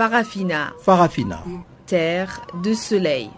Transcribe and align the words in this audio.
Farafina. 0.00 0.72
Farafina. 0.80 1.42
Terre 1.84 2.40
de 2.62 2.72
soleil. 2.72 3.28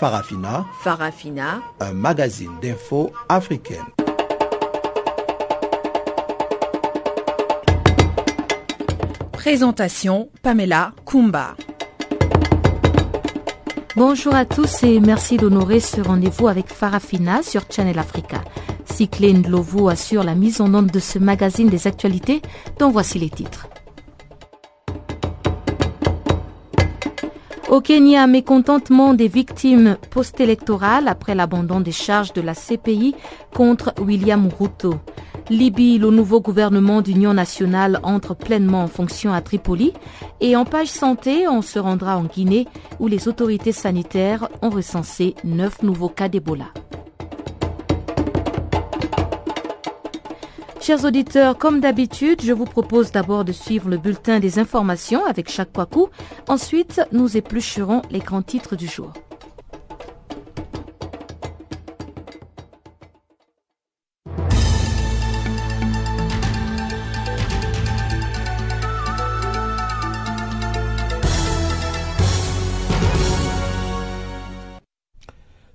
Farafina. 0.00 0.64
Farafina. 0.82 1.60
Un 1.78 1.92
magazine 1.92 2.52
d'infos 2.62 3.12
africaine. 3.28 3.84
Présentation 9.32 10.30
Pamela 10.42 10.92
Kumba. 11.04 11.54
Bonjour 13.94 14.34
à 14.34 14.46
tous 14.46 14.82
et 14.84 15.00
merci 15.00 15.36
d'honorer 15.36 15.80
ce 15.80 16.00
rendez-vous 16.00 16.48
avec 16.48 16.68
Farafina 16.68 17.42
sur 17.42 17.64
Channel 17.70 17.98
Africa. 17.98 18.40
Cyclène 18.96 19.46
Lovo 19.46 19.90
assure 19.90 20.24
la 20.24 20.34
mise 20.34 20.62
en 20.62 20.72
onde 20.72 20.90
de 20.90 21.00
ce 21.00 21.18
magazine 21.18 21.68
des 21.68 21.86
actualités 21.86 22.40
dont 22.78 22.88
voici 22.88 23.18
les 23.18 23.28
titres. 23.28 23.68
Au 27.68 27.82
Kenya, 27.82 28.26
mécontentement 28.26 29.12
des 29.12 29.28
victimes 29.28 29.98
post-électorales 30.08 31.08
après 31.08 31.34
l'abandon 31.34 31.80
des 31.80 31.92
charges 31.92 32.32
de 32.32 32.40
la 32.40 32.54
CPI 32.54 33.14
contre 33.52 33.92
William 34.00 34.48
Ruto. 34.58 34.94
Libye, 35.50 35.98
le 35.98 36.08
nouveau 36.08 36.40
gouvernement 36.40 37.02
d'union 37.02 37.34
nationale 37.34 38.00
entre 38.02 38.34
pleinement 38.34 38.84
en 38.84 38.88
fonction 38.88 39.30
à 39.30 39.42
Tripoli. 39.42 39.92
Et 40.40 40.56
en 40.56 40.64
page 40.64 40.88
santé, 40.88 41.46
on 41.46 41.60
se 41.60 41.78
rendra 41.78 42.16
en 42.16 42.24
Guinée 42.24 42.66
où 42.98 43.08
les 43.08 43.28
autorités 43.28 43.72
sanitaires 43.72 44.48
ont 44.62 44.70
recensé 44.70 45.34
neuf 45.44 45.82
nouveaux 45.82 46.08
cas 46.08 46.30
d'Ebola. 46.30 46.72
Chers 50.86 51.04
auditeurs, 51.04 51.58
comme 51.58 51.80
d'habitude, 51.80 52.42
je 52.42 52.52
vous 52.52 52.64
propose 52.64 53.10
d'abord 53.10 53.44
de 53.44 53.50
suivre 53.50 53.88
le 53.88 53.96
bulletin 53.96 54.38
des 54.38 54.60
informations 54.60 55.26
avec 55.26 55.50
chaque 55.50 55.72
Kwaku. 55.72 56.06
Ensuite, 56.46 57.00
nous 57.10 57.36
éplucherons 57.36 58.02
les 58.12 58.20
grands 58.20 58.40
titres 58.40 58.76
du 58.76 58.86
jour. 58.86 59.12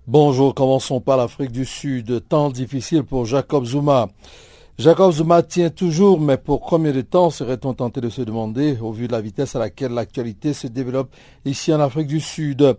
Bonjour, 0.07 0.55
commençons 0.55 1.01
par 1.01 1.17
l'Afrique 1.17 1.51
du 1.51 1.65
Sud. 1.65 2.25
Temps 2.29 2.49
difficile 2.49 3.03
pour 3.03 3.25
Jacob 3.25 3.65
Zuma. 3.65 4.07
Jacob 4.77 5.11
Zuma 5.11 5.43
tient 5.43 5.69
toujours, 5.69 6.19
mais 6.19 6.37
pour 6.37 6.61
combien 6.61 6.91
de 6.91 7.01
temps 7.01 7.29
serait-on 7.29 7.73
tenté 7.73 8.01
de 8.01 8.09
se 8.09 8.21
demander 8.21 8.79
au 8.81 8.91
vu 8.91 9.07
de 9.07 9.11
la 9.11 9.21
vitesse 9.21 9.55
à 9.55 9.59
laquelle 9.59 9.91
l'actualité 9.91 10.53
se 10.53 10.65
développe 10.65 11.11
ici 11.45 11.71
en 11.71 11.79
Afrique 11.79 12.07
du 12.07 12.19
Sud? 12.19 12.77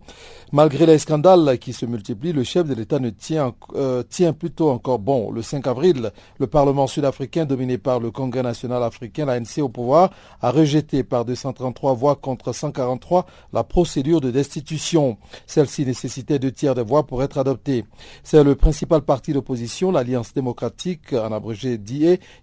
Malgré 0.53 0.85
les 0.85 0.99
scandales 0.99 1.59
qui 1.59 1.73
se 1.73 1.87
multiplient, 1.87 2.33
le 2.33 2.43
chef 2.43 2.67
de 2.67 2.75
l'État 2.75 2.99
ne 2.99 3.11
tient, 3.11 3.55
euh, 3.77 4.03
plutôt 4.37 4.71
encore 4.71 4.99
bon. 4.99 5.31
Le 5.31 5.43
5 5.43 5.67
avril, 5.67 6.11
le 6.39 6.47
Parlement 6.47 6.87
sud-africain, 6.87 7.45
dominé 7.45 7.79
par 7.79 8.01
le 8.01 8.11
Congrès 8.11 8.43
national 8.43 8.83
africain, 8.83 9.27
l'ANC 9.27 9.63
au 9.63 9.69
pouvoir, 9.69 10.11
a 10.41 10.51
rejeté 10.51 11.05
par 11.05 11.25
233 11.25 11.95
voix 11.95 12.17
contre 12.17 12.53
143 12.53 13.27
la 13.53 13.65
procédure 13.65 14.21
de 14.21 14.31
destitution. 14.31 15.19
Celle-ci 15.47 15.87
nécessitait 15.87 16.39
deux 16.39 16.53
tiers 16.53 16.75
de 16.75 16.83
voix 16.83 17.07
pour 17.07 17.23
être 17.23 17.39
adoptée. 17.39 17.85
C'est 18.25 18.43
le 18.43 18.57
principal 18.57 19.03
parti 19.03 19.33
d'opposition, 19.33 19.93
l'Alliance 19.93 20.35
démocratique, 20.35 21.13
en 21.13 21.31
abrégé 21.31 21.79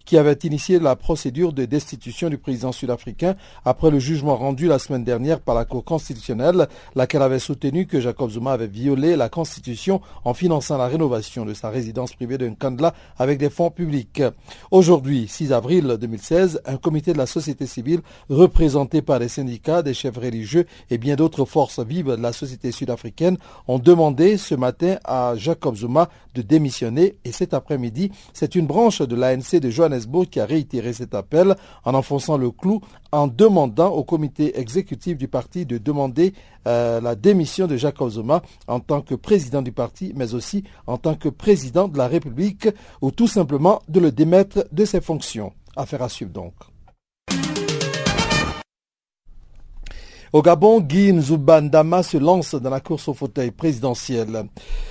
Qui 0.05 0.17
avait 0.17 0.37
initié 0.43 0.79
la 0.79 0.95
procédure 0.95 1.53
de 1.53 1.65
destitution 1.65 2.29
du 2.29 2.37
président 2.37 2.71
sud-africain 2.71 3.35
après 3.65 3.89
le 3.91 3.99
jugement 3.99 4.35
rendu 4.35 4.67
la 4.67 4.79
semaine 4.79 5.03
dernière 5.03 5.39
par 5.39 5.55
la 5.55 5.65
Cour 5.65 5.83
constitutionnelle, 5.83 6.67
laquelle 6.95 7.21
avait 7.21 7.39
soutenu 7.39 7.85
que 7.85 7.99
Jacob 7.99 8.29
Zuma 8.29 8.53
avait 8.53 8.67
violé 8.67 9.15
la 9.15 9.29
Constitution 9.29 10.01
en 10.23 10.33
finançant 10.33 10.77
la 10.77 10.87
rénovation 10.87 11.45
de 11.45 11.53
sa 11.53 11.69
résidence 11.69 12.13
privée 12.13 12.37
de 12.37 12.47
Nkandla 12.47 12.93
avec 13.17 13.37
des 13.39 13.49
fonds 13.49 13.71
publics. 13.71 14.21
Aujourd'hui, 14.71 15.27
6 15.27 15.51
avril 15.51 15.97
2016, 15.99 16.61
un 16.65 16.77
comité 16.77 17.13
de 17.13 17.17
la 17.17 17.25
société 17.25 17.65
civile 17.65 18.01
représenté 18.29 19.01
par 19.01 19.19
des 19.19 19.27
syndicats, 19.27 19.81
des 19.81 19.93
chefs 19.93 20.17
religieux 20.17 20.65
et 20.89 20.97
bien 20.97 21.15
d'autres 21.15 21.45
forces 21.45 21.79
vives 21.79 22.15
de 22.15 22.21
la 22.21 22.33
société 22.33 22.71
sud-africaine 22.71 23.37
ont 23.67 23.79
demandé 23.79 24.37
ce 24.37 24.55
matin 24.55 24.97
à 25.03 25.33
Jacob 25.35 25.75
Zuma 25.75 26.09
de 26.35 26.41
démissionner 26.41 27.15
et 27.25 27.31
cet 27.31 27.53
après-midi, 27.53 28.11
c'est 28.33 28.55
une 28.55 28.67
branche 28.67 29.01
de 29.01 29.15
l'ANC 29.31 29.59
de 29.59 29.69
Johannesburg 29.69 30.27
qui 30.29 30.39
a 30.39 30.45
réitéré 30.45 30.93
cet 30.93 31.13
appel 31.13 31.55
en 31.83 31.93
enfonçant 31.93 32.37
le 32.37 32.51
clou 32.51 32.81
en 33.11 33.27
demandant 33.27 33.89
au 33.89 34.03
comité 34.03 34.59
exécutif 34.59 35.17
du 35.17 35.27
parti 35.27 35.65
de 35.65 35.77
demander 35.77 36.33
euh, 36.67 37.01
la 37.01 37.15
démission 37.15 37.67
de 37.67 37.77
Jacob 37.77 38.09
Zuma 38.09 38.41
en 38.67 38.79
tant 38.79 39.01
que 39.01 39.15
président 39.15 39.61
du 39.61 39.71
parti, 39.71 40.13
mais 40.15 40.33
aussi 40.33 40.63
en 40.87 40.97
tant 40.97 41.15
que 41.15 41.29
président 41.29 41.87
de 41.87 41.97
la 41.97 42.07
République, 42.07 42.67
ou 43.01 43.11
tout 43.11 43.27
simplement 43.27 43.81
de 43.87 43.99
le 43.99 44.11
démettre 44.11 44.65
de 44.71 44.85
ses 44.85 45.01
fonctions. 45.01 45.53
Affaire 45.75 46.03
à 46.03 46.09
suivre 46.09 46.31
donc. 46.31 46.53
Au 50.31 50.43
Gabon, 50.43 50.79
Guy 50.79 51.11
Nzoubandama 51.11 52.03
se 52.03 52.17
lance 52.17 52.53
dans 52.53 52.69
la 52.69 52.79
course 52.79 53.07
au 53.07 53.15
fauteuil 53.15 53.49
présidentiel. 53.49 54.43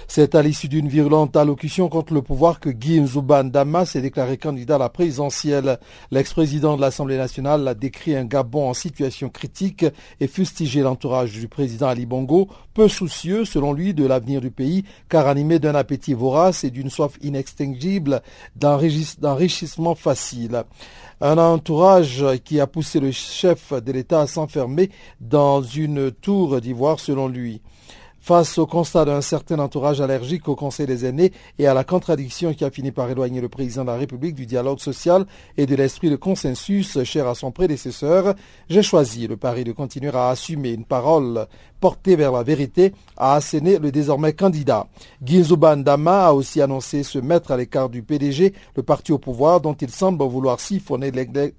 C'est 0.08 0.34
à 0.34 0.42
l'issue 0.42 0.66
d'une 0.66 0.88
virulente 0.88 1.36
allocution 1.36 1.88
contre 1.88 2.12
le 2.12 2.22
pouvoir 2.22 2.58
que 2.58 2.70
Guy 2.70 3.00
Nzoubandama 3.00 3.84
s'est 3.86 4.00
déclaré 4.00 4.36
candidat 4.36 4.74
à 4.74 4.78
la 4.78 4.88
présidentielle. 4.88 5.78
L'ex-président 6.10 6.76
de 6.76 6.80
l'Assemblée 6.80 7.16
nationale 7.16 7.68
a 7.68 7.74
décrit 7.74 8.16
un 8.16 8.24
Gabon 8.24 8.68
en 8.68 8.74
situation 8.74 9.28
critique 9.28 9.86
et 10.18 10.26
fustigé 10.26 10.80
l'entourage 10.80 11.30
du 11.30 11.46
président 11.46 11.86
Ali 11.86 12.04
Bongo, 12.04 12.48
peu 12.74 12.88
soucieux, 12.88 13.44
selon 13.44 13.72
lui, 13.72 13.94
de 13.94 14.04
l'avenir 14.04 14.40
du 14.40 14.50
pays, 14.50 14.82
car 15.08 15.28
animé 15.28 15.60
d'un 15.60 15.76
appétit 15.76 16.14
vorace 16.14 16.64
et 16.64 16.70
d'une 16.70 16.90
soif 16.90 17.12
inextinguible 17.22 18.22
d'enrichissement 18.56 19.94
facile 19.94 20.64
un 21.20 21.38
entourage 21.38 22.24
qui 22.44 22.60
a 22.60 22.66
poussé 22.66 23.00
le 23.00 23.10
chef 23.10 23.72
de 23.72 23.92
l'État 23.92 24.20
à 24.20 24.26
s'enfermer 24.26 24.90
dans 25.20 25.62
une 25.62 26.10
tour 26.12 26.60
d'ivoire 26.60 27.00
selon 27.00 27.28
lui. 27.28 27.60
Face 28.20 28.58
au 28.58 28.66
constat 28.66 29.06
d'un 29.06 29.22
certain 29.22 29.58
entourage 29.58 30.00
allergique 30.02 30.48
au 30.48 30.54
Conseil 30.54 30.86
des 30.86 31.06
aînés 31.06 31.32
et 31.58 31.66
à 31.66 31.72
la 31.72 31.82
contradiction 31.82 32.52
qui 32.52 32.64
a 32.64 32.70
fini 32.70 32.90
par 32.92 33.08
éloigner 33.10 33.40
le 33.40 33.48
président 33.48 33.82
de 33.82 33.90
la 33.90 33.96
République 33.96 34.34
du 34.34 34.44
dialogue 34.44 34.80
social 34.80 35.24
et 35.56 35.64
de 35.64 35.74
l'esprit 35.74 36.10
de 36.10 36.16
consensus 36.16 37.02
cher 37.04 37.26
à 37.26 37.34
son 37.34 37.52
prédécesseur, 37.52 38.34
j'ai 38.68 38.82
choisi 38.82 39.26
le 39.28 39.38
pari 39.38 39.64
de 39.64 39.72
continuer 39.72 40.10
à 40.14 40.28
assumer 40.28 40.72
une 40.72 40.84
parole 40.84 41.46
portée 41.80 42.16
vers 42.16 42.32
la 42.32 42.42
vérité, 42.42 42.92
à 43.16 43.34
asséner 43.34 43.78
le 43.78 43.90
désormais 43.90 44.32
candidat. 44.32 44.86
Ginzuban 45.24 45.78
Dama 45.78 46.26
a 46.26 46.32
aussi 46.32 46.60
annoncé 46.60 47.02
se 47.02 47.18
mettre 47.18 47.50
à 47.50 47.56
l'écart 47.56 47.88
du 47.88 48.02
PDG, 48.02 48.52
le 48.76 48.82
parti 48.82 49.12
au 49.12 49.18
pouvoir 49.18 49.60
dont 49.60 49.74
il 49.74 49.90
semble 49.90 50.24
vouloir 50.24 50.60
siphonner 50.60 51.10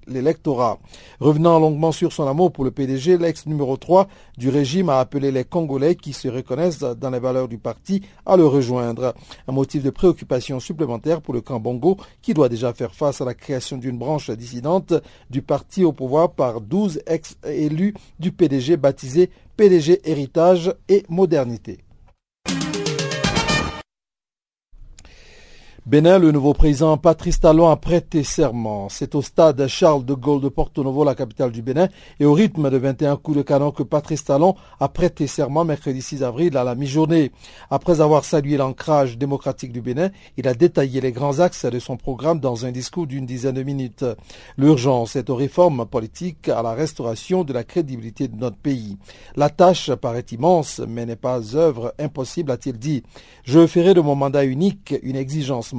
l'électorat. 0.06 0.78
Revenant 1.20 1.58
longuement 1.58 1.92
sur 1.92 2.12
son 2.12 2.26
amour 2.26 2.52
pour 2.52 2.64
le 2.64 2.70
PDG, 2.70 3.18
l'ex 3.18 3.46
numéro 3.46 3.76
3 3.76 4.06
du 4.36 4.48
régime 4.48 4.88
a 4.88 5.00
appelé 5.00 5.30
les 5.30 5.44
Congolais 5.44 5.94
qui 5.94 6.12
se 6.12 6.28
reconnaissent 6.28 6.80
dans 6.80 7.10
les 7.10 7.18
valeurs 7.18 7.48
du 7.48 7.58
parti 7.58 8.02
à 8.24 8.36
le 8.36 8.46
rejoindre. 8.46 9.14
Un 9.48 9.52
motif 9.52 9.82
de 9.82 9.90
préoccupation 9.90 10.60
supplémentaire 10.60 11.20
pour 11.20 11.34
le 11.34 11.40
camp 11.40 11.60
Bongo 11.60 11.96
qui 12.22 12.34
doit 12.34 12.48
déjà 12.48 12.72
faire 12.72 12.94
face 12.94 13.20
à 13.20 13.24
la 13.24 13.34
création 13.34 13.76
d'une 13.76 13.98
branche 13.98 14.30
dissidente 14.30 14.94
du 15.28 15.42
parti 15.42 15.84
au 15.84 15.92
pouvoir 15.92 16.32
par 16.32 16.60
12 16.60 17.02
ex-élus 17.06 17.94
du 18.18 18.32
PDG 18.32 18.76
baptisé 18.76 19.30
PDG 19.60 20.00
Héritage 20.06 20.72
et 20.88 21.04
Modernité. 21.10 21.80
Bénin, 25.90 26.20
le 26.20 26.30
nouveau 26.30 26.54
président 26.54 26.96
Patrice 26.98 27.40
Talon 27.40 27.68
a 27.68 27.74
prêté 27.74 28.22
serment. 28.22 28.88
C'est 28.88 29.16
au 29.16 29.22
stade 29.22 29.66
Charles 29.66 30.04
de 30.04 30.14
Gaulle 30.14 30.40
de 30.40 30.48
Porto 30.48 30.84
Novo, 30.84 31.02
la 31.02 31.16
capitale 31.16 31.50
du 31.50 31.62
Bénin, 31.62 31.88
et 32.20 32.24
au 32.24 32.32
rythme 32.32 32.70
de 32.70 32.76
21 32.76 33.16
coups 33.16 33.38
de 33.38 33.42
canon 33.42 33.72
que 33.72 33.82
Patrice 33.82 34.22
Talon 34.22 34.54
a 34.78 34.88
prêté 34.88 35.26
serment 35.26 35.64
mercredi 35.64 36.00
6 36.00 36.22
avril 36.22 36.56
à 36.56 36.62
la 36.62 36.76
mi-journée. 36.76 37.32
Après 37.70 38.00
avoir 38.00 38.24
salué 38.24 38.56
l'ancrage 38.56 39.18
démocratique 39.18 39.72
du 39.72 39.80
Bénin, 39.80 40.10
il 40.36 40.46
a 40.46 40.54
détaillé 40.54 41.00
les 41.00 41.10
grands 41.10 41.40
axes 41.40 41.64
de 41.64 41.80
son 41.80 41.96
programme 41.96 42.38
dans 42.38 42.66
un 42.66 42.70
discours 42.70 43.08
d'une 43.08 43.26
dizaine 43.26 43.56
de 43.56 43.64
minutes. 43.64 44.04
L'urgence 44.58 45.16
est 45.16 45.28
aux 45.28 45.34
réformes 45.34 45.86
politiques, 45.86 46.50
à 46.50 46.62
la 46.62 46.72
restauration 46.72 47.42
de 47.42 47.52
la 47.52 47.64
crédibilité 47.64 48.28
de 48.28 48.36
notre 48.36 48.58
pays. 48.58 48.96
La 49.34 49.50
tâche 49.50 49.92
paraît 49.96 50.26
immense, 50.30 50.80
mais 50.86 51.04
n'est 51.04 51.16
pas 51.16 51.56
œuvre 51.56 51.94
impossible, 51.98 52.52
a-t-il 52.52 52.78
dit. 52.78 53.02
Je 53.42 53.66
ferai 53.66 53.92
de 53.92 54.00
mon 54.00 54.14
mandat 54.14 54.44
unique 54.44 54.94
une 55.02 55.16
exigence 55.16 55.72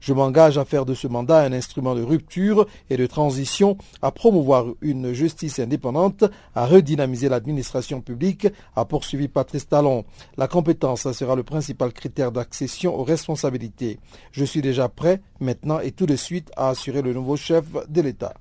Je 0.00 0.12
m'engage 0.12 0.58
à 0.58 0.64
faire 0.64 0.84
de 0.84 0.94
ce 0.94 1.06
mandat 1.06 1.42
un 1.42 1.52
instrument 1.52 1.94
de 1.94 2.02
rupture 2.02 2.66
et 2.90 2.96
de 2.96 3.06
transition, 3.06 3.76
à 4.02 4.10
promouvoir 4.10 4.66
une 4.80 5.12
justice 5.12 5.58
indépendante, 5.58 6.24
à 6.54 6.66
redynamiser 6.66 7.28
l'administration 7.28 8.00
publique, 8.00 8.48
a 8.76 8.84
poursuivi 8.84 9.28
Patrice 9.28 9.68
Talon. 9.68 10.04
La 10.36 10.48
compétence 10.48 11.10
sera 11.12 11.36
le 11.36 11.42
principal 11.42 11.92
critère 11.92 12.32
d'accession 12.32 12.98
aux 12.98 13.04
responsabilités. 13.04 13.98
Je 14.32 14.44
suis 14.44 14.62
déjà 14.62 14.88
prêt, 14.88 15.20
maintenant 15.40 15.80
et 15.80 15.92
tout 15.92 16.06
de 16.06 16.16
suite, 16.16 16.50
à 16.56 16.70
assurer 16.70 17.02
le 17.02 17.12
nouveau 17.12 17.36
chef 17.36 17.64
de 17.88 18.00
l'État. 18.00 18.34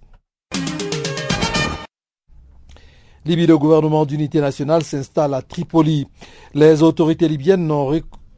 Libye, 3.23 3.45
le 3.45 3.55
gouvernement 3.55 4.03
d'unité 4.07 4.41
nationale 4.41 4.83
s'installe 4.83 5.35
à 5.35 5.43
Tripoli. 5.43 6.07
Les 6.55 6.81
autorités 6.81 7.27
libyennes 7.27 7.67
n'ont 7.67 7.85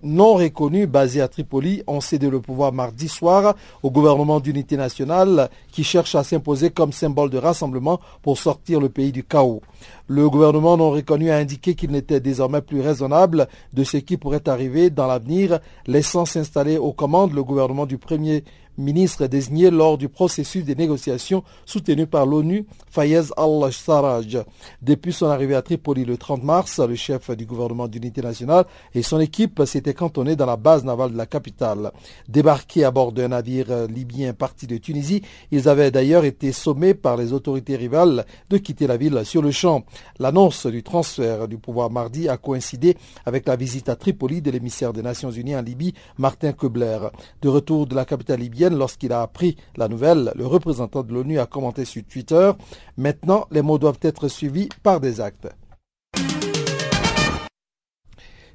non 0.03 0.35
reconnus 0.35 0.87
basés 0.87 1.21
à 1.21 1.27
Tripoli 1.27 1.83
ont 1.87 2.01
cédé 2.01 2.29
le 2.29 2.41
pouvoir 2.41 2.73
mardi 2.73 3.07
soir 3.07 3.55
au 3.81 3.89
gouvernement 3.89 4.39
d'unité 4.39 4.77
nationale 4.77 5.49
qui 5.71 5.83
cherche 5.83 6.15
à 6.15 6.23
s'imposer 6.23 6.69
comme 6.69 6.91
symbole 6.91 7.29
de 7.29 7.37
rassemblement 7.37 7.99
pour 8.21 8.37
sortir 8.37 8.79
le 8.79 8.89
pays 8.89 9.11
du 9.11 9.23
chaos. 9.23 9.61
Le 10.07 10.29
gouvernement 10.29 10.77
non 10.77 10.91
reconnu 10.91 11.31
a 11.31 11.37
indiqué 11.37 11.75
qu'il 11.75 11.91
n'était 11.91 12.19
désormais 12.19 12.61
plus 12.61 12.81
raisonnable 12.81 13.47
de 13.73 13.83
ce 13.83 13.97
qui 13.97 14.17
pourrait 14.17 14.47
arriver 14.49 14.89
dans 14.89 15.07
l'avenir, 15.07 15.59
laissant 15.87 16.25
s'installer 16.25 16.77
aux 16.77 16.93
commandes 16.93 17.33
le 17.33 17.43
gouvernement 17.43 17.85
du 17.85 17.97
premier 17.97 18.43
ministre 18.77 19.27
désigné 19.27 19.69
lors 19.69 19.97
du 19.97 20.09
processus 20.09 20.63
des 20.63 20.75
négociations 20.75 21.43
soutenu 21.65 22.07
par 22.07 22.25
l'ONU, 22.25 22.65
Fayez 22.89 23.21
al-Sarraj. 23.37 24.43
Depuis 24.81 25.13
son 25.13 25.27
arrivée 25.27 25.55
à 25.55 25.61
Tripoli 25.61 26.05
le 26.05 26.17
30 26.17 26.43
mars, 26.43 26.79
le 26.79 26.95
chef 26.95 27.31
du 27.31 27.45
gouvernement 27.45 27.87
d'unité 27.87 28.21
nationale 28.21 28.65
et 28.93 29.01
son 29.01 29.19
équipe 29.19 29.63
s'étaient 29.65 29.93
cantonnés 29.93 30.35
dans 30.35 30.45
la 30.45 30.57
base 30.57 30.83
navale 30.83 31.11
de 31.11 31.17
la 31.17 31.25
capitale. 31.25 31.91
Débarqués 32.27 32.83
à 32.83 32.91
bord 32.91 33.11
d'un 33.11 33.29
navire 33.29 33.87
libyen 33.87 34.33
parti 34.33 34.67
de 34.67 34.77
Tunisie, 34.77 35.23
ils 35.51 35.67
avaient 35.67 35.91
d'ailleurs 35.91 36.25
été 36.25 36.51
sommés 36.51 36.93
par 36.93 37.17
les 37.17 37.33
autorités 37.33 37.75
rivales 37.75 38.25
de 38.49 38.57
quitter 38.57 38.87
la 38.87 38.97
ville 38.97 39.21
sur 39.25 39.41
le 39.41 39.51
champ. 39.51 39.83
L'annonce 40.19 40.67
du 40.67 40.83
transfert 40.83 41.47
du 41.47 41.57
pouvoir 41.57 41.89
mardi 41.89 42.29
a 42.29 42.37
coïncidé 42.37 42.95
avec 43.25 43.47
la 43.47 43.55
visite 43.55 43.89
à 43.89 43.95
Tripoli 43.95 44.41
de 44.41 44.51
l'émissaire 44.51 44.93
des 44.93 45.01
Nations 45.01 45.31
Unies 45.31 45.55
en 45.55 45.61
Libye, 45.61 45.93
Martin 46.17 46.51
Kobler. 46.51 46.99
De 47.41 47.49
retour 47.49 47.87
de 47.87 47.95
la 47.95 48.05
capitale 48.05 48.39
libyenne, 48.39 48.62
lorsqu'il 48.71 49.13
a 49.13 49.21
appris 49.21 49.57
la 49.75 49.87
nouvelle. 49.87 50.31
Le 50.35 50.45
représentant 50.45 51.03
de 51.03 51.13
l'ONU 51.13 51.39
a 51.39 51.45
commenté 51.45 51.85
sur 51.85 52.03
Twitter. 52.03 52.51
Maintenant, 52.97 53.47
les 53.51 53.61
mots 53.61 53.77
doivent 53.77 53.99
être 54.01 54.27
suivis 54.27 54.69
par 54.81 54.99
des 54.99 55.21
actes. 55.21 55.49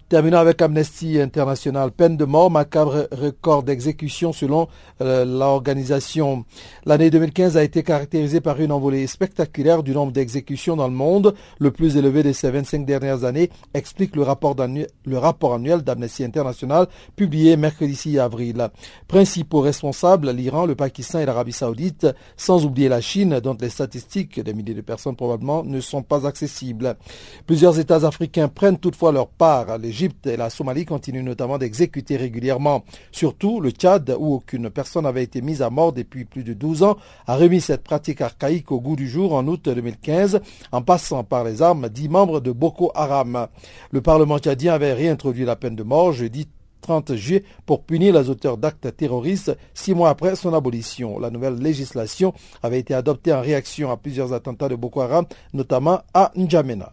Terminons 0.08 0.38
avec 0.38 0.62
Amnesty 0.62 1.20
International. 1.20 1.90
Peine 1.90 2.16
de 2.16 2.24
mort, 2.24 2.50
macabre 2.50 3.08
record 3.12 3.62
d'exécution 3.62 4.32
selon 4.32 4.66
euh, 5.02 5.26
l'organisation. 5.26 6.46
L'année 6.86 7.10
2015 7.10 7.58
a 7.58 7.62
été 7.62 7.82
caractérisée 7.82 8.40
par 8.40 8.58
une 8.58 8.72
envolée 8.72 9.06
spectaculaire 9.06 9.82
du 9.82 9.92
nombre 9.92 10.12
d'exécutions 10.12 10.76
dans 10.76 10.88
le 10.88 10.94
monde, 10.94 11.34
le 11.58 11.70
plus 11.72 11.98
élevé 11.98 12.22
de 12.22 12.32
ces 12.32 12.50
25 12.50 12.86
dernières 12.86 13.24
années, 13.24 13.50
explique 13.74 14.16
le 14.16 14.22
rapport, 14.22 14.56
le 14.56 15.18
rapport 15.18 15.52
annuel 15.52 15.82
d'Amnesty 15.82 16.24
International 16.24 16.86
publié 17.14 17.58
mercredi 17.58 17.94
6 17.94 18.18
avril. 18.18 18.66
Principaux 19.08 19.60
responsables, 19.60 20.30
l'Iran, 20.30 20.64
le 20.64 20.74
Pakistan 20.74 21.18
et 21.18 21.26
l'Arabie 21.26 21.52
saoudite, 21.52 22.06
sans 22.38 22.64
oublier 22.64 22.88
la 22.88 23.02
Chine, 23.02 23.40
dont 23.40 23.58
les 23.60 23.68
statistiques 23.68 24.40
des 24.40 24.54
milliers 24.54 24.72
de 24.72 24.80
personnes 24.80 25.16
probablement 25.16 25.64
ne 25.64 25.80
sont 25.82 26.02
pas 26.02 26.26
accessibles. 26.26 26.96
Plusieurs 27.46 27.78
États 27.78 28.06
africains 28.06 28.48
prennent 28.48 28.78
toutefois 28.78 29.12
leur 29.12 29.28
part. 29.28 29.76
L'Égypte 29.98 30.28
et 30.28 30.36
la 30.36 30.48
Somalie 30.48 30.84
continuent 30.84 31.24
notamment 31.24 31.58
d'exécuter 31.58 32.16
régulièrement. 32.16 32.84
Surtout, 33.10 33.60
le 33.60 33.70
Tchad, 33.70 34.14
où 34.16 34.34
aucune 34.34 34.70
personne 34.70 35.02
n'avait 35.02 35.24
été 35.24 35.42
mise 35.42 35.60
à 35.60 35.70
mort 35.70 35.92
depuis 35.92 36.24
plus 36.24 36.44
de 36.44 36.52
12 36.52 36.84
ans, 36.84 36.98
a 37.26 37.34
remis 37.34 37.60
cette 37.60 37.82
pratique 37.82 38.20
archaïque 38.20 38.70
au 38.70 38.80
goût 38.80 38.94
du 38.94 39.08
jour 39.08 39.34
en 39.34 39.44
août 39.48 39.62
2015, 39.64 40.40
en 40.70 40.82
passant 40.82 41.24
par 41.24 41.42
les 41.42 41.62
armes 41.62 41.88
dix 41.88 42.08
membres 42.08 42.38
de 42.38 42.52
Boko 42.52 42.92
Haram. 42.94 43.48
Le 43.90 44.00
Parlement 44.00 44.38
tchadien 44.38 44.72
avait 44.72 44.92
réintroduit 44.92 45.44
la 45.44 45.56
peine 45.56 45.74
de 45.74 45.82
mort 45.82 46.12
jeudi 46.12 46.46
30 46.80 47.16
juillet 47.16 47.42
pour 47.66 47.82
punir 47.82 48.14
les 48.14 48.30
auteurs 48.30 48.56
d'actes 48.56 48.96
terroristes 48.96 49.56
six 49.74 49.94
mois 49.94 50.10
après 50.10 50.36
son 50.36 50.54
abolition. 50.54 51.18
La 51.18 51.30
nouvelle 51.30 51.56
législation 51.56 52.32
avait 52.62 52.78
été 52.78 52.94
adoptée 52.94 53.32
en 53.32 53.40
réaction 53.40 53.90
à 53.90 53.96
plusieurs 53.96 54.32
attentats 54.32 54.68
de 54.68 54.76
Boko 54.76 55.00
Haram, 55.00 55.24
notamment 55.52 56.02
à 56.14 56.30
N'Djamena. 56.36 56.92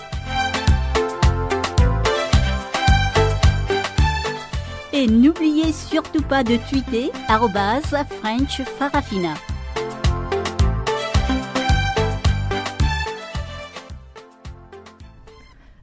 Et 5.01 5.07
n'oubliez 5.07 5.73
surtout 5.73 6.21
pas 6.21 6.43
de 6.43 6.57
tweeter 6.69 7.11
French 7.27 8.61
Farafina. 8.77 9.33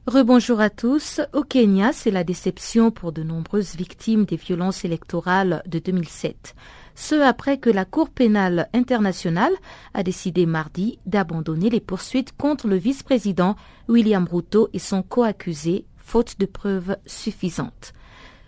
Rebonjour 0.07 0.61
à 0.61 0.69
tous. 0.69 1.19
Au 1.33 1.43
Kenya, 1.43 1.91
c'est 1.91 2.11
la 2.11 2.23
déception 2.23 2.91
pour 2.91 3.11
de 3.11 3.23
nombreuses 3.23 3.75
victimes 3.75 4.23
des 4.23 4.37
violences 4.37 4.85
électorales 4.85 5.63
de 5.65 5.79
2007. 5.79 6.55
Ce 6.95 7.15
après 7.15 7.57
que 7.57 7.69
la 7.69 7.83
Cour 7.83 8.09
pénale 8.09 8.69
internationale 8.73 9.51
a 9.93 10.01
décidé 10.01 10.45
mardi 10.45 10.97
d'abandonner 11.05 11.69
les 11.69 11.81
poursuites 11.81 12.31
contre 12.37 12.69
le 12.69 12.77
vice-président 12.77 13.57
William 13.89 14.25
Ruto 14.31 14.69
et 14.71 14.79
son 14.79 15.03
co-accusé, 15.03 15.83
faute 15.97 16.39
de 16.39 16.45
preuves 16.45 16.95
suffisantes. 17.05 17.91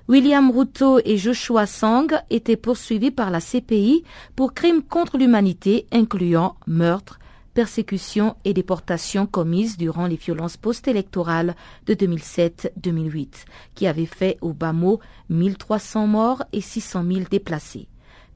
William 0.08 0.52
Ruto 0.52 1.00
et 1.06 1.18
Joshua 1.18 1.66
Sang 1.66 2.08
étaient 2.30 2.58
poursuivis 2.58 3.12
par 3.12 3.30
la 3.30 3.40
CPI 3.40 4.04
pour 4.36 4.54
crimes 4.54 4.82
contre 4.82 5.18
l'humanité 5.18 5.86
incluant 5.92 6.56
meurtre, 6.68 7.20
persécution 7.54 8.36
et 8.44 8.54
déportation 8.54 9.26
commises 9.26 9.78
durant 9.78 10.08
les 10.08 10.16
violences 10.16 10.58
post-électorales 10.58 11.56
de 11.86 11.94
2007-2008, 11.94 13.46
qui 13.76 13.88
avaient 13.88 14.06
fait 14.06 14.38
au 14.42 14.54
bas 14.54 14.74
mot 14.74 15.00
1300 15.30 16.08
morts 16.08 16.44
et 16.52 16.62
600 16.62 17.04
000 17.06 17.20
déplacés. 17.30 17.88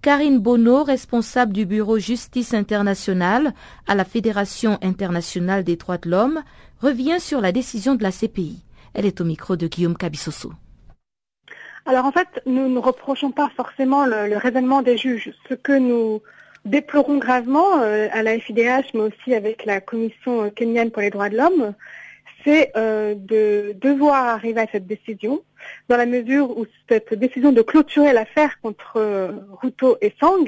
Karine 0.01 0.39
Bono, 0.39 0.83
responsable 0.83 1.51
du 1.51 1.65
bureau 1.65 1.97
Justice 1.97 2.53
internationale 2.53 3.55
à 3.87 3.95
la 3.95 4.05
Fédération 4.05 4.77
internationale 4.83 5.63
des 5.63 5.77
droits 5.77 5.97
de 5.97 6.09
l'homme, 6.09 6.43
revient 6.79 7.19
sur 7.19 7.41
la 7.41 7.51
décision 7.51 7.95
de 7.95 8.03
la 8.03 8.11
CPI. 8.11 8.63
Elle 8.93 9.07
est 9.07 9.19
au 9.19 9.25
micro 9.25 9.55
de 9.55 9.67
Guillaume 9.67 9.97
Cabissoso. 9.97 10.53
Alors 11.87 12.05
en 12.05 12.11
fait, 12.11 12.41
nous 12.47 12.67
ne 12.67 12.79
reprochons 12.79 13.29
pas 13.29 13.51
forcément 13.55 14.05
le, 14.05 14.37
raisonnement 14.37 14.81
des 14.81 14.97
juges. 14.97 15.31
Ce 15.47 15.53
que 15.53 15.73
nous 15.73 16.21
déplorons 16.65 17.19
gravement 17.19 17.79
euh, 17.79 18.07
à 18.11 18.23
la 18.23 18.39
FIDH, 18.39 18.89
mais 18.95 19.01
aussi 19.01 19.35
avec 19.35 19.65
la 19.65 19.81
Commission 19.81 20.49
kenyane 20.49 20.89
pour 20.89 21.03
les 21.03 21.11
droits 21.11 21.29
de 21.29 21.37
l'homme, 21.37 21.75
c'est 22.43 22.71
euh, 22.75 23.13
de 23.15 23.75
devoir 23.79 24.25
arriver 24.25 24.61
à 24.61 24.67
cette 24.71 24.87
décision, 24.87 25.43
dans 25.87 25.97
la 25.97 26.07
mesure 26.07 26.57
où 26.57 26.65
cette 26.89 27.13
décision 27.13 27.51
de 27.51 27.61
clôturer 27.61 28.13
l'affaire 28.13 28.59
contre 28.61 28.93
euh, 28.97 29.31
Ruto 29.61 29.97
et 30.01 30.11
Sang 30.19 30.43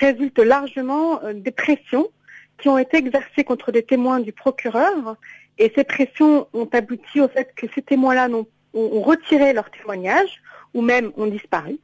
résulte 0.00 0.40
largement 0.40 1.20
des 1.32 1.52
pressions 1.52 2.08
qui 2.58 2.68
ont 2.68 2.78
été 2.78 2.96
exercées 2.96 3.44
contre 3.44 3.70
des 3.70 3.84
témoins 3.84 4.18
du 4.18 4.32
procureur, 4.32 5.16
et 5.58 5.70
ces 5.76 5.84
pressions 5.84 6.48
ont 6.52 6.68
abouti 6.72 7.20
au 7.20 7.28
fait 7.28 7.52
que 7.54 7.66
ces 7.72 7.82
témoins-là 7.82 8.28
ont, 8.30 8.46
ont 8.74 9.02
retiré 9.02 9.52
leur 9.52 9.70
témoignage, 9.70 10.42
ou 10.74 10.82
même 10.82 11.12
ont 11.16 11.26
disparu. 11.26 11.78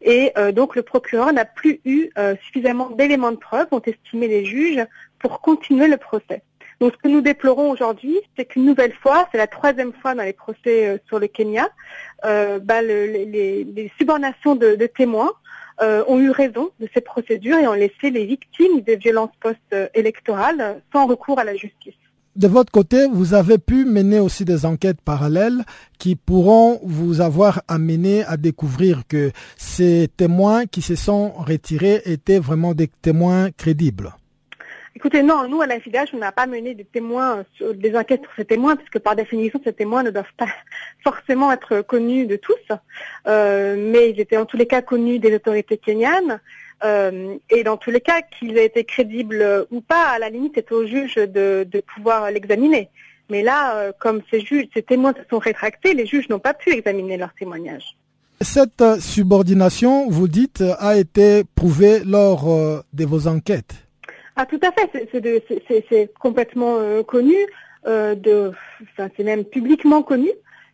Et 0.00 0.32
euh, 0.36 0.52
donc 0.52 0.76
le 0.76 0.82
procureur 0.82 1.32
n'a 1.32 1.44
plus 1.44 1.80
eu 1.84 2.10
euh, 2.18 2.34
suffisamment 2.44 2.90
d'éléments 2.90 3.32
de 3.32 3.36
preuve, 3.36 3.66
ont 3.70 3.82
estimé 3.84 4.28
les 4.28 4.44
juges, 4.44 4.84
pour 5.18 5.40
continuer 5.40 5.86
le 5.86 5.96
procès. 5.96 6.42
Donc 6.80 6.94
ce 6.94 6.98
que 6.98 7.08
nous 7.08 7.20
déplorons 7.20 7.70
aujourd'hui, 7.70 8.18
c'est 8.36 8.44
qu'une 8.44 8.64
nouvelle 8.64 8.92
fois, 8.94 9.28
c'est 9.30 9.38
la 9.38 9.46
troisième 9.46 9.92
fois 9.92 10.14
dans 10.16 10.24
les 10.24 10.32
procès 10.32 11.00
sur 11.06 11.20
le 11.20 11.28
Kenya, 11.28 11.68
bah, 12.24 12.82
le, 12.82 13.06
les, 13.06 13.62
les, 13.62 13.92
subornations 13.98 14.56
de, 14.56 14.74
de 14.74 14.86
témoins 14.86 15.30
ont 15.80 16.18
eu 16.18 16.30
raison 16.30 16.72
de 16.80 16.88
ces 16.92 17.00
procédures 17.00 17.58
et 17.58 17.68
ont 17.68 17.72
laissé 17.72 18.10
les 18.10 18.24
victimes 18.24 18.80
des 18.80 18.96
violences 18.96 19.30
post-électorales 19.38 20.82
sans 20.92 21.06
recours 21.06 21.38
à 21.38 21.44
la 21.44 21.54
justice. 21.54 22.01
De 22.34 22.48
votre 22.48 22.72
côté, 22.72 23.06
vous 23.12 23.34
avez 23.34 23.58
pu 23.58 23.84
mener 23.84 24.18
aussi 24.18 24.46
des 24.46 24.64
enquêtes 24.64 25.02
parallèles 25.02 25.64
qui 25.98 26.16
pourront 26.16 26.80
vous 26.82 27.20
avoir 27.20 27.60
amené 27.68 28.24
à 28.24 28.38
découvrir 28.38 29.02
que 29.06 29.32
ces 29.58 30.08
témoins 30.16 30.64
qui 30.64 30.80
se 30.80 30.94
sont 30.94 31.32
retirés 31.32 32.00
étaient 32.06 32.38
vraiment 32.38 32.72
des 32.72 32.88
témoins 32.88 33.50
crédibles. 33.50 34.14
Écoutez, 34.96 35.22
non, 35.22 35.46
nous, 35.46 35.60
à 35.60 35.66
la 35.66 35.76
on 36.14 36.18
n'a 36.18 36.32
pas 36.32 36.46
mené 36.46 36.74
des 36.74 36.84
témoins, 36.84 37.44
des 37.74 37.96
enquêtes 37.96 38.22
sur 38.22 38.30
ces 38.36 38.44
témoins, 38.46 38.76
puisque 38.76 38.98
par 38.98 39.14
définition, 39.14 39.60
ces 39.62 39.72
témoins 39.74 40.02
ne 40.02 40.10
doivent 40.10 40.24
pas 40.38 40.48
forcément 41.04 41.52
être 41.52 41.82
connus 41.82 42.26
de 42.26 42.36
tous, 42.36 42.54
euh, 43.26 43.76
mais 43.78 44.10
ils 44.10 44.20
étaient 44.20 44.38
en 44.38 44.46
tous 44.46 44.56
les 44.56 44.66
cas 44.66 44.80
connus 44.80 45.18
des 45.18 45.34
autorités 45.34 45.76
kenyanes. 45.76 46.40
Euh, 46.84 47.36
et 47.50 47.62
dans 47.62 47.76
tous 47.76 47.90
les 47.90 48.00
cas, 48.00 48.22
qu'il 48.22 48.58
ait 48.58 48.66
été 48.66 48.84
crédible 48.84 49.66
ou 49.70 49.80
pas, 49.80 50.08
à 50.08 50.18
la 50.18 50.30
limite, 50.30 50.52
c'est 50.56 50.72
au 50.72 50.86
juge 50.86 51.14
de, 51.14 51.66
pouvoir 51.94 52.30
l'examiner. 52.30 52.88
Mais 53.30 53.42
là, 53.42 53.76
euh, 53.76 53.92
comme 53.98 54.20
ces, 54.30 54.40
juges, 54.40 54.66
ces 54.74 54.82
témoins 54.82 55.14
se 55.14 55.28
sont 55.30 55.38
rétractés, 55.38 55.94
les 55.94 56.06
juges 56.06 56.28
n'ont 56.28 56.40
pas 56.40 56.54
pu 56.54 56.70
examiner 56.70 57.16
leurs 57.16 57.34
témoignages. 57.34 57.96
Cette 58.40 59.00
subordination, 59.00 60.10
vous 60.10 60.26
dites, 60.26 60.62
a 60.78 60.96
été 60.96 61.44
prouvée 61.54 62.00
lors 62.04 62.50
euh, 62.50 62.80
de 62.92 63.04
vos 63.04 63.28
enquêtes. 63.28 63.74
Ah, 64.34 64.46
tout 64.46 64.60
à 64.62 64.72
fait. 64.72 65.08
C'est 65.88 66.10
complètement 66.18 66.78
connu. 67.06 67.36
c'est 67.84 69.24
même 69.24 69.44
publiquement 69.44 70.02
connu 70.02 70.30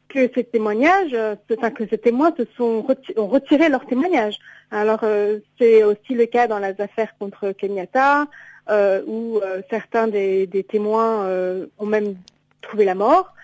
que 0.09 0.31
ces 0.35 0.45
témoignages, 0.45 1.17
enfin, 1.57 1.71
que 1.71 1.87
ces 1.87 1.99
témoins 1.99 2.35
se 2.37 2.45
sont 2.57 2.87
ont 3.17 3.27
retiré 3.27 3.69
leurs 3.69 3.87
témoignages. 3.87 4.39
Alors 4.71 5.01
euh, 5.03 5.39
c'est 5.59 5.83
aussi 5.83 6.15
le 6.15 6.27
cas 6.27 6.47
dans 6.47 6.59
les 6.59 6.81
affaires 6.81 7.17
contre 7.19 7.53
Kenyatta, 7.53 8.27
euh, 8.71 9.03
où 9.07 9.39
euh, 9.39 9.63
certains 9.71 10.09
des, 10.09 10.67
témoins 10.69 11.27
ont 11.79 11.87
même 11.87 12.17
trouvé 12.61 12.85
la 12.85 12.95
mort. 12.95 13.35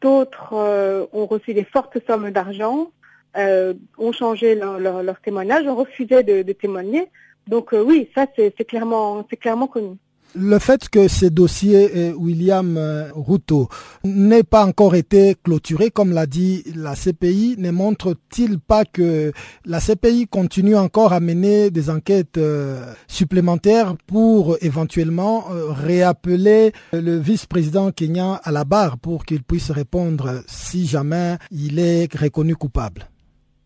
D'autres 0.00 1.08
ont 1.12 1.26
reçu 1.26 1.52
des 1.52 1.64
fortes 1.64 1.98
sommes 2.06 2.30
d'argent, 2.30 2.90
ont 3.36 4.12
changé 4.12 4.54
leur, 4.54 4.78
leur, 4.78 5.20
témoignage, 5.20 5.66
ont 5.66 5.74
refusé 5.74 6.22
de, 6.22 6.42
de 6.42 6.52
témoigner. 6.52 7.08
Donc 7.48 7.72
oui, 7.72 8.08
ça 8.14 8.26
c'est 8.36 8.64
clairement, 8.64 9.26
c'est 9.28 9.36
clairement 9.36 9.66
connu. 9.66 9.96
Le 10.38 10.58
fait 10.58 10.90
que 10.90 11.08
ce 11.08 11.24
dossier 11.24 11.90
euh, 11.96 12.12
William 12.12 12.76
euh, 12.76 13.08
Ruto 13.14 13.68
n'ait 14.04 14.42
pas 14.42 14.66
encore 14.66 14.94
été 14.94 15.34
clôturé, 15.42 15.90
comme 15.90 16.12
l'a 16.12 16.26
dit 16.26 16.62
la 16.74 16.94
CPI, 16.94 17.54
ne 17.56 17.70
montre-t-il 17.70 18.58
pas 18.58 18.84
que 18.84 19.32
la 19.64 19.80
CPI 19.80 20.26
continue 20.28 20.76
encore 20.76 21.14
à 21.14 21.20
mener 21.20 21.70
des 21.70 21.88
enquêtes 21.88 22.36
euh, 22.36 22.84
supplémentaires 23.08 23.94
pour 24.06 24.58
éventuellement 24.60 25.44
réappeler 25.48 26.72
le 26.92 27.16
vice-président 27.16 27.90
kenyan 27.90 28.38
à 28.44 28.52
la 28.52 28.64
barre 28.64 28.98
pour 28.98 29.24
qu'il 29.24 29.42
puisse 29.42 29.70
répondre 29.70 30.42
si 30.46 30.86
jamais 30.86 31.36
il 31.50 31.78
est 31.78 32.14
reconnu 32.14 32.56
coupable? 32.56 33.08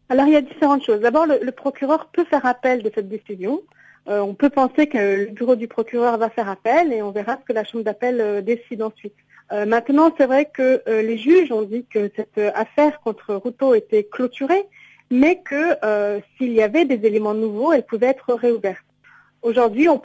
Alors 0.09 0.27
il 0.27 0.35
y 0.35 0.37
a 0.37 0.41
différentes 0.41 0.85
choses. 0.85 1.01
D'abord, 1.01 1.27
le 1.27 1.51
procureur 1.51 2.11
peut 2.13 2.25
faire 2.27 2.47
appel 2.47 2.85
de 2.85 2.93
cette 2.95 3.09
décision. 3.09 3.61
Euh, 4.11 4.21
on 4.21 4.35
peut 4.35 4.51
penser 4.51 4.89
que 4.89 4.99
le 4.99 5.27
bureau 5.27 5.55
du 5.55 5.69
procureur 5.69 6.19
va 6.19 6.31
faire 6.31 6.49
appel 6.49 6.93
et 6.93 7.01
on 7.01 7.13
verra 7.13 7.39
ce 7.41 7.45
que 7.45 7.53
la 7.53 7.63
chambre 7.63 7.85
d'appel 7.85 8.21
euh, 8.21 8.41
décide 8.41 8.83
ensuite. 8.83 9.15
Euh, 9.53 9.67
maintenant, 9.67 10.13
c'est 10.19 10.27
vrai 10.27 10.47
que 10.53 10.83
les 10.87 11.17
juges 11.17 11.53
ont 11.53 11.63
dit 11.63 11.85
que 11.89 12.11
cette 12.17 12.39
affaire 12.55 13.01
contre 13.01 13.35
Ruto 13.35 13.75
était 13.75 14.05
clôturée, 14.05 14.65
mais 15.11 15.43
que 15.43 15.77
s'il 16.37 16.53
y 16.53 16.63
avait 16.63 16.85
des 16.85 17.05
éléments 17.05 17.35
nouveaux, 17.35 17.73
elle 17.73 17.85
pouvait 17.85 18.07
être 18.07 18.33
réouverte. 18.33 18.85
Aujourd'hui, 19.43 19.89
on 19.89 20.01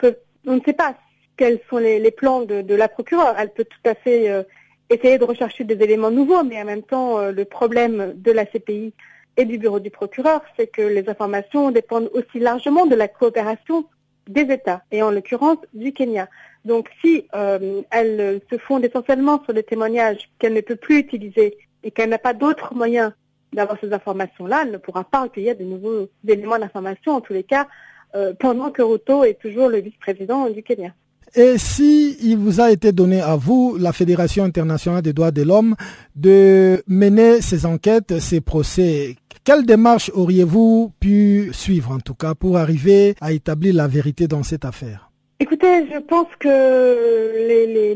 ne 0.46 0.60
sait 0.64 0.72
pas 0.72 0.96
quels 1.36 1.60
sont 1.70 1.78
les, 1.78 2.10
plans 2.10 2.42
de, 2.42 2.74
la 2.74 2.88
procureure. 2.88 3.36
Elle 3.38 3.50
peut 3.50 3.64
tout 3.64 3.88
à 3.88 3.94
fait 3.94 4.44
essayer 4.90 5.16
de 5.18 5.24
rechercher 5.24 5.62
des 5.62 5.80
éléments 5.80 6.10
nouveaux, 6.10 6.42
mais 6.42 6.60
en 6.60 6.64
même 6.64 6.82
temps, 6.82 7.30
le 7.30 7.44
problème 7.44 8.14
de 8.16 8.32
la 8.32 8.46
CPI 8.46 8.92
et 9.36 9.44
du 9.44 9.58
bureau 9.58 9.78
du 9.78 9.90
procureur, 9.90 10.40
c'est 10.56 10.66
que 10.66 10.82
les 10.82 11.08
informations 11.08 11.70
dépendent 11.70 12.10
aussi 12.14 12.40
largement 12.40 12.86
de 12.86 12.96
la 12.96 13.06
coopération 13.06 13.86
des 14.28 14.42
États, 14.42 14.82
et 14.90 15.02
en 15.02 15.10
l'occurrence 15.10 15.58
du 15.72 15.92
Kenya. 15.92 16.28
Donc 16.64 16.90
si 17.00 17.26
euh, 17.34 17.82
elles 17.90 18.40
se 18.50 18.58
fondent 18.58 18.84
essentiellement 18.84 19.42
sur 19.44 19.52
les 19.52 19.62
témoignages 19.62 20.28
qu'elle 20.38 20.54
ne 20.54 20.60
peut 20.60 20.76
plus 20.76 20.98
utiliser 20.98 21.56
et 21.84 21.90
qu'elle 21.90 22.10
n'a 22.10 22.18
pas 22.18 22.34
d'autres 22.34 22.74
moyens 22.74 23.12
d'avoir 23.52 23.78
ces 23.80 23.92
informations-là, 23.92 24.62
elle 24.64 24.72
ne 24.72 24.78
pourra 24.78 25.04
pas 25.04 25.22
recueillir 25.22 25.56
de 25.56 25.64
nouveaux 25.64 26.08
éléments 26.26 26.58
d'information, 26.58 27.12
en 27.12 27.20
tous 27.20 27.32
les 27.32 27.44
cas, 27.44 27.68
euh, 28.14 28.34
pendant 28.38 28.70
que 28.70 28.82
Ruto 28.82 29.24
est 29.24 29.40
toujours 29.40 29.68
le 29.68 29.78
vice-président 29.78 30.50
du 30.50 30.62
Kenya. 30.62 30.92
Et 31.34 31.58
si 31.58 32.16
il 32.22 32.36
vous 32.38 32.60
a 32.60 32.70
été 32.70 32.92
donné 32.92 33.20
à 33.20 33.36
vous, 33.36 33.76
la 33.78 33.92
Fédération 33.92 34.44
internationale 34.44 35.02
des 35.02 35.12
droits 35.12 35.30
de 35.30 35.42
l'homme, 35.42 35.74
de 36.14 36.82
mener 36.86 37.42
ces 37.42 37.66
enquêtes, 37.66 38.18
ces 38.20 38.40
procès, 38.40 39.16
quelle 39.44 39.64
démarche 39.64 40.10
auriez-vous 40.14 40.92
pu 40.98 41.50
suivre, 41.52 41.92
en 41.92 42.00
tout 42.00 42.14
cas, 42.14 42.34
pour 42.34 42.58
arriver 42.58 43.14
à 43.20 43.32
établir 43.32 43.74
la 43.74 43.86
vérité 43.86 44.26
dans 44.26 44.42
cette 44.42 44.64
affaire? 44.64 45.06
Écoutez, 45.38 45.86
je 45.92 45.98
pense 45.98 46.28
que 46.38 46.48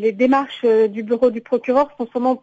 les, 0.02 0.12
démarches 0.12 0.60
euh, 0.64 0.88
du 0.88 1.02
bureau 1.02 1.30
du 1.30 1.40
procureur 1.40 1.90
sont 1.96 2.06
sûrement 2.08 2.42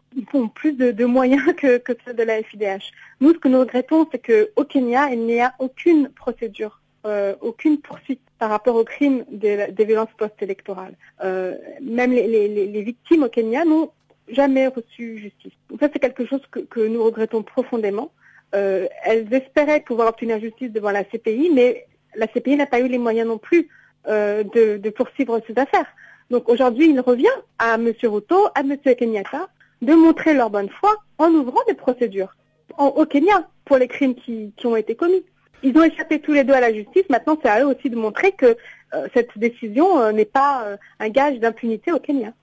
plus 0.56 0.74
de, 0.74 1.06
moyens 1.06 1.53
que, 1.56 1.79
celles 2.03 2.15
de 2.15 2.24
la 2.24 2.41
FIDH. 2.41 2.91
Nous, 3.22 3.34
ce 3.34 3.38
que 3.38 3.48
nous 3.48 3.60
regrettons, 3.60 4.08
c'est 4.12 4.20
qu'au 4.20 4.63
Kenya, 4.63 5.12
il 5.12 5.20
n'y 5.25 5.39
a 5.39 5.53
aucune 5.60 6.10
procédure, 6.10 6.82
euh, 7.07 7.35
aucune 7.41 7.79
poursuite 7.79 8.21
par 8.37 8.49
rapport 8.49 8.75
aux 8.75 8.83
crimes 8.83 9.23
des, 9.31 9.71
violences 9.85 10.09
post-électorales. 10.17 10.95
Euh, 11.23 11.55
même 11.81 12.11
les, 12.11 12.81
victimes 12.83 13.23
au 13.23 13.29
Kenya 13.29 13.65
n'ont 13.65 13.91
jamais 14.27 14.67
reçu 14.67 15.17
justice. 15.17 15.53
Donc 15.69 15.79
ça, 15.79 15.89
c'est 15.91 15.99
quelque 15.99 16.25
chose 16.25 16.41
que 16.51 16.87
nous 16.87 17.03
regrettons 17.03 17.43
profondément. 17.43 18.11
Euh, 18.55 18.87
elles 19.03 19.33
espéraient 19.33 19.81
pouvoir 19.81 20.09
obtenir 20.09 20.39
justice 20.39 20.71
devant 20.71 20.91
la 20.91 21.03
CPI, 21.03 21.51
mais 21.53 21.85
la 22.15 22.27
CPI 22.27 22.57
n'a 22.57 22.65
pas 22.65 22.79
eu 22.79 22.87
les 22.87 22.97
moyens 22.97 23.27
non 23.27 23.37
plus 23.37 23.69
de, 24.05 24.89
poursuivre 24.89 25.41
ces 25.47 25.57
affaires. 25.57 25.87
Donc 26.29 26.49
aujourd'hui, 26.49 26.89
il 26.89 26.99
revient 26.99 27.27
à 27.59 27.75
M. 27.75 27.91
Ruto, 28.03 28.47
à 28.55 28.61
M. 28.61 28.77
Kenyatta, 28.77 29.49
de 29.81 29.93
montrer 29.93 30.33
leur 30.33 30.49
bonne 30.49 30.69
foi 30.69 30.95
en 31.17 31.29
ouvrant 31.31 31.61
des 31.67 31.73
procédures 31.73 32.35
au 32.77 33.05
Kenya 33.05 33.49
pour 33.65 33.77
les 33.77 33.87
crimes 33.87 34.15
qui, 34.15 34.53
ont 34.65 34.75
été 34.75 34.95
commis. 34.95 35.23
Ils 35.63 35.77
ont 35.77 35.83
échappé 35.83 36.19
tous 36.19 36.33
les 36.33 36.43
deux 36.43 36.53
à 36.53 36.61
la 36.61 36.73
justice. 36.73 37.03
Maintenant, 37.09 37.37
c'est 37.41 37.49
à 37.49 37.61
eux 37.61 37.67
aussi 37.67 37.89
de 37.89 37.95
montrer 37.95 38.31
que 38.33 38.57
euh, 38.93 39.07
cette 39.13 39.37
décision 39.37 40.11
n'est 40.11 40.25
pas 40.25 40.77
un 40.99 41.09
gage 41.09 41.39
d'impunité 41.39 41.91
au 41.91 41.99
Kenya. 41.99 42.33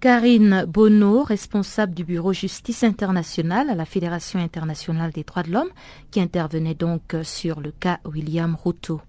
Karine 0.00 0.64
Bonneau, 0.68 1.22
responsable 1.22 1.94
du 1.94 2.04
bureau 2.04 2.32
Justice 2.32 2.84
internationale 2.84 3.70
à 3.70 3.74
la 3.74 3.86
Fédération 3.86 4.38
internationale 4.38 5.10
des 5.10 5.24
droits 5.24 5.42
de 5.42 5.50
l'homme, 5.50 5.70
qui 6.10 6.20
intervenait 6.20 6.74
donc 6.74 7.16
sur 7.22 7.60
le 7.60 7.72
cas 7.72 7.98
William 8.04 8.56
Ruto. 8.62 9.00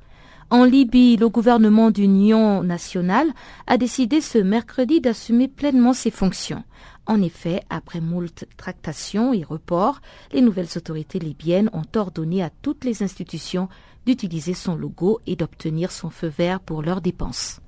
En 0.50 0.64
Libye, 0.64 1.18
le 1.18 1.28
gouvernement 1.28 1.92
d'union 1.92 2.64
nationale 2.64 3.28
a 3.68 3.78
décidé 3.78 4.22
ce 4.22 4.38
mercredi 4.38 5.02
d'assumer 5.02 5.50
pleinement 5.50 5.92
ses 5.92 6.10
fonctions. 6.10 6.64
En 7.08 7.22
effet, 7.22 7.62
après 7.70 8.02
moult 8.02 8.46
tractations 8.58 9.34
et 9.34 9.44
reports, 9.44 10.02
les 10.34 10.42
nouvelles 10.42 10.68
autorités 10.76 11.20
libyennes 11.20 11.70
ont 11.72 11.86
ordonné 11.98 12.44
à 12.44 12.50
toutes 12.62 12.84
les 12.84 13.02
institutions 13.02 13.70
d'utiliser 14.06 14.54
son 14.54 14.76
logo 14.76 15.20
et 15.26 15.38
d'obtenir 15.38 15.92
son 15.92 16.10
feu 16.10 16.28
vert 16.28 16.60
pour 16.60 16.82
leurs 16.82 17.02
dépenses. 17.02 17.62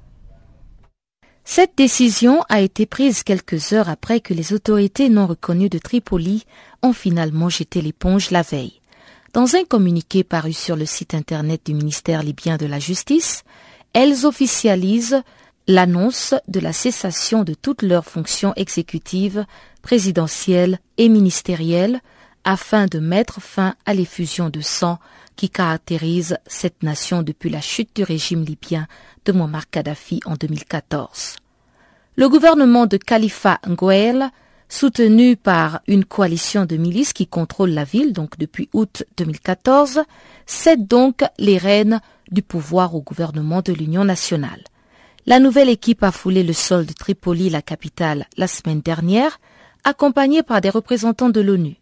Cette 1.46 1.76
décision 1.78 2.44
a 2.50 2.62
été 2.62 2.86
prise 2.86 3.24
quelques 3.24 3.74
heures 3.74 3.90
après 3.90 4.20
que 4.20 4.34
les 4.34 4.54
autorités 4.54 5.10
non 5.10 5.26
reconnues 5.26 5.70
de 5.70 5.80
Tripoli 5.80 6.46
ont 6.84 6.94
finalement 6.94 7.50
jeté 7.50 7.82
l'éponge 7.82 8.30
la 8.30 8.42
veille. 8.42 8.82
Dans 9.34 9.56
un 9.56 9.64
communiqué 9.64 10.24
paru 10.24 10.54
sur 10.54 10.76
le 10.76 10.86
site 10.86 11.14
internet 11.14 11.62
du 11.66 11.74
ministère 11.74 12.24
libyen 12.24 12.58
de 12.58 12.66
la 12.66 12.80
Justice, 12.80 13.44
elles 13.94 14.26
officialisent 14.26 15.24
l'annonce 15.70 16.34
de 16.48 16.60
la 16.60 16.74
cessation 16.74 17.44
de 17.44 17.54
toutes 17.54 17.84
leurs 17.84 18.06
fonctions 18.06 18.54
exécutives, 18.56 19.46
présidentielles 19.84 20.80
et 20.98 21.10
ministérielles 21.10 22.02
afin 22.44 22.88
de 22.88 22.98
mettre 22.98 23.40
fin 23.40 23.76
à 23.86 23.94
l'effusion 23.94 24.50
de 24.50 24.62
sang 24.62 24.98
qui 25.36 25.48
caractérise 25.48 26.40
cette 26.48 26.82
nation 26.82 27.22
depuis 27.22 27.52
la 27.52 27.62
chute 27.62 27.96
du 27.96 28.02
régime 28.02 28.44
libyen 28.44 28.88
de 29.26 29.32
Muammar 29.32 29.70
Kadhafi 29.70 30.22
en 30.26 30.34
2014. 30.34 31.36
Le 32.16 32.28
gouvernement 32.28 32.88
de 32.88 32.98
Khalifa 32.98 33.60
Nguel, 33.68 34.32
soutenu 34.70 35.38
par 35.38 35.82
une 35.88 36.04
coalition 36.04 36.66
de 36.66 36.78
milices 36.78 37.14
qui 37.14 37.28
contrôle 37.28 37.70
la 37.70 37.84
ville, 37.84 38.12
donc 38.12 38.40
depuis 38.40 38.70
août 38.74 39.04
2014, 39.18 40.02
cède 40.48 40.88
donc 40.88 41.24
les 41.38 41.60
rênes 41.60 42.02
du 42.32 42.42
pouvoir 42.42 42.96
au 42.96 43.02
gouvernement 43.02 43.62
de 43.62 43.72
l'Union 43.72 44.04
nationale. 44.04 44.64
La 45.26 45.40
nouvelle 45.40 45.70
équipe 45.70 46.04
a 46.04 46.12
foulé 46.12 46.44
le 46.44 46.54
sol 46.54 46.86
de 46.86 46.94
Tripoli, 46.94 47.50
la 47.50 47.62
capitale, 47.62 48.28
la 48.38 48.48
semaine 48.48 48.82
dernière, 48.82 49.40
accompagnée 49.84 50.44
par 50.44 50.62
des 50.62 50.70
représentants 50.70 51.30
de 51.30 51.42
l'ONU. 51.42 51.76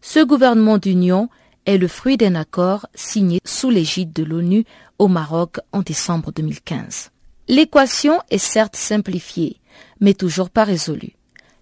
Ce 0.00 0.20
gouvernement 0.20 0.78
d'union 0.78 1.28
est 1.66 1.78
le 1.78 1.88
fruit 1.88 2.16
d'un 2.16 2.34
accord 2.34 2.86
signé 2.94 3.40
sous 3.44 3.70
l'égide 3.70 4.12
de 4.12 4.24
l'ONU 4.24 4.64
au 4.98 5.08
Maroc 5.08 5.58
en 5.72 5.80
décembre 5.80 6.32
2015. 6.32 7.10
L'équation 7.48 8.20
est 8.30 8.38
certes 8.38 8.76
simplifiée, 8.76 9.60
mais 10.00 10.14
toujours 10.14 10.50
pas 10.50 10.64
résolue. 10.64 11.16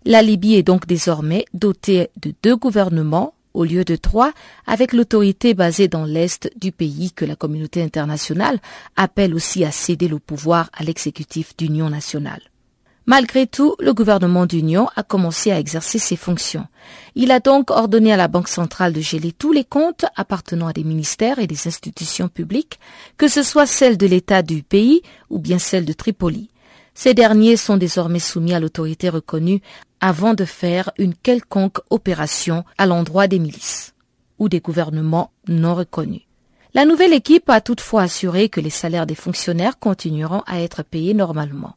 La 0.05 0.23
Libye 0.23 0.55
est 0.55 0.63
donc 0.63 0.87
désormais 0.87 1.45
dotée 1.53 2.11
de 2.23 2.33
deux 2.43 2.57
gouvernements 2.57 3.35
au 3.55 3.65
lieu 3.65 3.85
de 3.85 3.97
trois, 3.97 4.33
avec 4.67 4.93
l'autorité 4.93 5.55
basée 5.55 5.89
dans 5.89 6.05
l'Est 6.05 6.51
du 6.57 6.73
pays 6.73 7.13
que 7.13 7.25
la 7.25 7.37
communauté 7.37 7.83
internationale 7.83 8.61
appelle 8.97 9.35
aussi 9.35 9.65
à 9.65 9.71
céder 9.71 10.09
le 10.09 10.19
pouvoir 10.19 10.71
à 10.73 10.85
l'exécutif 10.85 11.57
d'union 11.57 11.91
nationale. 11.91 12.43
Malgré 13.09 13.47
tout, 13.47 13.75
le 13.81 13.95
gouvernement 13.95 14.45
d'union 14.45 14.87
a 14.95 15.03
commencé 15.03 15.51
à 15.51 15.59
exercer 15.59 15.99
ses 15.99 16.15
fonctions. 16.15 16.67
Il 17.15 17.31
a 17.31 17.41
donc 17.41 17.71
ordonné 17.71 18.13
à 18.13 18.19
la 18.19 18.29
Banque 18.29 18.49
centrale 18.49 18.93
de 18.93 19.01
geler 19.01 19.33
tous 19.33 19.51
les 19.51 19.65
comptes 19.65 20.05
appartenant 20.15 20.67
à 20.67 20.75
des 20.75 20.85
ministères 20.85 21.39
et 21.39 21.47
des 21.47 21.67
institutions 21.67 22.29
publiques, 22.29 22.79
que 23.17 23.27
ce 23.27 23.43
soit 23.43 23.65
celles 23.65 23.97
de 23.97 24.07
l'État 24.07 24.43
du 24.43 24.63
pays 24.63 25.01
ou 25.31 25.39
bien 25.39 25.59
celles 25.59 25.87
de 25.87 25.95
Tripoli. 25.95 26.51
Ces 27.01 27.15
derniers 27.15 27.57
sont 27.57 27.77
désormais 27.77 28.19
soumis 28.19 28.55
à 28.55 28.59
l'autorité 28.59 29.09
reconnue 29.09 29.61
avant 30.01 30.35
de 30.35 30.45
faire 30.45 30.91
une 30.99 31.15
quelconque 31.15 31.79
opération 31.91 32.65
à 32.77 32.87
l'endroit 32.87 33.29
des 33.29 33.39
milices 33.39 33.95
ou 34.41 34.49
des 34.49 34.59
gouvernements 34.59 35.31
non 35.47 35.77
reconnus. 35.77 36.23
La 36.75 36.85
nouvelle 36.85 37.13
équipe 37.13 37.49
a 37.51 37.61
toutefois 37.61 38.03
assuré 38.03 38.49
que 38.49 38.61
les 38.61 38.69
salaires 38.69 39.07
des 39.07 39.15
fonctionnaires 39.15 39.79
continueront 39.79 40.43
à 40.49 40.61
être 40.61 40.83
payés 40.83 41.15
normalement. 41.15 41.77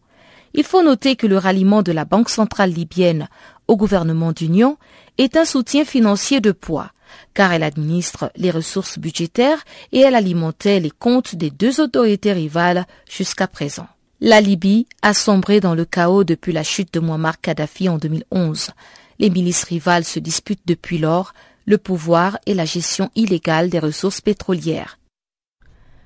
Il 0.55 0.63
faut 0.63 0.81
noter 0.81 1.15
que 1.15 1.27
le 1.27 1.37
ralliement 1.37 1.83
de 1.83 1.91
la 1.91 2.05
Banque 2.05 2.31
centrale 2.31 2.71
libyenne 2.71 3.29
au 3.67 3.77
gouvernement 3.77 4.31
d'union 4.31 4.79
est 5.19 5.37
un 5.37 5.45
soutien 5.45 5.85
financier 5.85 6.41
de 6.41 6.51
poids, 6.51 6.93
car 7.35 7.53
elle 7.53 7.61
administre 7.61 8.31
les 8.37 8.49
ressources 8.49 8.97
budgétaires 8.97 9.63
et 9.91 9.99
elle 9.99 10.15
alimentait 10.15 10.79
les 10.79 10.89
comptes 10.89 11.35
des 11.35 11.51
deux 11.51 11.79
autorités 11.79 12.33
rivales 12.33 12.87
jusqu'à 13.07 13.45
présent. 13.45 13.85
La 14.23 14.39
Libye 14.39 14.85
a 15.01 15.15
sombré 15.15 15.59
dans 15.59 15.73
le 15.73 15.83
chaos 15.83 16.23
depuis 16.23 16.53
la 16.53 16.61
chute 16.61 16.93
de 16.93 16.99
Muammar 16.99 17.41
Kadhafi 17.41 17.89
en 17.89 17.97
2011. 17.97 18.69
Les 19.17 19.31
milices 19.31 19.63
rivales 19.63 20.03
se 20.03 20.19
disputent 20.19 20.61
depuis 20.67 20.99
lors 20.99 21.33
le 21.65 21.79
pouvoir 21.79 22.37
et 22.45 22.53
la 22.53 22.65
gestion 22.65 23.09
illégale 23.15 23.71
des 23.71 23.79
ressources 23.79 24.21
pétrolières. 24.21 24.99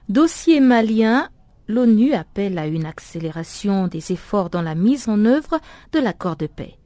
Dossier 0.08 0.62
malien 0.62 1.28
l'ONU 1.68 2.14
appelle 2.14 2.58
à 2.58 2.68
une 2.68 2.86
accélération 2.86 3.88
des 3.88 4.14
efforts 4.14 4.50
dans 4.50 4.62
la 4.62 4.76
mise 4.76 5.10
en 5.10 5.26
œuvre 5.26 5.60
de 5.92 6.00
l'accord 6.00 6.38
de 6.38 6.48
paix. 6.48 6.78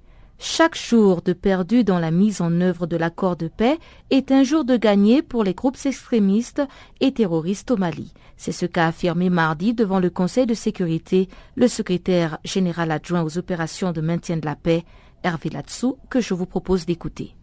Chaque 0.41 0.77
jour 0.77 1.21
de 1.21 1.33
perdu 1.33 1.83
dans 1.83 1.99
la 1.99 2.11
mise 2.11 2.39
en 2.39 2.61
œuvre 2.61 2.87
de 2.87 2.95
l'accord 2.95 3.35
de 3.35 3.49
paix 3.49 3.77
est 4.09 4.31
un 4.31 4.43
jour 4.43 4.63
de 4.63 4.77
gagné 4.77 5.21
pour 5.21 5.43
les 5.43 5.53
groupes 5.53 5.77
extrémistes 5.83 6.61
et 7.01 7.11
terroristes 7.11 7.71
au 7.71 7.77
Mali. 7.77 8.13
C'est 8.37 8.53
ce 8.53 8.65
qu'a 8.65 8.87
affirmé 8.87 9.29
mardi 9.29 9.73
devant 9.73 9.99
le 9.99 10.09
Conseil 10.09 10.45
de 10.45 10.53
sécurité 10.53 11.27
le 11.55 11.67
secrétaire 11.67 12.39
général 12.45 12.89
adjoint 12.91 13.23
aux 13.23 13.37
opérations 13.37 13.91
de 13.91 13.99
maintien 13.99 14.37
de 14.37 14.45
la 14.45 14.55
paix, 14.55 14.85
Hervé 15.23 15.49
Latsou, 15.49 15.97
que 16.09 16.21
je 16.21 16.33
vous 16.33 16.45
propose 16.45 16.85
d'écouter. 16.85 17.35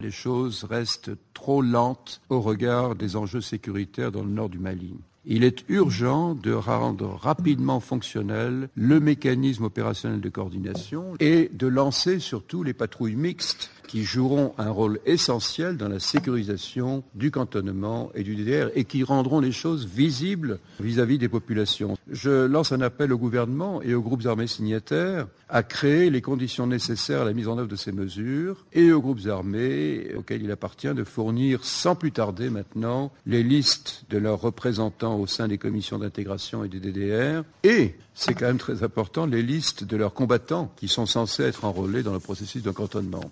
Les 0.00 0.10
choses 0.10 0.64
restent 0.64 1.12
trop 1.32 1.62
lentes 1.62 2.20
au 2.28 2.40
regard 2.40 2.96
des 2.96 3.14
enjeux 3.14 3.40
sécuritaires 3.40 4.10
dans 4.10 4.24
le 4.24 4.30
nord 4.30 4.48
du 4.48 4.58
Mali. 4.58 4.96
Il 5.28 5.42
est 5.42 5.64
urgent 5.68 6.36
de 6.36 6.52
rendre 6.52 7.16
rapidement 7.16 7.80
fonctionnel 7.80 8.68
le 8.76 9.00
mécanisme 9.00 9.64
opérationnel 9.64 10.20
de 10.20 10.28
coordination 10.28 11.14
et 11.18 11.50
de 11.52 11.66
lancer 11.66 12.20
surtout 12.20 12.62
les 12.62 12.74
patrouilles 12.74 13.16
mixtes 13.16 13.72
qui 13.86 14.04
joueront 14.04 14.54
un 14.58 14.70
rôle 14.70 15.00
essentiel 15.06 15.76
dans 15.76 15.88
la 15.88 16.00
sécurisation 16.00 17.04
du 17.14 17.30
cantonnement 17.30 18.10
et 18.14 18.22
du 18.22 18.36
DDR 18.36 18.70
et 18.74 18.84
qui 18.84 19.04
rendront 19.04 19.40
les 19.40 19.52
choses 19.52 19.86
visibles 19.86 20.58
vis-à-vis 20.80 21.18
des 21.18 21.28
populations. 21.28 21.96
Je 22.10 22.46
lance 22.46 22.72
un 22.72 22.80
appel 22.80 23.12
au 23.12 23.18
gouvernement 23.18 23.82
et 23.82 23.94
aux 23.94 24.02
groupes 24.02 24.26
armés 24.26 24.46
signataires 24.46 25.26
à 25.48 25.62
créer 25.62 26.10
les 26.10 26.20
conditions 26.20 26.66
nécessaires 26.66 27.22
à 27.22 27.24
la 27.24 27.32
mise 27.32 27.48
en 27.48 27.58
œuvre 27.58 27.68
de 27.68 27.76
ces 27.76 27.92
mesures 27.92 28.66
et 28.72 28.92
aux 28.92 29.00
groupes 29.00 29.26
armés 29.26 30.12
auxquels 30.16 30.42
il 30.42 30.50
appartient 30.50 30.92
de 30.92 31.04
fournir 31.04 31.64
sans 31.64 31.94
plus 31.94 32.12
tarder 32.12 32.50
maintenant 32.50 33.12
les 33.26 33.42
listes 33.42 34.04
de 34.10 34.18
leurs 34.18 34.40
représentants 34.40 35.18
au 35.18 35.26
sein 35.26 35.48
des 35.48 35.58
commissions 35.58 35.98
d'intégration 35.98 36.64
et 36.64 36.68
des 36.68 36.80
DDR 36.80 37.44
et 37.62 37.94
c'est 38.14 38.34
quand 38.34 38.46
même 38.46 38.58
très 38.58 38.82
important, 38.82 39.26
les 39.26 39.42
listes 39.42 39.84
de 39.84 39.96
leurs 39.96 40.14
combattants 40.14 40.72
qui 40.76 40.88
sont 40.88 41.06
censés 41.06 41.42
être 41.42 41.64
enrôlés 41.64 42.02
dans 42.02 42.14
le 42.14 42.18
processus 42.18 42.62
de 42.62 42.70
cantonnement. 42.70 43.30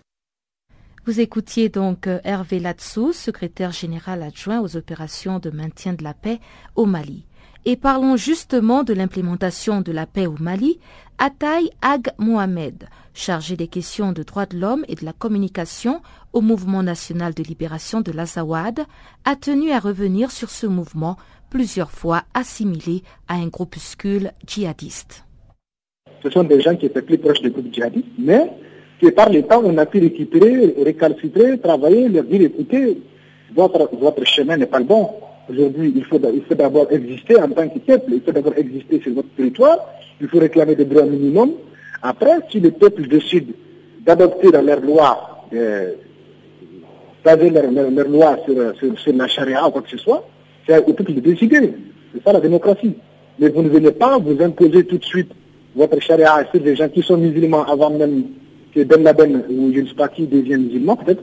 Vous 1.07 1.21
écoutiez 1.21 1.69
donc 1.69 2.07
euh, 2.07 2.19
Hervé 2.25 2.59
Latsou, 2.59 3.12
secrétaire 3.12 3.73
général 3.73 4.23
adjoint 4.23 4.62
aux 4.62 4.75
opérations 4.79 5.38
de 5.38 5.51
maintien 5.51 5.93
de 5.93 6.03
la 6.03 6.14
paix 6.14 6.40
au 6.77 6.87
Mali. 6.87 7.27
Et 7.67 7.77
parlons 7.77 8.17
justement 8.17 8.85
de 8.85 8.95
l'implémentation 8.95 9.83
de 9.83 9.93
la 9.93 10.07
paix 10.07 10.27
au 10.27 10.37
Mali. 10.40 10.79
Ataï 11.19 11.69
Ag 11.83 12.09
Mohamed, 12.17 12.88
chargé 13.12 13.55
des 13.55 13.69
questions 13.69 14.12
de 14.12 14.23
droits 14.23 14.47
de 14.47 14.59
l'homme 14.59 14.87
et 14.88 14.95
de 14.95 15.05
la 15.05 15.12
communication 15.12 16.01
au 16.33 16.40
mouvement 16.40 16.83
national 16.83 17.35
de 17.35 17.43
libération 17.43 18.01
de 18.01 18.11
l'Azawad, 18.11 18.81
a 19.27 19.37
tenu 19.37 19.73
à 19.73 19.81
revenir 19.81 20.31
sur 20.31 20.49
ce 20.49 20.67
mouvement 20.67 21.19
plusieurs 21.51 21.90
fois 21.90 22.23
assimilé 22.33 23.03
à 23.29 23.35
un 23.35 23.49
groupuscule 23.49 24.33
djihadiste. 24.47 25.27
Ce 26.23 26.31
sont 26.31 26.45
des 26.45 26.62
gens 26.62 26.75
qui 26.75 26.87
étaient 26.87 27.03
plus 27.03 27.19
proches 27.19 27.43
des 27.43 27.51
groupes 27.51 27.73
djihadistes, 27.73 28.09
mais 28.19 28.51
que 29.00 29.09
par 29.09 29.30
le 29.30 29.42
temps, 29.42 29.62
on 29.64 29.76
a 29.78 29.87
pu 29.87 30.00
récupérer, 30.00 30.74
récalcitrer, 30.83 31.59
travailler, 31.59 32.09
leur 32.09 32.24
dire, 32.24 32.42
écoutez, 32.42 32.98
votre, 33.54 33.90
votre 33.96 34.24
chemin 34.24 34.57
n'est 34.57 34.66
pas 34.66 34.78
le 34.78 34.85
bon. 34.85 35.09
Aujourd'hui, 35.50 35.92
il 35.94 36.04
faut, 36.04 36.18
il 36.35 36.42
faut 36.42 36.54
d'abord 36.54 36.90
exister 36.90 37.40
en 37.40 37.48
tant 37.48 37.68
que 37.68 37.78
peuple, 37.78 38.12
il 38.12 38.22
faut 38.22 38.33
d'abord 38.33 38.54
exister 38.57 39.00
sur 39.00 39.12
votre 39.12 39.28
territoire, 39.37 39.78
il 40.20 40.28
faut 40.28 40.38
réclamer 40.38 40.74
des 40.74 40.85
droits 40.85 41.04
minimums. 41.04 41.52
Après, 42.02 42.38
si 42.50 42.61
le 42.61 42.70
peuple 42.70 43.07
décide 43.09 43.48
d'adopter 44.04 44.50
dans 44.50 44.62
leurs 44.62 44.80
lois, 44.80 45.46
euh, 45.52 45.92
leur, 47.24 48.09
loi 48.09 48.38
sur, 48.44 48.98
sur, 48.98 49.14
la 49.14 49.28
charia 49.28 49.66
ou 49.66 49.70
quoi 49.70 49.83
que 49.83 49.90
ce 49.90 49.98
soit, 49.98 50.26
c'est 50.66 50.78
au 50.78 50.92
peuple 50.92 51.14
de 51.14 51.20
décider. 51.20 51.72
C'est 52.12 52.22
ça 52.22 52.33
la 52.33 52.40
démocratie. 52.40 52.94
Mais 53.38 53.48
vous 53.48 53.62
ne 53.62 53.68
venez 53.68 53.90
pas 53.90 54.18
vous 54.18 54.40
imposer 54.42 54.85
tout 54.85 54.98
de 54.98 55.04
suite 55.04 55.30
votre 55.74 56.00
charia 56.00 56.46
sur 56.50 56.61
des 56.61 56.76
gens 56.76 56.88
qui 56.88 57.02
sont 57.02 57.16
musulmans 57.16 57.64
avant 57.64 57.90
même 57.90 58.24
que 58.75 58.83
Ben 58.83 59.03
Laden 59.03 59.45
ou 59.51 59.73
je 59.73 59.81
ne 59.81 59.87
sais 59.87 59.95
pas 59.95 60.09
qui 60.09 60.27
devient 60.27 60.57
musulman 60.57 60.97
peut-être, 60.97 61.23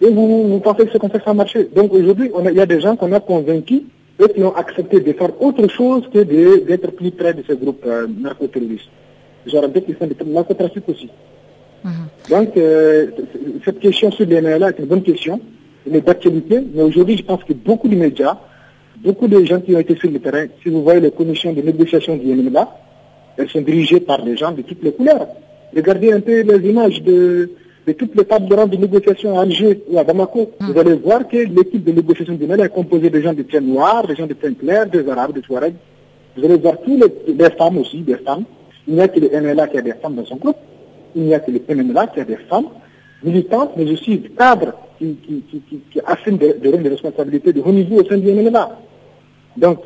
et 0.00 0.10
vous, 0.10 0.60
pensez 0.60 0.84
que 0.84 0.92
c'est 0.92 0.98
comme 0.98 1.10
ça 1.10 1.18
que 1.18 1.24
ça 1.24 1.32
marché. 1.34 1.70
Donc 1.74 1.92
aujourd'hui, 1.92 2.30
il 2.50 2.56
y 2.56 2.60
a 2.60 2.66
des 2.66 2.80
gens 2.80 2.96
qu'on 2.96 3.12
a 3.12 3.20
convaincus 3.20 3.82
et 4.22 4.32
qui 4.32 4.42
ont 4.42 4.54
accepté 4.54 5.00
de 5.00 5.12
faire 5.12 5.30
autre 5.40 5.68
chose 5.68 6.08
que 6.12 6.22
d'être 6.22 6.90
plus 6.92 7.10
près 7.10 7.32
de 7.32 7.42
ces 7.46 7.56
groupes 7.56 7.84
euh, 7.86 8.06
narcoterroristes. 8.06 8.90
Genre 9.46 9.68
des 9.68 9.82
qui 9.82 9.94
font 9.94 10.06
des 10.06 10.16
narcotrafic 10.24 10.88
aussi. 10.88 11.08
Mhm. 11.84 11.92
Donc 12.30 12.56
euh, 12.56 13.06
cette 13.64 13.78
question 13.78 14.10
sur 14.10 14.26
les 14.26 14.40
là 14.40 14.70
est 14.70 14.78
une 14.78 14.86
bonne 14.86 15.02
question, 15.02 15.40
elle 15.86 15.96
est 15.96 16.00
d'actualité, 16.00 16.60
mais 16.74 16.82
aujourd'hui 16.82 17.16
je 17.16 17.22
pense 17.22 17.44
que 17.44 17.52
beaucoup 17.52 17.88
de 17.88 17.94
médias, 17.94 18.36
beaucoup 19.04 19.28
de 19.28 19.42
gens 19.44 19.60
qui 19.60 19.74
ont 19.74 19.78
été 19.78 19.96
sur 19.96 20.10
le 20.10 20.18
terrain, 20.18 20.46
si 20.62 20.68
vous 20.68 20.82
voyez 20.82 21.00
les 21.00 21.10
commissions 21.10 21.52
de 21.52 21.62
négociation 21.62 22.16
du 22.16 22.50
là, 22.50 22.76
elles 23.36 23.48
sont 23.48 23.60
dirigées 23.60 24.00
par 24.00 24.22
des 24.22 24.36
gens 24.36 24.52
de 24.52 24.62
toutes 24.62 24.82
les 24.82 24.92
couleurs. 24.92 25.28
Regardez 25.74 26.12
un 26.12 26.20
peu 26.20 26.40
les 26.42 26.68
images 26.68 27.02
de, 27.02 27.50
toutes 27.98 28.14
les 28.16 28.24
tables 28.24 28.48
de 28.48 28.54
rang 28.54 28.66
de 28.66 28.76
négociation 28.76 29.38
à 29.38 29.42
Alger 29.42 29.82
ou 29.88 29.98
à 29.98 30.04
Bamako. 30.04 30.50
Hmm. 30.60 30.72
Vous 30.72 30.78
allez 30.78 30.94
voir 30.94 31.26
que 31.26 31.36
l'équipe 31.36 31.84
de 31.84 31.92
négociation 31.92 32.34
du 32.34 32.46
Mali 32.46 32.62
est 32.62 32.68
composée 32.68 33.10
de 33.10 33.20
gens 33.20 33.34
de 33.34 33.42
teint 33.42 33.60
noir, 33.60 34.06
de 34.06 34.14
gens 34.14 34.26
de 34.26 34.34
teint 34.34 34.54
clair, 34.54 34.86
des 34.86 35.08
Arabes, 35.08 35.32
des 35.32 35.42
Touaregs. 35.42 35.74
Vous 36.36 36.44
allez 36.44 36.56
voir 36.56 36.80
tous 36.84 36.98
les, 36.98 37.50
femmes 37.50 37.78
aussi, 37.78 38.00
des 38.00 38.16
femmes. 38.16 38.44
Il 38.86 38.94
n'y 38.94 39.00
a 39.00 39.08
que 39.08 39.18
le 39.18 39.28
MLA 39.28 39.68
qui 39.68 39.78
a 39.78 39.82
des 39.82 39.94
femmes 39.94 40.16
dans 40.16 40.24
son 40.26 40.36
groupe. 40.36 40.56
Il 41.14 41.22
n'y 41.22 41.34
a 41.34 41.40
que 41.40 41.50
le 41.50 41.60
MNLA 41.68 42.08
qui 42.08 42.20
a 42.20 42.24
des 42.24 42.36
femmes 42.36 42.66
militantes, 43.22 43.70
mais 43.76 43.90
aussi 43.90 44.18
des 44.18 44.28
cadres 44.28 44.74
qui, 44.98 45.16
qui, 45.16 45.42
qui, 45.50 45.80
qui, 45.90 46.00
assument 46.04 46.36
des, 46.36 46.54
des, 46.54 46.72
de 46.72 46.90
responsabilité 46.90 47.52
de 47.52 47.62
haut 47.62 47.72
niveau 47.72 48.00
au 48.02 48.04
sein 48.04 48.18
du 48.18 48.30
MNLA. 48.30 48.78
Donc, 49.56 49.78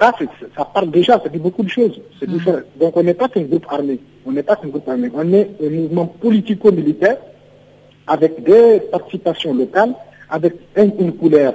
ça, 0.00 0.12
ça 0.56 0.64
parle 0.64 0.90
déjà, 0.90 1.20
ça 1.22 1.28
dit 1.28 1.38
beaucoup 1.38 1.62
de 1.62 1.68
choses. 1.68 2.00
C'est 2.18 2.28
mm. 2.28 2.62
Donc 2.80 2.96
on 2.96 3.02
n'est 3.02 3.14
pas 3.14 3.28
qu'un 3.28 3.42
groupe 3.42 3.66
armé. 3.68 3.98
On 4.26 4.32
n'est 4.32 4.42
pas 4.42 4.56
qu'un 4.56 4.68
groupe 4.68 4.88
armé. 4.88 5.08
On 5.14 5.32
est 5.32 5.50
un 5.64 5.70
mouvement 5.70 6.06
politico-militaire 6.06 7.18
avec 8.06 8.42
des 8.42 8.80
participations 8.90 9.54
locales, 9.54 9.94
avec 10.28 10.54
une 10.76 11.12
couleur, 11.12 11.54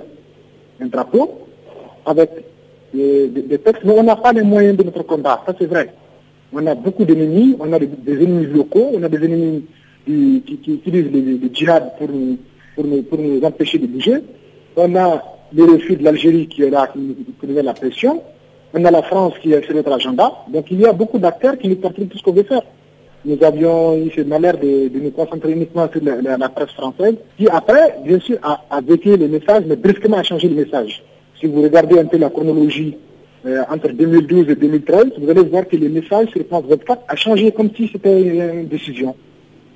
un 0.79 0.85
drapeau, 0.87 1.47
avec 2.05 2.29
des, 2.93 3.59
textes, 3.63 3.83
mais 3.83 3.93
on 3.97 4.03
n'a 4.03 4.15
pas 4.15 4.31
les 4.33 4.43
moyens 4.43 4.77
de 4.77 4.83
notre 4.83 5.03
combat. 5.03 5.43
Ça 5.45 5.53
c'est 5.57 5.65
vrai. 5.65 5.93
On 6.53 6.65
a 6.65 6.75
beaucoup 6.75 7.05
d'ennemis, 7.05 7.55
on 7.59 7.71
a 7.71 7.79
des, 7.79 7.89
ennemis 8.07 8.47
locaux, 8.47 8.91
on 8.93 9.03
a 9.03 9.09
des 9.09 9.23
ennemis 9.25 9.65
qui, 10.05 10.43
utilisent 10.67 11.11
le, 11.11 11.49
djihad 11.53 11.91
pour 11.97 12.09
nous 12.09 13.43
empêcher 13.43 13.79
de 13.79 13.87
bouger. 13.87 14.19
On 14.75 14.95
a 14.95 15.23
le 15.53 15.63
refus 15.63 15.97
de 15.97 16.03
l'Algérie 16.03 16.47
qui 16.47 16.63
est 16.63 16.69
là, 16.69 16.87
qui 16.91 16.99
nous 16.99 17.53
met 17.53 17.61
la 17.61 17.73
pression. 17.73 18.21
On 18.73 18.85
a 18.85 18.91
la 18.91 19.03
France 19.03 19.33
qui 19.41 19.51
est 19.53 19.63
sur 19.65 19.75
notre 19.75 19.91
agenda. 19.91 20.31
Donc 20.47 20.65
il 20.71 20.79
y 20.79 20.85
a 20.85 20.93
beaucoup 20.93 21.19
d'acteurs 21.19 21.57
qui 21.57 21.67
nous 21.67 21.75
participent 21.75 22.11
tout 22.11 22.17
ce 22.17 22.23
qu'on 22.23 22.31
veut 22.31 22.43
faire. 22.43 22.63
Nous 23.23 23.37
avions 23.43 23.97
eu 23.97 24.09
ce 24.15 24.21
malheur 24.21 24.57
de, 24.57 24.87
de 24.87 24.99
nous 24.99 25.11
concentrer 25.11 25.51
uniquement 25.51 25.87
sur 25.91 26.01
la, 26.03 26.49
presse 26.49 26.71
française, 26.71 27.15
qui 27.37 27.47
après, 27.49 27.97
bien 28.03 28.19
sûr, 28.19 28.37
a, 28.41 28.61
a 28.69 28.81
vécu 28.81 29.15
le 29.15 29.27
message, 29.27 29.63
mais 29.67 29.75
brusquement 29.75 30.17
a 30.17 30.23
changé 30.23 30.47
le 30.47 30.55
message. 30.55 31.03
Si 31.39 31.45
vous 31.45 31.61
regardez 31.61 31.99
un 31.99 32.05
peu 32.05 32.17
la 32.17 32.29
chronologie 32.29 32.97
euh, 33.45 33.61
entre 33.69 33.89
2012 33.89 34.49
et 34.49 34.55
2013, 34.55 35.05
vous 35.19 35.29
allez 35.29 35.43
voir 35.43 35.67
que 35.67 35.75
le 35.75 35.89
message 35.89 36.29
sur 36.29 36.45
France 36.47 36.63
24 36.67 37.01
a 37.07 37.15
changé 37.15 37.51
comme 37.51 37.69
si 37.75 37.89
c'était 37.91 38.21
une 38.21 38.67
décision. 38.67 39.15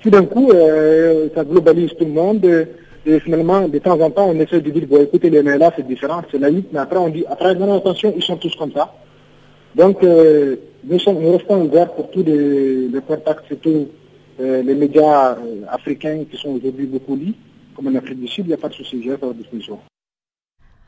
Tout 0.02 0.10
d'un 0.10 0.26
coup, 0.26 0.52
euh, 0.52 1.28
ça 1.36 1.44
globalise 1.44 1.90
tout 1.98 2.06
le 2.06 2.12
monde. 2.12 2.68
Et 3.06 3.20
finalement, 3.20 3.68
de 3.68 3.78
temps 3.78 4.00
en 4.00 4.10
temps, 4.10 4.30
on 4.30 4.40
essaie 4.40 4.62
de 4.62 4.72
dire, 4.72 4.88
bon, 4.88 5.04
écoutez, 5.04 5.30
les 5.30 5.44
là, 5.44 5.72
c'est 5.76 5.86
différent, 5.86 6.24
c'est 6.32 6.40
laïque, 6.40 6.70
mais 6.72 6.80
après, 6.80 6.98
on 6.98 7.10
dit, 7.10 7.24
après, 7.30 7.54
non, 7.54 7.78
attention, 7.78 8.14
ils 8.16 8.24
sont 8.24 8.38
tous 8.38 8.56
comme 8.56 8.72
ça. 8.72 8.94
Donc, 9.76 10.04
euh, 10.04 10.56
nous, 10.84 10.98
sommes, 10.98 11.20
nous 11.20 11.32
restons 11.34 11.66
ouverts 11.66 11.94
pour 11.94 12.10
tous 12.10 12.24
les, 12.24 12.88
les 12.88 13.02
contacts, 13.02 13.46
surtout 13.46 13.90
euh, 14.40 14.64
les 14.64 14.74
médias 14.74 15.34
euh, 15.34 15.62
africains 15.70 16.24
qui 16.30 16.36
sont 16.38 16.50
aujourd'hui 16.50 16.88
beaucoup 16.88 17.16
lits, 17.16 17.36
comme 17.76 17.88
en 17.88 17.96
Afrique 17.96 18.20
du 18.20 18.28
Sud, 18.28 18.46
il 18.46 18.50
n'y 18.50 18.54
a 18.54 18.58
pas 18.58 18.70
de 18.70 18.74
souci, 18.74 19.04
j'ai 19.04 19.12
à 19.12 19.18
votre 19.18 19.36
disposition. 19.36 19.80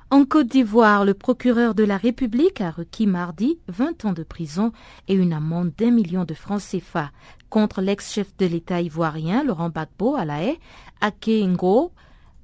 En 0.10 0.23
Côte 0.23 0.47
d'Ivoire, 0.47 1.03
le 1.03 1.13
procureur 1.13 1.75
de 1.75 1.84
la 1.84 1.97
République 1.97 2.62
a 2.62 2.71
requis 2.71 3.08
mardi 3.08 3.60
20 3.67 4.06
ans 4.06 4.13
de 4.13 4.23
prison 4.23 4.71
et 5.10 5.13
une 5.13 5.34
amende 5.34 5.71
d'un 5.77 5.91
million 5.91 6.23
de 6.23 6.34
francs 6.34 6.62
CFA 6.62 7.12
contre 7.49 7.82
l'ex-chef 7.82 8.36
de 8.38 8.45
l'État 8.45 8.82
ivoirien 8.82 9.43
Laurent 9.43 9.69
Gbagbo 9.69 10.15
à 10.15 10.23
la 10.23 10.43
haie, 10.43 10.60
Ake 11.01 11.43
Ngo, 11.45 11.91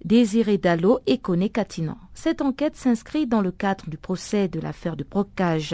Désiré 0.06 0.58
Dallo 0.58 1.00
et 1.08 1.18
Kone 1.18 1.50
Katinan. 1.50 1.98
Cette 2.14 2.42
enquête 2.42 2.76
s'inscrit 2.76 3.26
dans 3.26 3.40
le 3.40 3.52
cadre 3.52 3.90
du 3.90 3.98
procès 3.98 4.50
de 4.50 4.60
l'affaire 4.60 4.98
du 4.98 5.06
braquage 5.06 5.74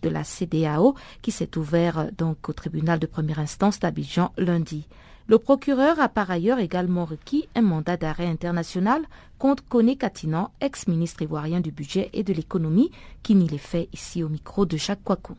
de 0.00 0.08
la 0.08 0.22
CDAO 0.22 0.94
qui 1.20 1.32
s'est 1.32 1.58
ouvert 1.58 2.10
donc 2.16 2.48
au 2.48 2.52
tribunal 2.52 3.00
de 3.00 3.06
première 3.06 3.40
instance 3.40 3.80
d'Abidjan 3.80 4.32
lundi. 4.38 4.86
Le 5.26 5.38
procureur 5.38 5.98
a 5.98 6.08
par 6.08 6.30
ailleurs 6.30 6.60
également 6.60 7.04
requis 7.04 7.48
un 7.56 7.62
mandat 7.62 7.96
d'arrêt 7.96 8.26
international 8.26 9.02
contre 9.38 9.64
Kone 9.68 9.96
Katinan, 9.96 10.50
ex-ministre 10.60 11.22
ivoirien 11.22 11.60
du 11.60 11.72
budget 11.72 12.10
et 12.12 12.22
de 12.22 12.32
l'économie, 12.32 12.92
qui 13.24 13.34
nie 13.34 13.48
les 13.48 13.58
faits 13.58 13.88
ici 13.92 14.22
au 14.22 14.28
micro 14.28 14.66
de 14.66 14.76
Jacques 14.76 15.02
Kwaku. 15.04 15.34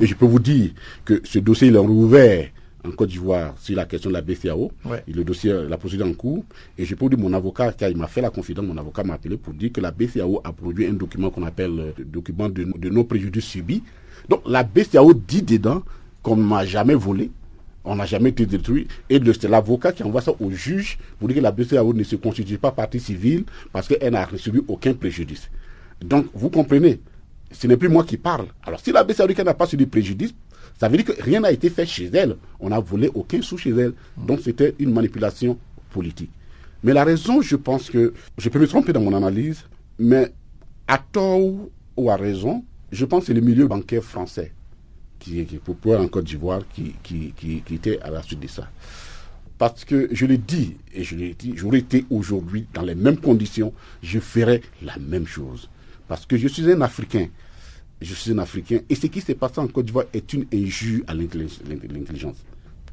Et 0.00 0.06
je 0.06 0.14
peux 0.14 0.26
vous 0.26 0.38
dire 0.38 0.70
que 1.04 1.20
ce 1.24 1.40
dossier 1.40 1.70
en 2.84 2.90
Côte 2.90 3.08
d'Ivoire 3.08 3.54
sur 3.58 3.76
la 3.76 3.86
question 3.86 4.10
de 4.10 4.14
la 4.14 4.22
BCAO. 4.22 4.70
Ouais. 4.84 5.02
Et 5.08 5.12
le 5.12 5.24
dossier, 5.24 5.52
la 5.68 5.76
procédure 5.78 6.06
en 6.06 6.12
cours. 6.12 6.44
Et 6.78 6.84
je 6.84 6.94
peux 6.94 7.04
vous 7.04 7.10
dire, 7.10 7.18
mon 7.18 7.32
avocat, 7.32 7.72
car 7.72 7.88
il 7.88 7.96
m'a 7.96 8.06
fait 8.06 8.20
la 8.20 8.30
confidence, 8.30 8.64
mon 8.64 8.76
avocat 8.76 9.04
m'a 9.04 9.14
appelé 9.14 9.36
pour 9.36 9.54
dire 9.54 9.72
que 9.72 9.80
la 9.80 9.90
BCAO 9.90 10.40
a 10.44 10.52
produit 10.52 10.86
un 10.86 10.92
document 10.92 11.30
qu'on 11.30 11.44
appelle 11.44 11.94
le 11.96 12.04
document 12.04 12.48
de, 12.48 12.64
de 12.64 12.88
nos 12.90 13.04
préjudices 13.04 13.44
subis. 13.46 13.82
Donc 14.28 14.42
la 14.46 14.62
BCAO 14.62 15.14
dit 15.14 15.42
dedans 15.42 15.82
qu'on 16.22 16.36
ne 16.36 16.42
m'a 16.42 16.64
jamais 16.64 16.94
volé, 16.94 17.30
on 17.84 17.96
n'a 17.96 18.06
jamais 18.06 18.30
été 18.30 18.46
détruit. 18.46 18.88
Et 19.10 19.20
c'est 19.38 19.48
l'avocat 19.48 19.92
qui 19.92 20.02
envoie 20.02 20.22
ça 20.22 20.32
au 20.38 20.50
juge 20.50 20.98
pour 21.18 21.28
dire 21.28 21.38
que 21.38 21.42
la 21.42 21.52
BCAO 21.52 21.92
ne 21.92 22.02
se 22.02 22.16
constitue 22.16 22.58
pas 22.58 22.70
partie 22.72 23.00
civile 23.00 23.44
parce 23.72 23.88
qu'elle 23.88 24.12
n'a 24.12 24.28
subi 24.36 24.60
aucun 24.68 24.94
préjudice. 24.94 25.50
Donc, 26.02 26.26
vous 26.34 26.50
comprenez, 26.50 27.00
ce 27.50 27.66
n'est 27.66 27.76
plus 27.76 27.88
moi 27.88 28.04
qui 28.04 28.16
parle. 28.16 28.46
Alors, 28.64 28.80
si 28.80 28.90
la 28.90 29.04
BCAO 29.04 29.28
n'a 29.44 29.54
pas 29.54 29.66
subi 29.66 29.86
préjudice, 29.86 30.34
ça 30.78 30.88
veut 30.88 30.96
dire 30.96 31.06
que 31.06 31.22
rien 31.22 31.40
n'a 31.40 31.52
été 31.52 31.70
fait 31.70 31.86
chez 31.86 32.10
elle. 32.12 32.36
On 32.60 32.70
n'a 32.70 32.80
volé 32.80 33.10
aucun 33.14 33.40
sou 33.42 33.56
chez 33.56 33.70
elle. 33.70 33.92
Donc, 34.16 34.40
c'était 34.40 34.74
une 34.78 34.92
manipulation 34.92 35.58
politique. 35.90 36.30
Mais 36.82 36.92
la 36.92 37.04
raison, 37.04 37.40
je 37.40 37.56
pense 37.56 37.88
que, 37.90 38.12
je 38.38 38.48
peux 38.48 38.58
me 38.58 38.66
tromper 38.66 38.92
dans 38.92 39.00
mon 39.00 39.14
analyse, 39.14 39.64
mais 39.98 40.32
à 40.86 40.98
tort 40.98 41.68
ou 41.96 42.10
à 42.10 42.16
raison, 42.16 42.64
je 42.92 43.04
pense 43.04 43.20
que 43.20 43.26
c'est 43.28 43.34
le 43.34 43.40
milieu 43.40 43.66
bancaire 43.66 44.02
français 44.02 44.52
qui, 45.18 45.44
qui 45.46 45.56
pour 45.56 45.76
pouvoir 45.76 46.00
en 46.00 46.08
Côte 46.08 46.24
d'Ivoire 46.24 46.62
qui, 46.74 46.94
qui, 47.02 47.62
était 47.72 48.00
à 48.00 48.10
la 48.10 48.22
suite 48.22 48.40
de 48.40 48.48
ça. 48.48 48.68
Parce 49.56 49.84
que 49.84 50.08
je 50.12 50.26
l'ai 50.26 50.36
dit, 50.36 50.76
et 50.92 51.04
je 51.04 51.16
l'ai 51.16 51.34
dit, 51.34 51.54
j'aurais 51.56 51.78
été 51.78 52.04
aujourd'hui 52.10 52.66
dans 52.74 52.82
les 52.82 52.94
mêmes 52.94 53.16
conditions, 53.16 53.72
je 54.02 54.18
ferais 54.18 54.60
la 54.82 54.96
même 54.98 55.26
chose. 55.26 55.70
Parce 56.08 56.26
que 56.26 56.36
je 56.36 56.48
suis 56.48 56.70
un 56.70 56.80
Africain. 56.80 57.28
Je 58.00 58.12
suis 58.14 58.32
un 58.32 58.38
Africain. 58.38 58.80
Et 58.90 58.94
ce 58.94 59.06
qui 59.06 59.20
s'est 59.20 59.34
passé 59.34 59.60
en 59.60 59.66
Côte 59.66 59.86
d'Ivoire 59.86 60.06
est 60.12 60.32
une 60.32 60.44
injure 60.52 61.02
à 61.06 61.14
l'intelligence. 61.14 62.36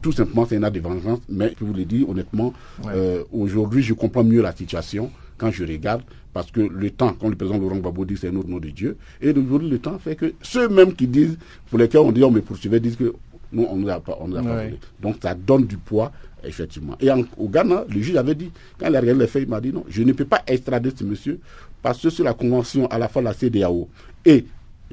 Tout 0.01 0.11
simplement, 0.11 0.45
c'est 0.45 0.57
un 0.57 0.63
acte 0.63 0.75
de 0.75 0.79
vengeance. 0.81 1.19
Mais 1.29 1.53
je 1.59 1.65
vous 1.65 1.73
le 1.73 1.85
dis 1.85 2.05
honnêtement, 2.07 2.53
ouais. 2.83 2.91
euh, 2.95 3.23
aujourd'hui, 3.31 3.83
je 3.83 3.93
comprends 3.93 4.23
mieux 4.23 4.41
la 4.41 4.55
situation 4.55 5.11
quand 5.37 5.51
je 5.51 5.63
regarde, 5.63 6.03
parce 6.33 6.51
que 6.51 6.61
le 6.61 6.91
temps, 6.91 7.13
quand 7.19 7.27
le 7.27 7.35
président 7.35 7.57
Laurent 7.57 7.77
Gbagbo 7.77 8.05
dit 8.05 8.15
c'est 8.15 8.27
un 8.29 8.35
autre 8.35 8.47
nom 8.47 8.59
de 8.59 8.69
Dieu, 8.69 8.95
et 9.21 9.31
aujourd'hui 9.31 9.69
le 9.69 9.79
temps 9.79 9.97
fait 9.97 10.15
que 10.15 10.33
ceux-mêmes 10.43 10.93
qui 10.93 11.07
disent, 11.07 11.35
pour 11.69 11.79
lesquels 11.79 12.01
on 12.01 12.11
dit 12.11 12.23
on 12.23 12.29
me 12.29 12.41
poursuivait, 12.41 12.79
disent 12.79 12.95
que 12.95 13.11
nous 13.51 13.63
on 13.67 13.75
ne 13.75 13.81
nous 13.81 13.89
a 13.89 13.99
pas, 13.99 14.17
on 14.21 14.27
nous 14.27 14.37
a 14.37 14.43
pas. 14.43 14.63
Donc 15.01 15.15
ça 15.21 15.33
donne 15.33 15.65
du 15.65 15.77
poids, 15.77 16.11
effectivement. 16.43 16.95
Et 17.01 17.09
en, 17.11 17.23
au 17.37 17.49
Ghana, 17.49 17.85
le 17.89 18.01
juge 18.01 18.15
avait 18.15 18.35
dit, 18.35 18.51
quand 18.77 18.87
il 18.87 18.95
a 18.95 19.01
regardé 19.01 19.21
les 19.21 19.27
faits, 19.27 19.43
il 19.43 19.49
m'a 19.49 19.59
dit 19.59 19.73
non, 19.73 19.83
je 19.89 20.03
ne 20.03 20.13
peux 20.13 20.25
pas 20.25 20.43
extrader 20.45 20.91
ce 20.95 21.03
monsieur, 21.03 21.39
parce 21.81 21.99
que 21.99 22.11
sur 22.11 22.23
la 22.23 22.35
convention 22.35 22.85
à 22.87 22.99
la 22.99 23.07
fois 23.07 23.23
la 23.23 23.33
CDAO 23.33 23.89
et 24.23 24.45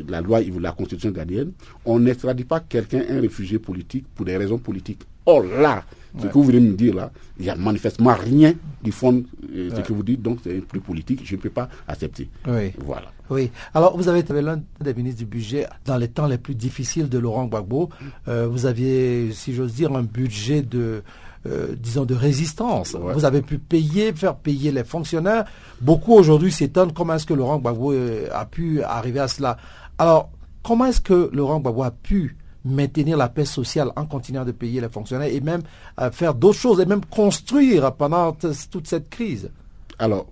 la 0.09 0.21
loi, 0.21 0.41
la 0.61 0.73
constitution 0.73 1.11
ghanéenne, 1.11 1.53
on 1.85 1.99
n'extradite 2.01 2.49
pas 2.49 2.61
quelqu'un, 2.61 3.03
un 3.09 3.21
réfugié 3.21 3.59
politique, 3.59 4.07
pour 4.15 4.25
des 4.27 4.37
raisons 4.37 4.59
politiques. 4.59 5.03
Or 5.27 5.43
là, 5.43 5.85
ce 6.17 6.23
ouais. 6.23 6.29
que 6.29 6.35
vous 6.35 6.45
venez 6.45 6.61
me 6.61 6.75
dire 6.75 6.95
là, 6.95 7.11
il 7.39 7.45
n'y 7.45 7.51
a 7.51 7.55
manifestement 7.55 8.15
rien 8.15 8.55
qui 8.83 8.91
fonde 8.91 9.25
euh, 9.55 9.71
ce 9.71 9.77
ouais. 9.77 9.83
que 9.83 9.93
vous 9.93 10.03
dites, 10.03 10.23
donc 10.23 10.39
c'est 10.43 10.61
plus 10.61 10.81
politique, 10.81 11.21
je 11.25 11.37
ne 11.37 11.41
peux 11.41 11.51
pas 11.51 11.69
accepter. 11.87 12.29
Oui. 12.47 12.73
Voilà. 12.79 13.13
Oui. 13.31 13.51
Alors, 13.75 13.97
vous 13.97 14.09
avez 14.09 14.21
été 14.21 14.33
l'un 14.41 14.63
des 14.81 14.95
ministres 14.95 15.19
du 15.19 15.27
budget 15.27 15.67
dans 15.85 15.97
les 15.97 16.09
temps 16.09 16.27
les 16.27 16.39
plus 16.39 16.55
difficiles 16.55 17.09
de 17.09 17.19
Laurent 17.19 17.47
Gbagbo. 17.47 17.91
Euh, 18.27 18.47
vous 18.49 18.67
aviez, 18.67 19.33
si 19.33 19.55
j'ose 19.55 19.75
dire, 19.75 19.95
un 19.95 20.03
budget 20.03 20.63
de, 20.63 21.03
euh, 21.47 21.75
disons, 21.79 22.05
de 22.05 22.15
résistance. 22.15 22.95
Ouais. 22.95 23.13
Vous 23.13 23.25
avez 23.25 23.43
pu 23.43 23.59
payer, 23.59 24.13
faire 24.13 24.35
payer 24.37 24.73
les 24.73 24.85
fonctionnaires. 24.85 25.45
Beaucoup 25.81 26.15
aujourd'hui 26.15 26.51
s'étonnent 26.51 26.93
comment 26.93 27.15
est-ce 27.15 27.27
que 27.27 27.35
Laurent 27.35 27.59
Gbagbo 27.59 27.93
euh, 27.93 28.29
a 28.33 28.47
pu 28.47 28.83
arriver 28.83 29.21
à 29.21 29.29
cela. 29.29 29.59
Alors, 29.99 30.31
comment 30.63 30.87
est-ce 30.87 31.01
que 31.01 31.31
Laurent 31.33 31.61
Gbagbo 31.61 31.83
a 31.83 31.91
pu 31.91 32.37
maintenir 32.65 33.17
la 33.17 33.29
paix 33.29 33.45
sociale 33.45 33.91
en 33.97 34.07
continuant 34.07 34.45
de 34.45 34.53
payer 34.53 34.81
les 34.81 34.89
fonctionnaires 34.89 35.33
et 35.33 35.41
même 35.41 35.63
euh, 36.01 36.11
faire 36.11 36.35
d'autres 36.35 36.59
choses 36.59 36.81
et 36.81 36.87
même 36.87 37.05
construire 37.05 37.93
pendant 37.95 38.33
toute 38.33 38.87
cette 38.87 39.11
crise? 39.11 39.51
Alors, 39.99 40.27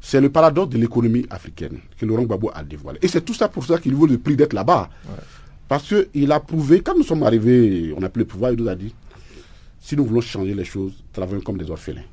c'est 0.00 0.20
le 0.20 0.30
paradoxe 0.30 0.70
de 0.70 0.78
l'économie 0.78 1.26
africaine 1.30 1.80
que 1.98 2.06
Laurent 2.06 2.22
Gbagbo 2.22 2.50
a 2.54 2.62
dévoilé. 2.62 2.98
Et 3.02 3.08
c'est 3.08 3.22
tout 3.22 3.34
ça 3.34 3.48
pour 3.48 3.64
ça 3.64 3.78
qu'il 3.78 3.94
vaut 3.94 4.06
le 4.06 4.18
prix 4.18 4.36
d'être 4.36 4.52
là-bas. 4.52 4.88
Ouais. 5.08 5.14
Parce 5.66 5.92
qu'il 5.92 6.32
a 6.32 6.40
prouvé, 6.40 6.80
quand 6.80 6.96
nous 6.96 7.02
sommes 7.02 7.24
arrivés, 7.24 7.92
on 7.96 8.02
a 8.02 8.08
pris 8.08 8.20
le 8.20 8.26
pouvoir, 8.26 8.52
il 8.52 8.60
nous 8.60 8.68
a 8.68 8.74
dit, 8.74 8.94
si 9.80 9.96
nous 9.96 10.04
voulons 10.04 10.20
changer 10.20 10.54
les 10.54 10.64
choses, 10.64 10.92
travaillons 11.12 11.40
comme 11.40 11.58
des 11.58 11.70
orphelins. 11.70 12.04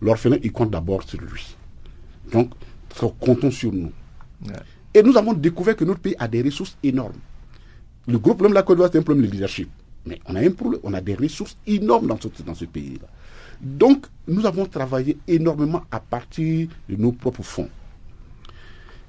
L'orphelin, 0.00 0.38
il 0.42 0.52
compte 0.52 0.70
d'abord 0.70 1.02
sur 1.02 1.20
lui. 1.20 1.56
Donc, 2.32 2.50
comptons 3.20 3.50
sur 3.50 3.72
nous. 3.72 3.92
Ouais. 4.46 4.54
Et 4.94 5.02
nous 5.02 5.16
avons 5.16 5.32
découvert 5.32 5.76
que 5.76 5.84
notre 5.84 6.00
pays 6.00 6.16
a 6.18 6.26
des 6.28 6.42
ressources 6.42 6.76
énormes. 6.82 7.12
Le 8.08 8.18
gros 8.18 8.34
problème 8.34 8.50
de 8.52 8.54
la 8.56 8.62
Côte 8.62 8.76
d'Ivoire, 8.76 8.90
c'est 8.92 8.98
un 8.98 9.02
problème 9.02 9.26
de 9.26 9.30
leadership. 9.32 9.68
Mais 10.06 10.18
on 10.26 10.34
a 10.34 10.40
un 10.40 10.50
problème, 10.50 10.80
on 10.82 10.94
a 10.94 11.00
des 11.00 11.14
ressources 11.14 11.56
énormes 11.66 12.06
dans 12.06 12.18
ce, 12.20 12.28
dans 12.42 12.54
ce 12.54 12.64
pays-là. 12.64 13.06
Donc, 13.60 14.06
nous 14.26 14.46
avons 14.46 14.64
travaillé 14.66 15.18
énormément 15.28 15.82
à 15.90 16.00
partir 16.00 16.68
de 16.88 16.96
nos 16.96 17.12
propres 17.12 17.42
fonds. 17.42 17.68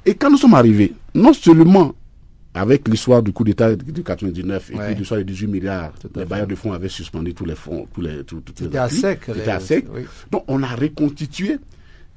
Et 0.05 0.13
quand 0.15 0.29
nous 0.29 0.37
sommes 0.37 0.55
arrivés, 0.55 0.93
non 1.13 1.33
seulement 1.33 1.93
avec 2.53 2.87
l'histoire 2.87 3.23
du 3.23 3.31
coup 3.31 3.45
d'État 3.45 3.73
de 3.75 4.01
99 4.01 4.71
et 4.71 4.75
ouais. 4.75 4.87
puis 4.87 4.95
l'histoire 4.95 5.19
des 5.19 5.23
18 5.23 5.47
milliards, 5.47 5.93
les 6.15 6.25
bailleurs 6.25 6.47
de 6.47 6.55
fonds 6.55 6.73
avaient 6.73 6.89
suspendu 6.89 7.33
tous 7.33 7.45
les 7.45 7.55
fonds, 7.55 7.87
tous 7.93 8.01
les, 8.01 8.23
tous, 8.25 8.41
tous 8.41 8.53
C'était 8.57 8.77
à 8.77 8.89
sec. 8.89 9.21
C'était 9.25 9.51
à 9.51 9.59
sec. 9.61 9.85
Oui. 9.93 10.01
Donc, 10.31 10.43
on 10.47 10.61
a 10.63 10.75
reconstitué. 10.75 11.57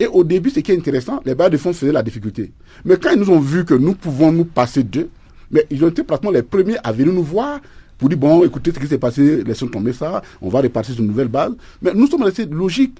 Et 0.00 0.07
au 0.07 0.24
début, 0.24 0.50
ce 0.50 0.61
qui 0.61 0.72
est 0.72 0.76
intéressant, 0.76 1.20
les 1.24 1.35
bailleurs 1.35 1.50
de 1.52 1.57
fonds 1.57 1.72
faisaient 1.72 1.92
la 1.92 2.02
difficulté. 2.02 2.52
Mais 2.85 2.96
quand 2.96 3.11
ils 3.12 3.18
nous 3.20 3.30
ont 3.30 3.38
vu 3.38 3.64
que 3.64 3.74
nous 3.74 3.94
pouvons 3.94 4.33
nous 4.33 4.44
passer 4.44 4.83
d'eux, 4.83 5.09
mais 5.50 5.66
ils 5.70 5.85
ont 5.85 5.88
été 5.88 6.02
pratiquement 6.02 6.33
les 6.33 6.42
premiers 6.42 6.76
à 6.83 6.90
venir 6.90 7.12
nous 7.12 7.22
voir 7.22 7.61
pour 7.96 8.09
dire 8.09 8.18
bon, 8.18 8.44
écoutez 8.44 8.72
ce 8.72 8.78
qui 8.80 8.88
s'est 8.88 8.98
passé, 8.98 9.44
laissons 9.44 9.68
tomber 9.68 9.92
ça, 9.92 10.22
on 10.40 10.48
va 10.48 10.61
repartir 10.61 10.94
sur 10.94 11.02
une 11.02 11.09
nouvelle 11.09 11.28
base. 11.28 11.52
Mais 11.80 11.94
nous 11.94 12.09
sommes 12.09 12.22
restés 12.22 12.46
logiques. 12.46 12.98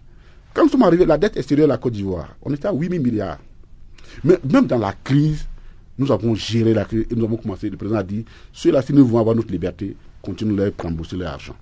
Quand 0.53 0.63
nous 0.63 0.71
sommes 0.71 0.85
arrivés, 0.85 1.05
la 1.05 1.19
dette 1.19 1.37
extérieure 1.37 1.67
de 1.67 1.73
la 1.73 1.79
Côte 1.79 1.95
d'Ivoire, 1.95 2.37
on 2.43 2.55
était 2.55 2.69
à 2.69 2.73
8 2.73 2.89
000 2.91 3.03
milliards. 3.03 3.39
Mais 4.23 4.39
même 4.49 4.67
dans 4.67 4.79
la 4.79 4.93
crise, 4.93 5.47
nous 5.99 6.13
avons 6.13 6.37
géré 6.37 6.75
la 6.75 6.85
crise 6.85 7.07
et 7.11 7.15
nous 7.17 7.25
avons 7.25 7.37
commencé. 7.37 7.69
Le 7.69 7.77
président 7.77 7.99
a 7.99 8.05
dit 8.05 8.25
ceux-là, 8.53 8.83
si 8.83 8.93
nous 8.93 9.05
voulons 9.05 9.19
avoir 9.21 9.35
notre 9.35 9.51
liberté, 9.51 9.97
continuons 10.23 10.65
à 10.65 10.83
rembourser 10.83 11.17
leur 11.17 11.33
argent. 11.33 11.57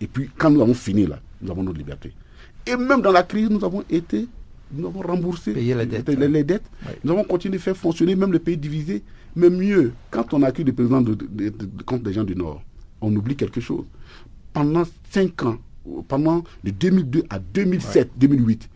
Et 0.00 0.06
puis, 0.06 0.30
quand 0.38 0.50
nous 0.50 0.62
avons 0.62 0.74
fini 0.74 1.04
là, 1.06 1.18
nous 1.42 1.50
avons 1.50 1.64
notre 1.64 1.78
liberté. 1.78 2.12
Et 2.64 2.76
même 2.76 3.02
dans 3.02 3.10
la 3.10 3.24
crise, 3.24 3.50
nous 3.50 3.64
avons 3.64 3.82
été 3.90 4.28
nous 4.72 4.86
avons 4.86 5.00
remboursé 5.00 5.52
Payer 5.52 5.74
les 5.74 5.86
dettes. 5.86 6.08
Les, 6.08 6.28
les. 6.28 6.44
Nous 7.04 7.12
avons 7.12 7.24
continué 7.24 7.56
de 7.58 7.62
faire 7.62 7.76
fonctionner 7.76 8.14
même 8.16 8.32
le 8.32 8.38
pays 8.38 8.56
divisé. 8.56 9.02
Mais 9.36 9.50
mieux, 9.50 9.92
quand 10.10 10.34
on 10.34 10.42
accueille 10.42 10.64
le 10.64 10.72
président 10.72 11.00
de, 11.00 11.14
de, 11.14 11.48
de, 11.50 11.82
contre 11.84 12.04
des 12.04 12.12
gens 12.12 12.24
du 12.24 12.34
Nord, 12.34 12.62
on 13.00 13.14
oublie 13.14 13.36
quelque 13.36 13.60
chose. 13.60 13.84
Pendant 14.52 14.82
cinq 15.10 15.42
ans, 15.44 15.58
pendant 16.08 16.42
de 16.64 16.70
2002 16.70 17.24
à 17.30 17.38
2007, 17.38 18.04
ouais. 18.04 18.10
2008, 18.16 18.68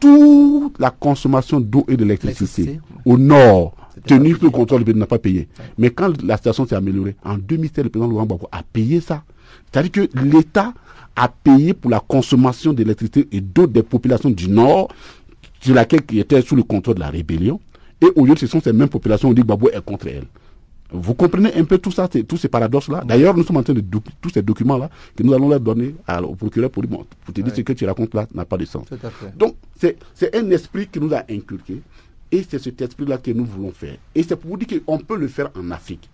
toute 0.00 0.78
la 0.78 0.90
consommation 0.90 1.60
d'eau 1.60 1.84
et 1.88 1.96
d'électricité 1.96 2.80
au 3.04 3.18
nord, 3.18 3.74
tenu 4.06 4.34
sous 4.34 4.44
le 4.44 4.50
contrôle, 4.50 4.84
le 4.84 4.92
n'a 4.92 5.06
pas 5.06 5.18
payé. 5.18 5.48
Mais 5.76 5.90
quand 5.90 6.22
la 6.22 6.36
situation 6.36 6.66
s'est 6.66 6.76
améliorée, 6.76 7.16
en 7.24 7.36
2007, 7.36 7.84
le 7.84 7.90
président 7.90 8.08
Laurent 8.10 8.24
Gbagbo 8.26 8.48
a 8.52 8.62
payé 8.62 9.00
ça. 9.00 9.24
C'est-à-dire 9.70 9.92
que 9.92 10.18
l'État 10.20 10.72
a 11.16 11.28
payé 11.28 11.74
pour 11.74 11.90
la 11.90 12.00
consommation 12.00 12.72
d'électricité 12.72 13.28
et 13.32 13.40
d'eau 13.40 13.66
des 13.66 13.82
populations 13.82 14.30
du 14.30 14.48
Nord, 14.48 14.88
sur 15.60 15.74
laquelle 15.74 16.06
qui 16.06 16.20
étaient 16.20 16.40
sous 16.42 16.54
le 16.54 16.62
contrôle 16.62 16.94
de 16.94 17.00
la 17.00 17.10
rébellion. 17.10 17.60
Et 18.00 18.06
au 18.14 18.24
lieu, 18.24 18.36
ce 18.36 18.46
sont 18.46 18.60
ces 18.60 18.72
mêmes 18.72 18.88
populations, 18.88 19.28
on 19.28 19.32
dit 19.32 19.42
que 19.42 19.46
Gbagbo 19.46 19.70
est 19.70 19.84
contre 19.84 20.06
elles. 20.06 20.26
Vous 20.90 21.14
comprenez 21.14 21.52
un 21.54 21.64
peu 21.64 21.76
tout 21.76 21.90
ça, 21.90 22.08
tous 22.08 22.36
ces 22.38 22.48
paradoxes-là? 22.48 23.02
D'ailleurs, 23.04 23.36
nous 23.36 23.42
sommes 23.42 23.58
en 23.58 23.62
train 23.62 23.74
de 23.74 23.82
tous 24.22 24.30
ces 24.30 24.40
documents-là 24.40 24.88
que 25.14 25.22
nous 25.22 25.34
allons 25.34 25.48
leur 25.48 25.60
donner 25.60 25.94
au 26.22 26.34
procureur 26.34 26.70
pour, 26.70 26.82
lui, 26.82 26.88
pour 26.88 27.34
te 27.34 27.40
dire 27.40 27.54
ce 27.54 27.60
que 27.60 27.72
tu 27.74 27.84
racontes 27.84 28.14
là 28.14 28.26
n'a 28.32 28.44
pas 28.44 28.56
de 28.56 28.64
sens. 28.64 28.86
Donc, 29.36 29.56
c'est 29.76 29.98
un 30.34 30.50
esprit 30.50 30.86
qui 30.86 31.00
nous 31.00 31.12
a 31.12 31.24
inculqué 31.28 31.82
et 32.30 32.46
c'est 32.48 32.58
cet 32.58 32.80
esprit-là 32.80 33.18
que 33.18 33.32
nous 33.32 33.44
voulons 33.44 33.72
faire. 33.72 33.96
Et 34.14 34.22
c'est 34.22 34.36
pour 34.36 34.52
vous 34.52 34.56
dire 34.56 34.80
qu'on 34.86 34.98
peut 34.98 35.18
le 35.18 35.28
faire 35.28 35.50
en 35.58 35.70
Afrique. 35.72 36.08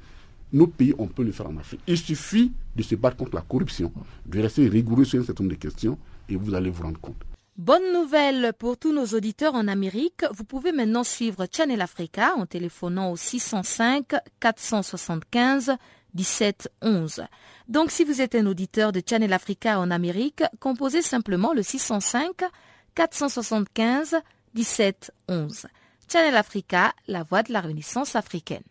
Nos 0.55 0.69
pays, 0.69 0.95
on 0.99 1.09
peut 1.09 1.25
le 1.25 1.33
faire 1.33 1.49
en 1.49 1.57
Afrique. 1.57 1.81
Il 1.89 1.99
suffit 1.99 2.53
de 2.77 2.83
se 2.85 2.95
battre 2.95 3.17
contre 3.17 3.35
la 3.35 3.41
corruption, 3.43 3.93
de 4.25 4.41
rester 4.41 4.69
rigoureux 4.69 5.05
sur 5.05 5.21
un 5.21 5.25
certain 5.25 5.43
nombre 5.43 5.57
de 5.57 5.61
questions 5.61 5.99
et 6.29 6.37
vous 6.37 6.55
allez 6.55 6.71
vous 6.71 6.85
rendre 6.85 7.01
compte. 7.01 7.25
Bonne 7.57 7.93
nouvelle 7.93 8.53
pour 8.57 8.77
tous 8.77 8.93
nos 8.93 9.05
auditeurs 9.07 9.57
en 9.57 9.67
Amérique. 9.67 10.25
Vous 10.33 10.45
pouvez 10.45 10.71
maintenant 10.71 11.03
suivre 11.03 11.49
Channel 11.51 11.81
Africa 11.81 12.35
en 12.37 12.47
téléphonant 12.47 13.11
au 13.11 13.17
605 13.17 14.15
475 14.39 15.73
1711. 16.15 17.25
Donc 17.67 17.91
si 17.91 18.05
vous 18.05 18.21
êtes 18.21 18.37
un 18.37 18.47
auditeur 18.47 18.93
de 18.93 19.03
Channel 19.05 19.33
Africa 19.33 19.81
en 19.81 19.91
Amérique, 19.91 20.45
composez 20.61 21.03
simplement 21.03 21.53
le 21.53 21.65
605 21.65 22.45
475 22.95 24.17
1711. 24.55 25.67
Channel 26.09 26.37
Africa, 26.37 26.93
la 27.09 27.25
voix 27.25 27.43
de 27.43 27.53
la 27.53 27.61
Renaissance 27.61 28.15
africaine. 28.15 28.63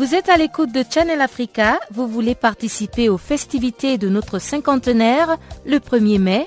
Vous 0.00 0.14
êtes 0.14 0.28
à 0.30 0.38
l'écoute 0.38 0.72
de 0.72 0.82
Channel 0.90 1.20
Africa, 1.20 1.78
vous 1.90 2.08
voulez 2.08 2.34
participer 2.34 3.10
aux 3.10 3.18
festivités 3.18 3.98
de 3.98 4.08
notre 4.08 4.38
cinquantenaire 4.38 5.36
le 5.66 5.76
1er 5.76 6.18
mai. 6.18 6.46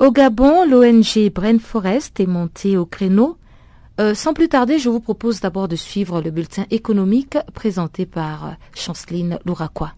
Au 0.00 0.12
Gabon, 0.12 0.64
l'ONG 0.64 1.30
Brain 1.30 1.58
Forest 1.58 2.20
est 2.20 2.26
montée 2.26 2.78
au 2.78 2.86
créneau. 2.86 3.36
Euh, 4.00 4.14
sans 4.14 4.32
plus 4.32 4.48
tarder, 4.48 4.78
je 4.78 4.88
vous 4.88 5.00
propose 5.00 5.40
d'abord 5.40 5.68
de 5.68 5.76
suivre 5.76 6.22
le 6.22 6.30
bulletin 6.30 6.64
économique 6.70 7.36
présenté 7.52 8.06
par 8.06 8.46
euh, 8.46 8.50
Chanceline 8.74 9.38
Louraquois. 9.44 9.92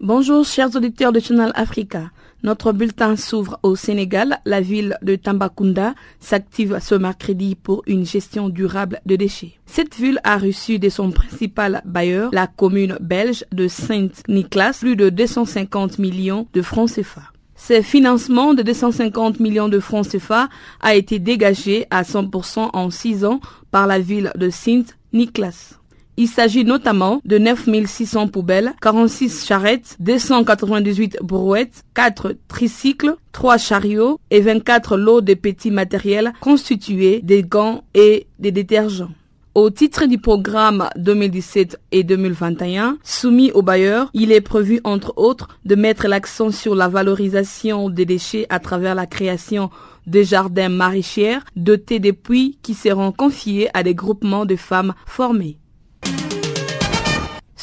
Bonjour 0.00 0.44
chers 0.44 0.76
auditeurs 0.76 1.10
de 1.10 1.20
Channel 1.20 1.52
Africa. 1.54 2.10
Notre 2.42 2.72
bulletin 2.72 3.16
s'ouvre 3.16 3.58
au 3.62 3.76
Sénégal. 3.76 4.40
La 4.44 4.60
ville 4.60 4.98
de 5.00 5.16
Tambacounda 5.16 5.94
s'active 6.20 6.78
ce 6.82 6.94
mercredi 6.94 7.54
pour 7.54 7.82
une 7.86 8.04
gestion 8.04 8.50
durable 8.50 9.00
de 9.06 9.16
déchets. 9.16 9.54
Cette 9.64 9.94
ville 9.94 10.20
a 10.22 10.36
reçu 10.36 10.78
de 10.78 10.90
son 10.90 11.12
principal 11.12 11.80
bailleur, 11.86 12.28
la 12.34 12.46
commune 12.46 12.98
belge 13.00 13.46
de 13.52 13.68
Saint-Nicolas, 13.68 14.72
plus 14.78 14.96
de 14.96 15.08
250 15.08 15.98
millions 15.98 16.46
de 16.52 16.60
francs 16.60 16.90
CFA. 16.90 17.22
Ce 17.56 17.80
financement 17.80 18.52
de 18.52 18.62
250 18.62 19.40
millions 19.40 19.70
de 19.70 19.80
francs 19.80 20.06
CFA 20.10 20.50
a 20.82 20.94
été 20.94 21.18
dégagé 21.18 21.86
à 21.90 22.02
100% 22.02 22.68
en 22.74 22.90
6 22.90 23.24
ans 23.24 23.40
par 23.70 23.86
la 23.86 23.98
ville 23.98 24.30
de 24.36 24.50
Saint-Nicolas. 24.50 25.78
Il 26.18 26.28
s'agit 26.28 26.64
notamment 26.64 27.20
de 27.26 27.36
9600 27.36 28.28
poubelles, 28.28 28.72
46 28.80 29.44
charrettes, 29.44 29.96
298 30.00 31.18
brouettes, 31.22 31.84
4 31.94 32.36
tricycles, 32.48 33.16
3 33.32 33.58
chariots 33.58 34.18
et 34.30 34.40
24 34.40 34.96
lots 34.96 35.20
de 35.20 35.34
petits 35.34 35.70
matériels 35.70 36.32
constitués 36.40 37.20
des 37.22 37.42
gants 37.42 37.84
et 37.92 38.26
des 38.38 38.50
détergents. 38.50 39.10
Au 39.54 39.70
titre 39.70 40.06
du 40.06 40.18
programme 40.18 40.88
2017 40.96 41.80
et 41.92 42.02
2021 42.02 42.98
soumis 43.02 43.50
aux 43.52 43.62
bailleurs, 43.62 44.10
il 44.12 44.32
est 44.32 44.42
prévu 44.42 44.80
entre 44.84 45.14
autres 45.16 45.58
de 45.64 45.74
mettre 45.74 46.08
l'accent 46.08 46.50
sur 46.50 46.74
la 46.74 46.88
valorisation 46.88 47.90
des 47.90 48.04
déchets 48.04 48.46
à 48.48 48.58
travers 48.58 48.94
la 48.94 49.06
création 49.06 49.70
de 50.06 50.22
jardins 50.22 50.68
maraîchers 50.68 51.38
dotés 51.56 52.00
de 52.00 52.10
puits 52.10 52.58
qui 52.62 52.74
seront 52.74 53.12
confiés 53.12 53.68
à 53.74 53.82
des 53.82 53.94
groupements 53.94 54.44
de 54.44 54.56
femmes 54.56 54.94
formées. 55.06 55.58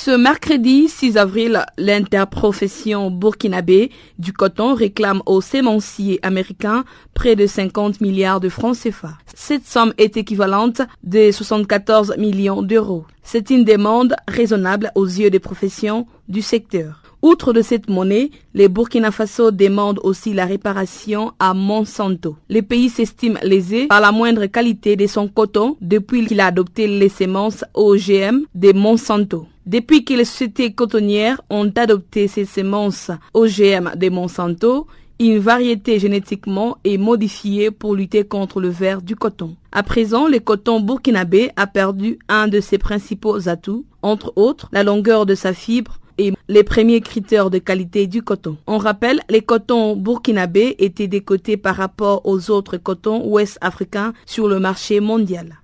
Ce 0.06 0.12
mercredi 0.12 0.90
6 0.90 1.16
avril, 1.16 1.64
l'interprofession 1.78 3.10
burkinabé 3.10 3.90
du 4.20 4.34
coton 4.34 4.74
réclame 4.74 5.22
aux 5.26 5.40
sémenciers 5.40 6.20
américains 6.24 6.84
près 7.14 7.38
de 7.38 7.48
50 7.48 8.02
milliards 8.02 8.42
de 8.42 8.50
francs 8.50 8.76
CFA. 8.76 9.14
Cette 9.34 9.66
somme 9.66 9.94
est 9.98 10.18
équivalente 10.18 10.82
de 11.04 11.32
74 11.32 12.18
millions 12.18 12.62
d'euros. 12.62 13.06
C'est 13.24 13.50
une 13.50 13.64
demande 13.64 14.18
raisonnable 14.28 14.92
aux 14.96 15.06
yeux 15.06 15.30
des 15.30 15.40
professions 15.40 16.06
du 16.28 16.42
secteur. 16.42 17.02
Outre 17.22 17.54
de 17.54 17.62
cette 17.62 17.90
monnaie, 17.90 18.30
les 18.54 18.68
Burkina 18.68 19.10
Faso 19.10 19.52
demandent 19.52 20.02
aussi 20.04 20.34
la 20.34 20.46
réparation 20.46 21.32
à 21.40 21.54
Monsanto. 21.54 22.36
Le 22.50 22.60
pays 22.60 22.90
s'estime 22.90 23.40
lésé 23.42 23.88
par 23.88 24.02
la 24.02 24.12
moindre 24.12 24.48
qualité 24.48 24.98
de 24.98 25.08
son 25.08 25.30
coton 25.30 25.78
depuis 25.80 26.26
qu'il 26.26 26.42
a 26.42 26.48
adopté 26.48 26.88
les 26.88 27.08
semences 27.08 27.64
OGM 27.74 28.42
de 28.54 28.74
Monsanto. 28.74 29.48
Depuis 29.66 30.04
que 30.04 30.14
les 30.14 30.26
sociétés 30.26 30.74
cotonnières 30.74 31.42
ont 31.50 31.72
adopté 31.76 32.28
ces 32.28 32.44
semences 32.44 33.12
OGM 33.34 33.92
de 33.96 34.10
Monsanto, 34.10 34.88
une 35.20 35.40
variété 35.40 36.00
génétiquement 36.00 36.78
est 36.84 36.98
modifiée 36.98 37.72
pour 37.72 37.96
lutter 37.96 38.26
contre 38.26 38.60
le 38.60 38.68
ver 38.68 39.02
du 39.02 39.16
coton. 39.16 39.56
À 39.72 39.82
présent, 39.84 40.28
le 40.28 40.40
coton 40.40 40.82
burkinabé 40.82 41.52
a 41.56 41.66
perdu 41.66 42.20
un 42.28 42.50
de 42.50 42.60
ses 42.60 42.78
principaux 42.78 43.48
atouts, 43.48 43.86
entre 44.02 44.34
autres 44.36 44.68
la 44.74 44.84
longueur 44.84 45.26
de 45.26 45.34
sa 45.34 45.54
fibre 45.54 46.00
et 46.18 46.34
les 46.50 46.64
premiers 46.64 47.00
critères 47.00 47.50
de 47.50 47.58
qualité 47.58 48.06
du 48.06 48.22
coton. 48.22 48.58
On 48.68 48.78
rappelle, 48.78 49.22
les 49.30 49.42
cotons 49.42 49.96
burkinabés 49.96 50.76
étaient 50.80 51.08
décotés 51.08 51.58
par 51.58 51.78
rapport 51.78 52.22
aux 52.26 52.52
autres 52.52 52.78
cotons 52.78 53.26
ouest 53.26 53.58
africains 53.62 54.14
sur 54.26 54.50
le 54.50 54.60
marché 54.60 55.00
mondial. 55.00 55.58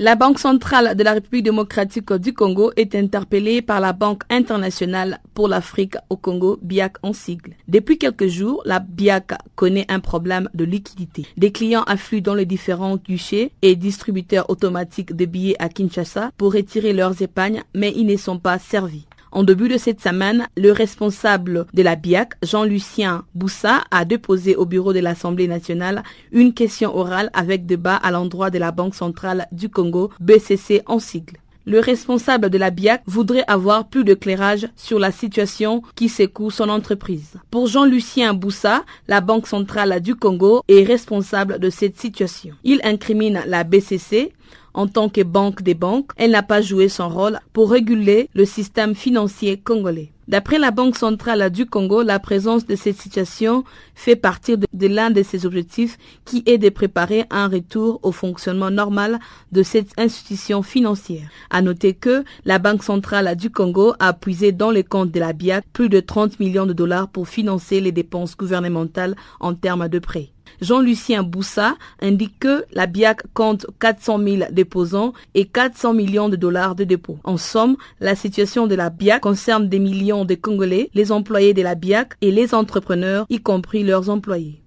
La 0.00 0.14
Banque 0.14 0.38
centrale 0.38 0.94
de 0.96 1.02
la 1.02 1.14
République 1.14 1.42
démocratique 1.42 2.12
du 2.12 2.32
Congo 2.32 2.70
est 2.76 2.94
interpellée 2.94 3.62
par 3.62 3.80
la 3.80 3.92
Banque 3.92 4.22
internationale 4.30 5.18
pour 5.34 5.48
l'Afrique 5.48 5.96
au 6.08 6.16
Congo, 6.16 6.56
BIAC 6.62 6.98
en 7.02 7.12
sigle. 7.12 7.56
Depuis 7.66 7.98
quelques 7.98 8.28
jours, 8.28 8.62
la 8.64 8.78
BIAC 8.78 9.32
connaît 9.56 9.86
un 9.88 9.98
problème 9.98 10.48
de 10.54 10.62
liquidité. 10.62 11.26
Des 11.36 11.50
clients 11.50 11.82
affluent 11.82 12.22
dans 12.22 12.34
les 12.34 12.46
différents 12.46 12.96
guichets 12.96 13.50
et 13.60 13.74
distributeurs 13.74 14.48
automatiques 14.50 15.16
de 15.16 15.24
billets 15.24 15.56
à 15.58 15.68
Kinshasa 15.68 16.30
pour 16.36 16.54
retirer 16.54 16.92
leurs 16.92 17.20
épargnes, 17.20 17.64
mais 17.74 17.92
ils 17.96 18.06
ne 18.06 18.16
sont 18.16 18.38
pas 18.38 18.60
servis. 18.60 19.07
En 19.30 19.42
début 19.42 19.68
de 19.68 19.76
cette 19.76 20.00
semaine, 20.00 20.46
le 20.56 20.72
responsable 20.72 21.66
de 21.74 21.82
la 21.82 21.96
BIAC, 21.96 22.32
Jean-Lucien 22.42 23.24
Boussa, 23.34 23.84
a 23.90 24.04
déposé 24.04 24.56
au 24.56 24.64
bureau 24.64 24.92
de 24.92 25.00
l'Assemblée 25.00 25.48
nationale 25.48 26.02
une 26.32 26.54
question 26.54 26.96
orale 26.96 27.30
avec 27.34 27.66
débat 27.66 27.96
à 27.96 28.10
l'endroit 28.10 28.50
de 28.50 28.58
la 28.58 28.72
Banque 28.72 28.94
centrale 28.94 29.46
du 29.52 29.68
Congo, 29.68 30.10
BCC 30.20 30.82
en 30.86 30.98
sigle. 30.98 31.38
le 31.68 31.80
responsable 31.80 32.48
de 32.48 32.56
la 32.56 32.70
BIAC 32.70 33.02
voudrait 33.06 33.44
avoir 33.46 33.88
plus 33.88 34.02
de 34.02 34.14
clairage 34.14 34.66
sur 34.74 34.98
la 34.98 35.12
situation 35.12 35.82
qui 35.94 36.08
secoue 36.08 36.50
son 36.50 36.70
entreprise. 36.70 37.34
Pour 37.50 37.66
Jean-Lucien 37.66 38.32
Boussa, 38.32 38.84
la 39.06 39.20
Banque 39.20 39.46
centrale 39.46 40.00
du 40.00 40.14
Congo 40.14 40.62
est 40.66 40.82
responsable 40.82 41.58
de 41.58 41.68
cette 41.68 42.00
situation. 42.00 42.54
Il 42.64 42.80
incrimine 42.84 43.42
la 43.46 43.64
BCC 43.64 44.32
en 44.74 44.86
tant 44.86 45.08
que 45.08 45.22
banque 45.22 45.62
des 45.62 45.74
banques, 45.74 46.10
elle 46.16 46.32
n'a 46.32 46.42
pas 46.42 46.60
joué 46.60 46.88
son 46.88 47.08
rôle 47.08 47.38
pour 47.52 47.70
réguler 47.70 48.28
le 48.34 48.44
système 48.44 48.94
financier 48.94 49.58
congolais. 49.58 50.12
D'après 50.28 50.58
la 50.58 50.72
Banque 50.72 50.94
centrale 50.94 51.48
du 51.48 51.64
Congo, 51.64 52.02
la 52.02 52.18
présence 52.18 52.66
de 52.66 52.76
cette 52.76 53.00
situation 53.00 53.64
fait 53.94 54.14
partie 54.14 54.58
de, 54.58 54.86
l'un 54.86 55.10
de 55.10 55.22
ses 55.22 55.46
objectifs 55.46 55.96
qui 56.26 56.42
est 56.44 56.58
de 56.58 56.68
préparer 56.68 57.24
un 57.30 57.48
retour 57.48 57.98
au 58.02 58.12
fonctionnement 58.12 58.70
normal 58.70 59.20
de 59.52 59.62
cette 59.62 59.98
institution 59.98 60.62
financière. 60.62 61.30
À 61.48 61.62
noter 61.62 61.94
que 61.94 62.24
la 62.44 62.58
Banque 62.58 62.84
centrale 62.84 63.34
du 63.36 63.48
Congo 63.48 63.94
a 64.00 64.12
puisé 64.12 64.52
dans 64.52 64.70
les 64.70 64.84
comptes 64.84 65.12
de 65.12 65.20
la 65.20 65.32
BIAC 65.32 65.64
plus 65.72 65.88
de 65.88 66.00
30 66.00 66.38
millions 66.40 66.66
de 66.66 66.74
dollars 66.74 67.08
pour 67.08 67.26
financer 67.26 67.80
les 67.80 67.92
dépenses 67.92 68.36
gouvernementales 68.36 69.16
en 69.40 69.54
termes 69.54 69.88
de 69.88 69.98
prêts. 69.98 70.28
Jean-Lucien 70.60 71.22
Boussa 71.22 71.76
indique 72.00 72.38
que 72.40 72.64
la 72.72 72.86
BIAC 72.86 73.22
compte 73.34 73.66
400 73.80 74.18
000 74.18 74.36
déposants 74.50 75.12
et 75.34 75.44
400 75.44 75.94
millions 75.94 76.28
de 76.28 76.36
dollars 76.36 76.74
de 76.74 76.84
dépôts. 76.84 77.18
En 77.24 77.36
somme, 77.36 77.76
la 78.00 78.14
situation 78.14 78.66
de 78.66 78.74
la 78.74 78.90
BIAC 78.90 79.20
concerne 79.20 79.68
des 79.68 79.78
millions 79.78 80.24
de 80.24 80.34
Congolais, 80.34 80.90
les 80.94 81.12
employés 81.12 81.54
de 81.54 81.62
la 81.62 81.74
BIAC 81.74 82.14
et 82.20 82.30
les 82.30 82.54
entrepreneurs, 82.54 83.26
y 83.30 83.40
compris 83.40 83.82
leurs 83.82 84.10
employés. 84.10 84.60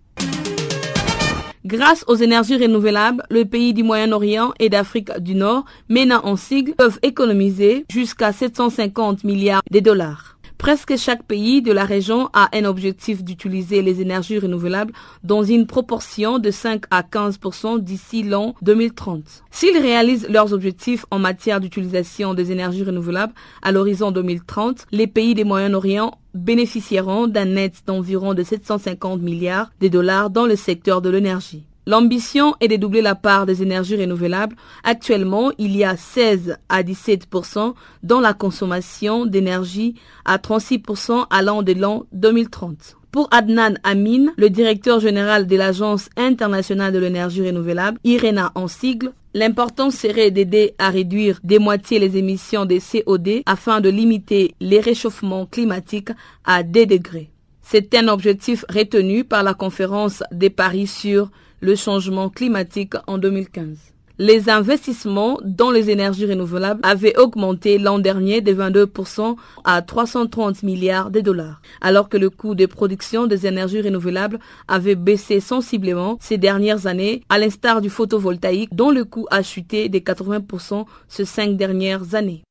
Grâce 1.63 2.03
aux 2.07 2.15
énergies 2.15 2.57
renouvelables, 2.57 3.23
le 3.29 3.45
pays 3.45 3.73
du 3.73 3.83
Moyen-Orient 3.83 4.51
et 4.59 4.69
d'Afrique 4.69 5.11
du 5.19 5.35
Nord, 5.35 5.65
MENA 5.89 6.25
en 6.25 6.35
sigle, 6.35 6.73
peuvent 6.73 6.99
économiser 7.03 7.85
jusqu'à 7.91 8.31
750 8.31 9.23
milliards 9.23 9.61
de 9.69 9.79
dollars. 9.79 10.39
Presque 10.61 10.95
chaque 10.95 11.23
pays 11.23 11.63
de 11.63 11.71
la 11.71 11.85
région 11.85 12.29
a 12.33 12.47
un 12.55 12.65
objectif 12.65 13.23
d'utiliser 13.23 13.81
les 13.81 13.99
énergies 13.99 14.37
renouvelables 14.37 14.93
dans 15.23 15.41
une 15.41 15.65
proportion 15.65 16.37
de 16.37 16.51
5 16.51 16.83
à 16.91 17.01
15% 17.01 17.79
d'ici 17.79 18.21
l'an 18.21 18.53
2030. 18.61 19.23
S'ils 19.49 19.79
réalisent 19.79 20.29
leurs 20.29 20.53
objectifs 20.53 21.03
en 21.09 21.17
matière 21.17 21.61
d'utilisation 21.61 22.35
des 22.35 22.51
énergies 22.51 22.83
renouvelables 22.83 23.33
à 23.63 23.71
l'horizon 23.71 24.11
2030, 24.11 24.85
les 24.91 25.07
pays 25.07 25.33
du 25.33 25.45
Moyen-Orient 25.45 26.19
bénéficieront 26.35 27.25
d'un 27.25 27.45
net 27.45 27.81
d'environ 27.87 28.35
de 28.35 28.43
750 28.43 29.19
milliards 29.19 29.71
de 29.81 29.87
dollars 29.87 30.29
dans 30.29 30.45
le 30.45 30.55
secteur 30.55 31.01
de 31.01 31.09
l'énergie. 31.09 31.63
L'ambition 31.87 32.55
est 32.59 32.67
de 32.67 32.75
doubler 32.75 33.01
la 33.01 33.15
part 33.15 33.45
des 33.45 33.63
énergies 33.63 33.95
renouvelables. 33.95 34.55
Actuellement, 34.83 35.51
il 35.57 35.75
y 35.75 35.83
a 35.83 35.97
16 35.97 36.57
à 36.69 36.83
17% 36.83 37.73
dans 38.03 38.19
la 38.19 38.33
consommation 38.33 39.25
d'énergie 39.25 39.95
à 40.25 40.37
36% 40.37 41.25
allant 41.29 41.63
de 41.63 41.73
l'an 41.73 42.05
2030. 42.11 42.97
Pour 43.11 43.27
Adnan 43.31 43.77
Amin, 43.83 44.31
le 44.37 44.49
directeur 44.49 44.99
général 44.99 45.47
de 45.47 45.55
l'Agence 45.57 46.09
internationale 46.15 46.93
de 46.93 46.99
l'énergie 46.99 47.45
renouvelable, 47.45 47.99
IRENA 48.03 48.51
en 48.55 48.67
sigle, 48.67 49.11
L'important 49.33 49.91
serait 49.91 50.29
d'aider 50.29 50.73
à 50.77 50.89
réduire 50.89 51.39
des 51.45 51.57
moitiés 51.57 51.99
les 51.99 52.17
émissions 52.17 52.65
de 52.65 52.77
COD 52.79 53.43
afin 53.45 53.79
de 53.79 53.87
limiter 53.87 54.55
les 54.59 54.81
réchauffements 54.81 55.45
climatiques 55.45 56.11
à 56.43 56.63
2 56.63 56.85
degrés. 56.85 57.29
C'est 57.61 57.95
un 57.95 58.09
objectif 58.09 58.65
retenu 58.67 59.23
par 59.23 59.43
la 59.43 59.53
conférence 59.53 60.21
des 60.33 60.49
Paris 60.49 60.87
sur 60.87 61.31
le 61.61 61.75
changement 61.75 62.29
climatique 62.29 62.93
en 63.07 63.17
2015. 63.17 63.77
Les 64.17 64.49
investissements 64.49 65.39
dans 65.43 65.71
les 65.71 65.89
énergies 65.89 66.27
renouvelables 66.27 66.81
avaient 66.83 67.17
augmenté 67.17 67.79
l'an 67.79 67.97
dernier 67.97 68.41
de 68.41 68.53
22% 68.53 69.35
à 69.63 69.81
330 69.81 70.61
milliards 70.61 71.09
de 71.09 71.21
dollars, 71.21 71.61
alors 71.81 72.07
que 72.07 72.17
le 72.17 72.29
coût 72.29 72.53
de 72.53 72.67
production 72.67 73.25
des 73.25 73.47
énergies 73.47 73.81
renouvelables 73.81 74.37
avait 74.67 74.93
baissé 74.93 75.39
sensiblement 75.39 76.17
ces 76.21 76.37
dernières 76.37 76.85
années, 76.85 77.23
à 77.29 77.39
l'instar 77.39 77.81
du 77.81 77.89
photovoltaïque 77.89 78.75
dont 78.75 78.91
le 78.91 79.05
coût 79.05 79.25
a 79.31 79.41
chuté 79.41 79.89
de 79.89 79.97
80% 79.97 80.85
ces 81.07 81.25
cinq 81.25 81.57
dernières 81.57 82.13
années. 82.13 82.43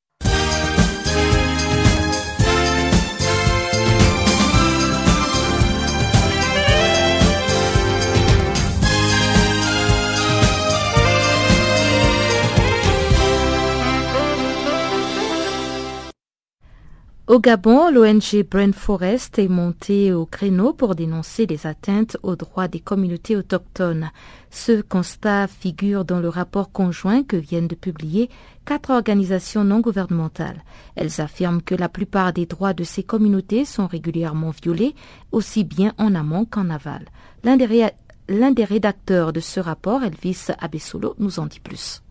Au 17.30 17.38
Gabon, 17.38 17.92
l'ONG 17.92 18.42
Brain 18.50 18.72
Forest 18.72 19.38
est 19.38 19.46
montée 19.46 20.12
au 20.12 20.26
créneau 20.26 20.72
pour 20.72 20.96
dénoncer 20.96 21.46
les 21.46 21.64
atteintes 21.64 22.16
aux 22.24 22.34
droits 22.34 22.66
des 22.66 22.80
communautés 22.80 23.36
autochtones. 23.36 24.10
Ce 24.50 24.80
constat 24.80 25.46
figure 25.46 26.04
dans 26.04 26.18
le 26.18 26.28
rapport 26.28 26.72
conjoint 26.72 27.22
que 27.22 27.36
viennent 27.36 27.68
de 27.68 27.76
publier 27.76 28.30
quatre 28.64 28.90
organisations 28.90 29.62
non 29.62 29.78
gouvernementales. 29.78 30.64
Elles 30.96 31.20
affirment 31.20 31.62
que 31.62 31.76
la 31.76 31.88
plupart 31.88 32.32
des 32.32 32.46
droits 32.46 32.72
de 32.72 32.82
ces 32.82 33.04
communautés 33.04 33.64
sont 33.64 33.86
régulièrement 33.86 34.50
violés, 34.50 34.96
aussi 35.30 35.62
bien 35.62 35.94
en 35.98 36.16
amont 36.16 36.46
qu'en 36.46 36.68
aval. 36.68 37.04
L'un 37.44 37.56
des, 37.56 38.64
rédacteurs 38.64 39.32
de 39.32 39.38
ce 39.38 39.60
rapport, 39.60 40.02
Elvis 40.02 40.48
Abessolo, 40.58 41.14
nous 41.20 41.38
en 41.38 41.46
dit 41.46 41.60
plus. 41.60 42.02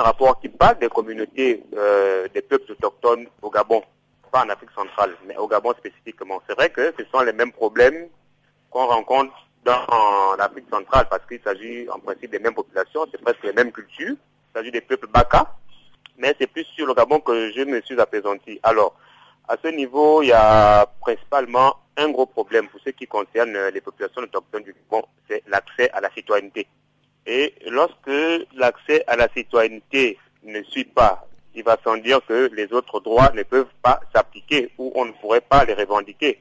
Un 0.00 0.02
rapport 0.02 0.40
qui 0.40 0.48
parle 0.48 0.80
des 0.80 0.88
communautés 0.88 1.62
euh, 1.76 2.26
des 2.34 2.42
peuples 2.42 2.72
autochtones 2.72 3.26
au 3.40 3.48
Gabon 3.48 3.82
pas 4.32 4.44
en 4.44 4.48
Afrique 4.48 4.70
centrale, 4.74 5.14
mais 5.26 5.36
au 5.36 5.46
Gabon 5.46 5.74
spécifiquement. 5.74 6.42
C'est 6.48 6.54
vrai 6.54 6.70
que 6.70 6.92
ce 6.98 7.04
sont 7.12 7.20
les 7.20 7.34
mêmes 7.34 7.52
problèmes 7.52 8.08
qu'on 8.70 8.86
rencontre 8.86 9.34
dans 9.64 10.34
l'Afrique 10.38 10.64
centrale 10.70 11.06
parce 11.08 11.24
qu'il 11.26 11.40
s'agit 11.44 11.88
en 11.90 12.00
principe 12.00 12.32
des 12.32 12.38
mêmes 12.38 12.54
populations, 12.54 13.06
c'est 13.12 13.20
presque 13.20 13.44
les 13.44 13.52
mêmes 13.52 13.70
cultures. 13.70 14.16
Il 14.16 14.52
s'agit 14.58 14.72
des 14.72 14.80
peuples 14.80 15.06
Baka, 15.06 15.54
mais 16.16 16.34
c'est 16.40 16.46
plus 16.46 16.64
sur 16.64 16.86
le 16.86 16.94
Gabon 16.94 17.20
que 17.20 17.52
je 17.52 17.62
me 17.62 17.80
suis 17.82 18.00
apaisanti. 18.00 18.58
Alors, 18.62 18.96
à 19.48 19.56
ce 19.62 19.68
niveau, 19.68 20.22
il 20.22 20.28
y 20.28 20.32
a 20.32 20.86
principalement 21.00 21.76
un 21.96 22.08
gros 22.10 22.26
problème 22.26 22.68
pour 22.68 22.80
ce 22.80 22.90
qui 22.90 23.06
concerne 23.06 23.56
les 23.68 23.80
populations 23.82 24.22
autochtones 24.22 24.64
du 24.64 24.72
Gabon, 24.72 25.06
c'est 25.28 25.42
l'accès 25.46 25.90
à 25.90 26.00
la 26.00 26.10
citoyenneté. 26.10 26.66
Et 27.26 27.54
lorsque 27.68 28.10
l'accès 28.54 29.04
à 29.06 29.16
la 29.16 29.28
citoyenneté 29.28 30.18
ne 30.42 30.62
suit 30.64 30.84
pas 30.84 31.24
il 31.54 31.64
va 31.64 31.76
sans 31.84 31.96
dire 31.96 32.20
que 32.26 32.50
les 32.54 32.72
autres 32.72 33.00
droits 33.00 33.30
ne 33.34 33.42
peuvent 33.42 33.66
pas 33.82 34.00
s'appliquer 34.14 34.70
ou 34.78 34.92
on 34.94 35.04
ne 35.04 35.12
pourrait 35.12 35.40
pas 35.40 35.64
les 35.64 35.74
revendiquer. 35.74 36.38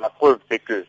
La 0.00 0.10
preuve, 0.10 0.38
c'est 0.50 0.58
que 0.58 0.84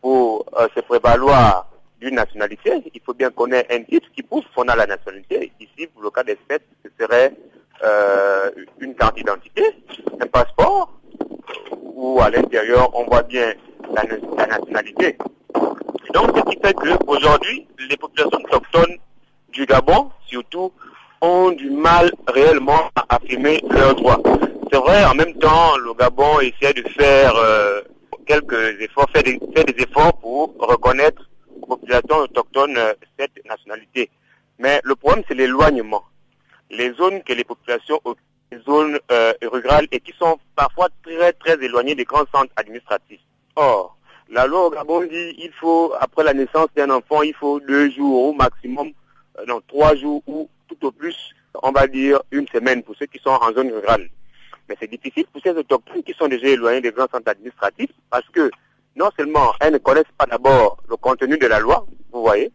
pour 0.00 0.46
euh, 0.58 0.68
se 0.74 0.80
prévaloir 0.80 1.68
d'une 2.00 2.14
nationalité, 2.14 2.82
il 2.94 3.00
faut 3.00 3.14
bien 3.14 3.30
ait 3.52 3.66
un 3.70 3.82
titre 3.82 4.08
qui 4.14 4.22
prouve 4.22 4.44
qu'on 4.54 4.68
a 4.68 4.76
la 4.76 4.86
nationalité. 4.86 5.52
Ici, 5.60 5.86
pour 5.88 6.02
le 6.02 6.10
cas 6.10 6.22
des 6.22 6.38
faits, 6.48 6.62
ce 6.84 6.90
serait 6.98 7.32
euh, 7.82 8.50
une 8.80 8.94
carte 8.94 9.16
d'identité, 9.16 9.62
un 10.20 10.26
passeport, 10.26 10.92
où 11.82 12.20
à 12.20 12.30
l'intérieur, 12.30 12.90
on 12.94 13.04
voit 13.04 13.22
bien 13.22 13.52
la, 13.92 14.46
nationalité. 14.46 15.18
Donc, 16.14 16.36
ce 16.36 16.42
qui 16.50 16.58
fait 16.62 16.74
qu'aujourd'hui, 16.74 17.66
les 17.88 17.96
populations 17.96 18.38
autochtones 18.44 18.96
du 19.50 19.66
Gabon, 19.66 20.10
surtout, 20.26 20.72
ont 21.20 21.50
du 21.50 21.70
mal 21.70 22.10
réellement 22.28 22.90
à 22.94 23.16
affirmer 23.16 23.60
leurs 23.70 23.94
droits. 23.94 24.20
C'est 24.70 24.78
vrai, 24.78 25.04
en 25.04 25.14
même 25.14 25.34
temps, 25.34 25.76
le 25.78 25.94
Gabon 25.94 26.40
essaie 26.40 26.74
de 26.74 26.86
faire 26.90 27.34
euh, 27.36 27.80
quelques 28.26 28.80
efforts, 28.80 29.08
fait 29.14 29.22
des, 29.22 29.38
efforts 29.78 30.18
pour 30.20 30.54
reconnaître 30.58 31.22
aux 31.62 31.66
populations 31.66 32.18
autochtones 32.18 32.76
euh, 32.76 32.92
cette 33.18 33.44
nationalité. 33.46 34.10
Mais 34.58 34.80
le 34.84 34.94
problème, 34.94 35.24
c'est 35.26 35.34
l'éloignement. 35.34 36.04
Les 36.70 36.92
zones 36.94 37.22
que 37.22 37.32
les 37.32 37.44
populations 37.44 38.00
les 38.50 38.58
zones 38.60 38.98
euh, 39.10 39.32
rurales 39.42 39.86
et 39.92 40.00
qui 40.00 40.12
sont 40.18 40.38
parfois 40.56 40.88
très 41.02 41.32
très 41.34 41.62
éloignées 41.62 41.94
des 41.94 42.04
grands 42.04 42.24
centres 42.34 42.52
administratifs. 42.56 43.20
Or, 43.56 43.96
la 44.30 44.46
loi 44.46 44.66
au 44.66 44.70
Gabon 44.70 45.02
dit 45.02 45.34
il 45.38 45.52
faut, 45.60 45.92
après 46.00 46.24
la 46.24 46.34
naissance 46.34 46.68
d'un 46.76 46.90
enfant, 46.90 47.22
il 47.22 47.34
faut 47.34 47.60
deux 47.60 47.90
jours 47.90 48.28
au 48.28 48.32
maximum, 48.32 48.92
non, 49.46 49.60
trois 49.66 49.94
jours 49.96 50.22
ou 50.26 50.48
tout 50.68 50.86
au 50.86 50.92
plus, 50.92 51.16
on 51.62 51.72
va 51.72 51.86
dire, 51.86 52.20
une 52.30 52.46
semaine 52.48 52.82
pour 52.82 52.94
ceux 52.96 53.06
qui 53.06 53.18
sont 53.18 53.30
en 53.30 53.52
zone 53.52 53.72
rurale. 53.72 54.08
Mais 54.68 54.76
c'est 54.80 54.90
difficile 54.90 55.24
pour 55.32 55.40
ces 55.42 55.50
autochtones 55.50 56.02
qui 56.02 56.12
sont 56.14 56.28
déjà 56.28 56.48
éloignés 56.48 56.82
des 56.82 56.92
grands 56.92 57.08
centres 57.10 57.30
administratifs 57.30 57.90
parce 58.10 58.28
que 58.28 58.50
non 58.96 59.08
seulement 59.16 59.52
elles 59.60 59.72
ne 59.72 59.78
connaissent 59.78 60.04
pas 60.16 60.26
d'abord 60.26 60.78
le 60.88 60.96
contenu 60.96 61.38
de 61.38 61.46
la 61.46 61.60
loi, 61.60 61.86
vous 62.12 62.22
voyez, 62.22 62.50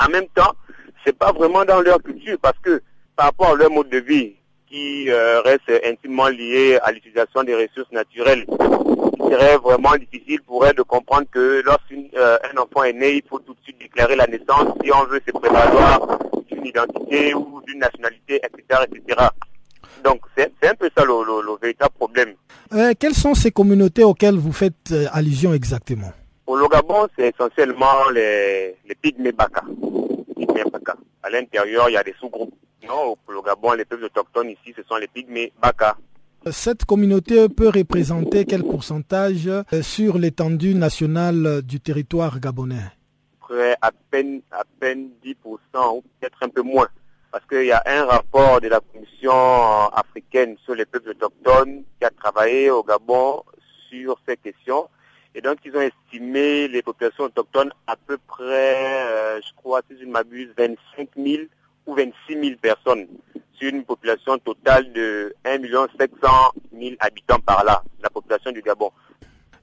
en 0.00 0.08
même 0.10 0.26
temps, 0.34 0.52
c'est 1.04 1.16
pas 1.16 1.32
vraiment 1.32 1.64
dans 1.64 1.80
leur 1.80 2.02
culture 2.02 2.36
parce 2.40 2.58
que 2.62 2.82
par 3.16 3.26
rapport 3.26 3.50
à 3.50 3.54
leur 3.54 3.70
mode 3.70 3.90
de 3.90 3.98
vie 3.98 4.34
qui 4.68 5.08
euh, 5.08 5.40
reste 5.42 5.70
intimement 5.84 6.28
lié 6.28 6.78
à 6.82 6.90
l'utilisation 6.90 7.44
des 7.44 7.54
ressources 7.54 7.92
naturelles, 7.92 8.44
il 8.48 9.30
serait 9.30 9.56
vraiment 9.58 9.94
difficile 9.96 10.42
pour 10.42 10.66
elles 10.66 10.74
de 10.74 10.82
comprendre 10.82 11.26
que 11.30 11.62
lorsqu'un 11.64 12.02
euh, 12.16 12.38
enfant 12.58 12.84
est 12.84 12.92
né, 12.92 13.16
il 13.16 13.22
faut 13.28 13.38
tout 13.38 13.54
de 13.54 13.60
suite 13.62 13.78
déclarer 13.78 14.16
la 14.16 14.26
naissance 14.26 14.74
si 14.82 14.90
on 14.92 15.04
veut 15.04 15.20
se 15.24 15.32
prévaloir 15.32 16.18
d'une 16.64 16.70
identité 16.70 17.34
ou 17.34 17.60
d'une 17.66 17.78
nationalité, 17.78 18.40
etc., 18.42 18.84
etc. 18.90 19.28
véritable 21.64 21.94
problème. 21.94 22.34
Euh, 22.72 22.92
quelles 22.98 23.14
sont 23.14 23.34
ces 23.34 23.50
communautés 23.50 24.04
auxquelles 24.04 24.36
vous 24.36 24.52
faites 24.52 24.92
euh, 24.92 25.06
allusion 25.12 25.52
exactement? 25.54 26.12
Au 26.46 26.56
Logabon, 26.56 27.08
c'est 27.16 27.32
essentiellement 27.34 28.10
les, 28.12 28.76
les 28.86 28.94
pygmées 28.94 29.32
Baka. 29.32 29.62
À 31.22 31.30
l'intérieur, 31.30 31.88
il 31.88 31.94
y 31.94 31.96
a 31.96 32.02
des 32.02 32.14
sous-groupes. 32.20 32.54
Non, 32.86 33.16
au 33.26 33.32
Logabon, 33.32 33.72
les 33.72 33.86
peuples 33.86 34.04
autochtones 34.04 34.50
ici, 34.50 34.74
ce 34.76 34.82
sont 34.82 34.96
les 34.96 35.08
pygmées 35.08 35.52
Baka. 35.60 35.96
Cette 36.50 36.84
communauté 36.84 37.48
peut 37.48 37.70
représenter 37.70 38.44
quel 38.44 38.62
pourcentage 38.62 39.48
euh, 39.48 39.62
sur 39.80 40.18
l'étendue 40.18 40.74
nationale 40.74 41.62
du 41.62 41.80
territoire 41.80 42.38
gabonais? 42.38 42.92
À 43.80 43.90
peine, 44.10 44.40
à 44.50 44.64
peine 44.80 45.10
10% 45.24 45.34
ou 45.96 46.02
peut-être 46.20 46.42
un 46.42 46.48
peu 46.48 46.62
moins. 46.62 46.88
Parce 47.30 47.44
qu'il 47.46 47.64
y 47.64 47.72
a 47.72 47.82
un 47.86 48.04
rapport 48.04 48.60
de 48.60 48.68
la 48.68 48.80
Commission 48.80 49.32
africaine 49.92 50.56
sur 50.64 50.74
les 50.74 50.86
peuples 50.86 51.10
autochtones 51.10 51.82
qui 51.98 52.04
a 52.04 52.10
travaillé 52.10 52.70
au 52.70 52.82
Gabon 52.82 53.42
sur 53.90 54.16
ces 54.26 54.36
questions. 54.36 54.88
Et 55.34 55.40
donc, 55.40 55.58
ils 55.64 55.76
ont 55.76 55.80
estimé 55.80 56.68
les 56.68 56.82
populations 56.82 57.24
autochtones 57.24 57.72
à 57.88 57.96
peu 57.96 58.18
près, 58.18 59.06
euh, 59.06 59.40
je 59.40 59.52
crois, 59.56 59.80
si 59.90 59.98
je 59.98 60.04
ne 60.04 60.12
m'abuse, 60.12 60.50
25 60.56 61.08
000 61.16 61.42
ou 61.86 61.94
26 61.94 62.14
000 62.40 62.56
personnes 62.62 63.08
sur 63.54 63.68
une 63.68 63.84
population 63.84 64.38
totale 64.38 64.92
de 64.92 65.34
1 65.44 65.58
700 65.98 66.08
000 66.72 66.94
habitants 67.00 67.40
par 67.40 67.64
là, 67.64 67.82
la 68.00 68.10
population 68.10 68.52
du 68.52 68.62
Gabon. 68.62 68.92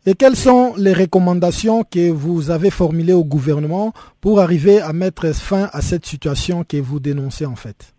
Et 0.03 0.15
quelles 0.15 0.35
sont 0.35 0.73
les 0.77 0.93
recommandations 0.93 1.83
que 1.83 2.09
vous 2.09 2.49
avez 2.49 2.71
formulées 2.71 3.13
au 3.13 3.23
gouvernement 3.23 3.93
pour 4.19 4.39
arriver 4.39 4.81
à 4.81 4.93
mettre 4.93 5.31
fin 5.31 5.69
à 5.73 5.81
cette 5.81 6.07
situation 6.07 6.63
que 6.63 6.77
vous 6.77 6.99
dénoncez 6.99 7.45
en 7.45 7.55
fait? 7.55 7.93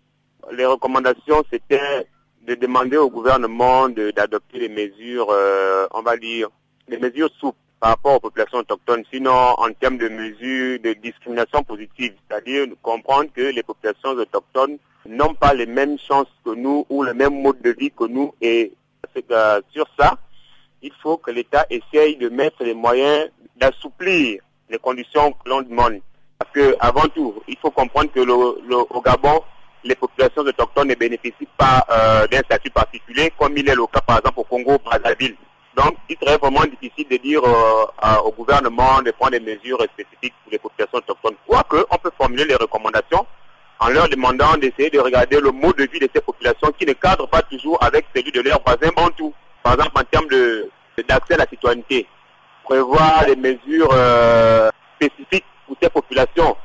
Les 0.51 0.65
recommandations, 0.65 1.45
c'était 1.49 2.05
de 2.45 2.55
demander 2.55 2.97
au 2.97 3.09
gouvernement 3.09 3.87
d'adopter 3.87 4.59
des 4.59 4.67
mesures, 4.67 5.27
euh, 5.31 5.87
on 5.91 6.01
va 6.01 6.17
dire, 6.17 6.49
des 6.89 6.97
mesures 6.97 7.29
souples 7.39 7.57
par 7.79 7.91
rapport 7.91 8.15
aux 8.15 8.19
populations 8.19 8.57
autochtones, 8.57 9.03
sinon 9.09 9.31
en 9.31 9.71
termes 9.71 9.97
de 9.97 10.09
mesures 10.09 10.79
de 10.83 10.91
discrimination 11.01 11.63
positive, 11.63 12.15
c'est-à-dire 12.27 12.67
comprendre 12.81 13.29
que 13.33 13.43
les 13.43 13.63
populations 13.63 14.09
autochtones 14.09 14.77
n'ont 15.07 15.35
pas 15.35 15.53
les 15.53 15.67
mêmes 15.67 15.97
chances 16.05 16.27
que 16.43 16.53
nous 16.53 16.85
ou 16.89 17.01
le 17.01 17.13
même 17.13 17.41
mode 17.41 17.61
de 17.61 17.69
vie 17.69 17.91
que 17.91 18.07
nous. 18.07 18.33
Et 18.41 18.73
sur 19.71 19.87
ça, 19.97 20.17
il 20.83 20.91
faut 21.01 21.17
que 21.17 21.31
l'État 21.31 21.65
essaye 21.69 22.17
de 22.17 22.29
mettre 22.29 22.63
les 22.63 22.73
moyens 22.73 23.29
d'assouplir 23.55 24.41
les 24.69 24.77
conditions 24.77 25.31
que 25.31 25.49
l'on 25.49 25.61
demande. 25.61 25.99
Parce 26.37 26.51
que 26.51 26.75
avant 26.79 27.07
tout, 27.15 27.41
il 27.47 27.57
faut 27.57 27.71
comprendre 27.71 28.11
que 28.11 28.19
le, 28.19 28.33
au 28.33 29.01
Gabon, 29.01 29.41
les 29.83 29.95
populations 29.95 30.41
autochtones 30.41 30.89
ne 30.89 30.95
bénéficient 30.95 31.47
pas 31.57 31.85
euh, 31.89 32.27
d'un 32.27 32.39
statut 32.39 32.69
particulier, 32.69 33.31
comme 33.37 33.57
il 33.57 33.67
est 33.69 33.75
le 33.75 33.85
cas 33.87 34.01
par 34.01 34.17
exemple 34.17 34.39
au 34.39 34.43
Congo, 34.43 34.77
Brazzaville. 34.83 35.35
Donc, 35.75 35.95
il 36.07 36.17
serait 36.21 36.37
vraiment 36.37 36.63
difficile 36.65 37.07
de 37.09 37.17
dire 37.17 37.41
euh, 37.43 38.17
au 38.25 38.31
gouvernement 38.31 39.01
de 39.01 39.11
prendre 39.11 39.31
des 39.31 39.39
mesures 39.39 39.81
spécifiques 39.93 40.35
pour 40.43 40.51
les 40.51 40.59
populations 40.59 40.99
autochtones. 40.99 41.35
Quoique, 41.47 41.85
on 41.89 41.97
peut 41.97 42.11
formuler 42.17 42.45
les 42.45 42.55
recommandations 42.55 43.25
en 43.79 43.89
leur 43.89 44.07
demandant 44.07 44.55
d'essayer 44.57 44.89
de 44.89 44.99
regarder 44.99 45.39
le 45.39 45.51
mode 45.51 45.77
de 45.77 45.85
vie 45.91 45.99
de 45.99 46.09
ces 46.13 46.21
populations 46.21 46.71
qui 46.77 46.85
ne 46.85 46.93
cadrent 46.93 47.27
pas 47.27 47.41
toujours 47.41 47.81
avec 47.83 48.05
celui 48.15 48.31
de 48.31 48.41
leurs 48.41 48.61
voisins 48.65 48.93
bantous. 48.95 49.33
Par 49.63 49.73
exemple, 49.73 49.91
en 49.95 50.03
termes 50.03 50.27
d'accès 51.07 51.35
à 51.35 51.37
la 51.37 51.47
citoyenneté, 51.47 52.05
prévoir 52.63 53.25
des 53.25 53.35
mesures 53.35 53.89
euh, 53.93 54.69
spécifiques 54.95 55.45
pour 55.65 55.77
ces 55.81 55.89
populations 55.89 56.55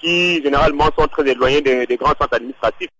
qui 0.00 0.42
généralement 0.42 0.88
sont 0.98 1.08
très 1.08 1.28
éloignées 1.28 1.62
des, 1.62 1.96
grands 1.96 2.14
centres 2.20 2.34
administratifs. 2.34 2.90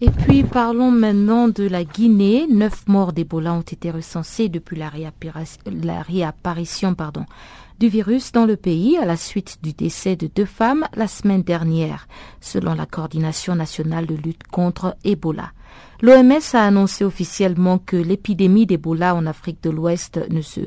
Et 0.00 0.10
puis 0.10 0.42
parlons 0.42 0.90
maintenant 0.90 1.48
de 1.48 1.66
la 1.66 1.84
Guinée. 1.84 2.46
Neuf 2.50 2.86
morts 2.86 3.12
d'Ebola 3.12 3.52
ont 3.52 3.60
été 3.60 3.90
recensés 3.90 4.48
depuis 4.48 4.76
la, 4.76 4.90
réapparition 6.02 6.94
pardon, 6.94 7.24
du 7.78 7.88
virus 7.88 8.32
dans 8.32 8.46
le 8.46 8.56
pays 8.56 8.96
à 8.98 9.04
la 9.04 9.16
suite 9.16 9.58
du 9.62 9.72
décès 9.72 10.16
de 10.16 10.26
deux 10.26 10.44
femmes 10.44 10.86
la 10.94 11.08
semaine 11.08 11.42
dernière, 11.42 12.08
selon 12.40 12.74
la 12.74 12.86
coordination 12.86 13.54
nationale 13.54 14.06
de 14.06 14.14
lutte 14.14 14.46
contre 14.46 14.96
Ebola. 15.04 15.52
L'OMS 16.00 16.54
a 16.54 16.66
annoncé 16.66 17.04
officiellement 17.04 17.78
que 17.78 17.96
l'épidémie 17.96 18.66
d'Ebola 18.66 19.14
en 19.14 19.26
Afrique 19.26 19.62
de 19.62 19.70
l'Ouest 19.70 20.20
ne 20.30 20.40
se 20.40 20.60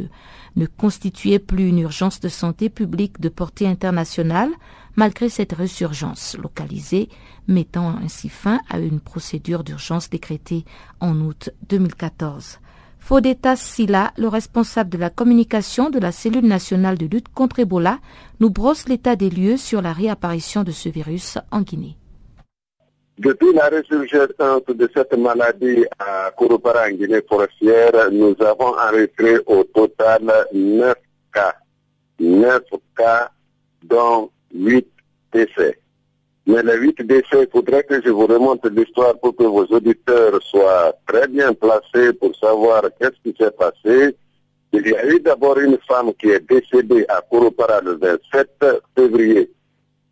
ne 0.58 0.66
constituait 0.66 1.40
plus 1.40 1.70
une 1.70 1.80
urgence 1.80 2.20
de 2.20 2.30
santé 2.30 2.70
publique 2.70 3.22
de 3.22 3.30
portée 3.30 3.68
internationale, 3.68 4.50
malgré 4.96 5.30
cette 5.30 5.54
résurgence 5.54 6.36
localisée, 6.42 7.10
mettant 7.48 7.96
ainsi 8.04 8.28
fin 8.28 8.60
à 8.68 8.80
une 8.80 9.00
procédure 9.00 9.64
d'urgence 9.64 10.10
décrétée 10.10 10.66
en 11.00 11.22
août 11.22 11.52
2014. 11.70 12.60
Fodeta 13.08 13.56
Silla, 13.56 14.12
le 14.18 14.28
responsable 14.28 14.90
de 14.90 14.98
la 14.98 15.10
communication 15.10 15.90
de 15.90 15.98
la 15.98 16.12
cellule 16.12 16.46
nationale 16.46 16.98
de 16.98 17.06
lutte 17.06 17.30
contre 17.34 17.60
Ebola, 17.60 18.00
nous 18.42 18.50
brosse 18.50 18.90
l'état 18.90 19.16
des 19.16 19.30
lieux 19.30 19.56
sur 19.56 19.82
la 19.82 19.94
réapparition 19.94 20.66
de 20.66 20.72
ce 20.72 20.90
virus 20.90 21.38
en 21.50 21.62
Guinée. 21.62 21.96
Depuis 23.18 23.54
la 23.54 23.70
résurgence 23.70 24.66
de 24.68 24.92
cette 24.94 25.18
maladie 25.18 25.86
à 25.98 26.32
Kouroupara 26.32 26.88
en 26.88 26.96
Guinée 26.96 27.22
forestière, 27.30 28.12
nous 28.12 28.36
avons 28.42 28.76
enregistré 28.78 29.38
au 29.46 29.64
total 29.64 30.24
9 30.54 30.94
cas. 31.34 31.56
9 32.20 32.62
cas, 32.98 33.32
dont 33.84 34.30
8 34.54 34.86
décès. 35.32 35.80
Mais 36.48 36.64
les 36.64 36.78
huit 36.78 37.02
décès, 37.02 37.44
il 37.44 37.50
faudrait 37.52 37.84
que 37.84 38.02
je 38.02 38.10
vous 38.10 38.26
remonte 38.26 38.66
l'histoire 38.68 39.20
pour 39.20 39.36
que 39.36 39.44
vos 39.44 39.66
auditeurs 39.66 40.42
soient 40.44 40.94
très 41.06 41.28
bien 41.28 41.54
placés 41.54 42.14
pour 42.14 42.34
savoir 42.38 42.84
qu'est-ce 42.98 43.22
qui 43.22 43.36
s'est 43.38 43.52
passé. 43.52 44.16
Il 44.72 44.88
y 44.88 44.96
a 44.96 45.06
eu 45.08 45.20
d'abord 45.20 45.60
une 45.60 45.78
femme 45.86 46.14
qui 46.14 46.30
est 46.30 46.50
décédée 46.50 47.06
à 47.10 47.22
Kouroupara 47.22 47.82
le 47.82 47.98
27 47.98 48.66
février. 48.98 49.52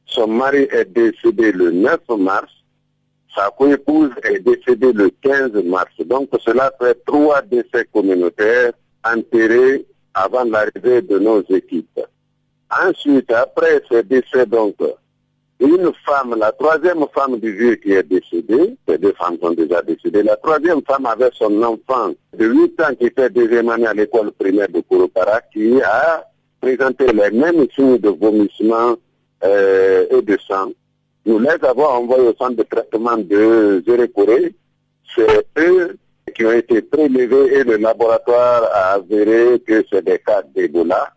Son 0.05 0.27
mari 0.27 0.67
est 0.71 0.91
décédé 0.91 1.53
le 1.53 1.71
9 1.71 1.99
mars. 2.19 2.51
Sa 3.33 3.49
co-épouse 3.57 4.11
est 4.23 4.39
décédée 4.39 4.91
le 4.91 5.11
15 5.21 5.53
mars. 5.63 5.93
Donc 6.05 6.29
cela 6.45 6.69
fait 6.81 6.97
trois 7.05 7.41
décès 7.43 7.85
communautaires 7.93 8.73
enterrés 9.05 9.85
avant 10.13 10.43
l'arrivée 10.43 11.01
de 11.01 11.17
nos 11.17 11.41
équipes. 11.43 12.01
Ensuite, 12.69 13.31
après 13.31 13.81
ces 13.89 14.03
décès, 14.03 14.45
donc, 14.45 14.75
une 15.65 15.91
femme, 16.05 16.35
la 16.37 16.51
troisième 16.51 17.05
femme 17.13 17.39
du 17.39 17.51
vieux 17.51 17.75
qui 17.75 17.91
est 17.93 18.03
décédée, 18.03 18.77
ces 18.87 18.97
deux 18.97 19.13
femmes 19.13 19.37
sont 19.41 19.51
déjà 19.51 19.81
décédées, 19.81 20.23
la 20.23 20.37
troisième 20.37 20.81
femme 20.87 21.05
avait 21.05 21.31
son 21.33 21.61
enfant 21.63 22.11
de 22.37 22.45
8 22.45 22.81
ans 22.81 22.95
qui 22.99 23.07
était 23.07 23.29
deuxième 23.29 23.69
année 23.69 23.87
à 23.87 23.93
l'école 23.93 24.31
primaire 24.31 24.69
de 24.69 24.81
Kouroupara 24.81 25.41
qui 25.51 25.81
a 25.81 26.25
présenté 26.61 27.07
les 27.07 27.31
mêmes 27.31 27.65
signes 27.75 27.97
de 27.97 28.09
vomissement 28.09 28.95
euh, 29.43 30.05
et 30.09 30.21
de 30.21 30.37
sang. 30.47 30.71
Nous 31.25 31.39
les 31.39 31.57
avons 31.63 31.85
envoyés 31.85 32.27
au 32.27 32.35
centre 32.35 32.55
de 32.55 32.63
traitement 32.63 33.17
de 33.17 33.83
Zérékoré. 33.87 34.53
C'est 35.15 35.47
eux 35.57 35.97
qui 36.35 36.45
ont 36.45 36.51
été 36.51 36.81
prélevés 36.81 37.55
et 37.55 37.63
le 37.63 37.77
laboratoire 37.77 38.63
a 38.71 38.93
avéré 38.93 39.59
que 39.59 39.83
c'est 39.89 40.03
des 40.03 40.19
cas 40.19 40.43
d'Ebola. 40.55 41.14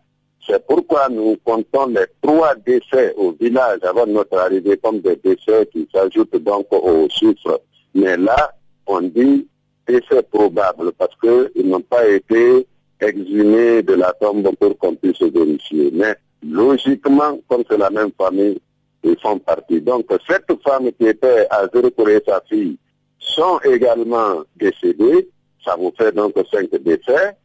C'est 0.49 0.65
pourquoi 0.65 1.07
nous 1.09 1.37
comptons 1.43 1.85
les 1.87 2.05
trois 2.23 2.55
décès 2.65 3.13
au 3.17 3.33
village 3.33 3.79
avant 3.83 4.07
notre 4.07 4.35
arrivée 4.35 4.77
comme 4.77 4.99
des 4.99 5.15
décès 5.17 5.69
qui 5.71 5.87
s'ajoutent 5.93 6.37
donc 6.37 6.65
aux 6.71 7.07
chiffres. 7.07 7.61
Mais 7.93 8.17
là, 8.17 8.51
on 8.87 9.01
dit 9.01 9.47
décès 9.87 10.23
probable 10.23 10.91
parce 10.93 11.15
qu'ils 11.21 11.69
n'ont 11.69 11.81
pas 11.81 12.07
été 12.07 12.65
exhumés 12.99 13.83
de 13.83 13.93
la 13.93 14.11
tombe 14.13 14.49
pour 14.55 14.75
qu'on 14.79 14.95
puisse 14.95 15.21
vérifier. 15.21 15.91
Mais 15.93 16.15
logiquement, 16.41 17.39
comme 17.47 17.63
c'est 17.69 17.77
la 17.77 17.91
même 17.91 18.11
famille, 18.17 18.59
ils 19.03 19.19
font 19.19 19.37
partie. 19.37 19.81
Donc 19.81 20.05
cette 20.27 20.51
femme 20.63 20.91
qui 20.99 21.05
était 21.05 21.45
à 21.51 21.67
Zéro 21.71 21.89
et 22.07 22.23
sa 22.27 22.41
fille 22.49 22.75
sont 23.19 23.59
également 23.59 24.41
décédées. 24.55 25.29
Ça 25.63 25.75
vous 25.77 25.93
fait 25.95 26.11
donc 26.11 26.33
cinq 26.51 26.71
décès. 26.81 27.37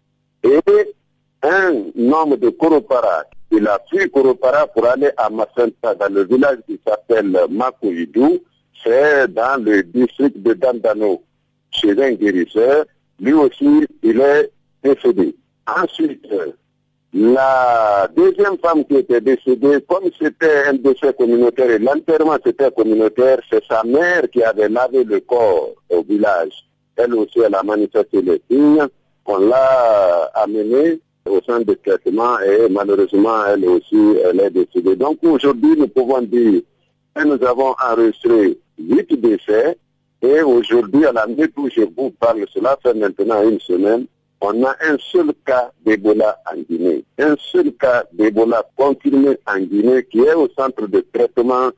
Et 0.43 0.61
un 1.45 2.13
homme 2.13 2.37
de 2.37 2.49
Koropara, 2.51 3.25
il 3.51 3.67
a 3.69 3.79
fui 3.89 4.11
Koropara 4.11 4.67
pour 4.67 4.87
aller 4.87 5.11
à 5.17 5.29
Massenta, 5.31 5.95
dans 5.95 6.13
le 6.13 6.25
village 6.25 6.59
qui 6.67 6.81
s'appelle 6.87 7.37
Makoidou, 7.51 8.41
c'est 8.83 9.33
dans 9.33 9.63
le 9.63 9.83
district 9.83 10.39
de 10.43 10.55
Dandano, 10.55 11.23
chez 11.71 11.91
un 12.03 12.13
guérisseur. 12.13 12.85
Lui 13.21 13.33
aussi, 13.33 13.87
il 14.03 14.21
est 14.21 14.51
décédé. 14.83 15.37
Ensuite, 15.67 16.27
la 17.13 18.09
deuxième 18.17 18.59
femme 18.59 18.85
qui 18.87 18.97
était 18.97 19.21
décédée, 19.21 19.79
comme 19.89 20.11
c'était 20.21 20.65
un 20.67 20.75
décès 20.75 21.15
communautaire 21.15 21.71
et 21.71 21.79
l'enterrement 21.79 22.37
c'était 22.45 22.73
communautaire, 22.73 23.39
c'est 23.49 23.65
sa 23.67 23.85
mère 23.85 24.29
qui 24.33 24.43
avait 24.43 24.69
lavé 24.69 25.05
le 25.05 25.21
corps 25.21 25.71
au 25.91 26.03
village. 26.03 26.53
Elle 26.97 27.15
aussi, 27.15 27.39
elle 27.39 27.55
a 27.55 27.63
manifesté 27.63 28.21
les 28.21 28.43
signes. 28.51 28.85
On 29.27 29.39
l'a 29.39 30.31
amenée 30.35 31.01
au 31.29 31.41
centre 31.43 31.65
de 31.65 31.75
traitement 31.75 32.39
et 32.41 32.69
malheureusement, 32.71 33.45
elle 33.47 33.67
aussi, 33.67 34.17
elle 34.25 34.41
est 34.41 34.51
décédée. 34.51 34.97
Donc 34.97 35.19
aujourd'hui, 35.23 35.75
nous 35.77 35.89
pouvons 35.89 36.21
dire 36.23 36.61
que 37.15 37.25
nous 37.25 37.43
avons 37.47 37.75
enregistré 37.83 38.59
huit 38.79 39.21
décès 39.21 39.79
Et 40.23 40.43
aujourd'hui, 40.43 41.07
à 41.07 41.13
la 41.13 41.27
minute 41.27 41.53
où 41.57 41.69
je 41.71 41.83
vous 41.83 42.11
parle, 42.11 42.45
cela 42.53 42.79
fait 42.83 42.95
maintenant 42.95 43.43
une 43.49 43.61
semaine, 43.61 44.07
on 44.41 44.65
a 44.65 44.75
un 44.81 44.97
seul 44.99 45.33
cas 45.47 45.71
d'Ebola 45.85 46.39
en 46.51 46.59
Guinée. 46.61 47.05
Un 47.19 47.37
seul 47.53 47.73
cas 47.73 48.05
d'Ebola 48.13 48.63
confirmé 48.77 49.39
en 49.47 49.59
Guinée 49.61 50.05
qui 50.05 50.21
est 50.21 50.35
au 50.35 50.49
centre 50.57 50.87
de 50.87 51.05
traitement 51.13 51.71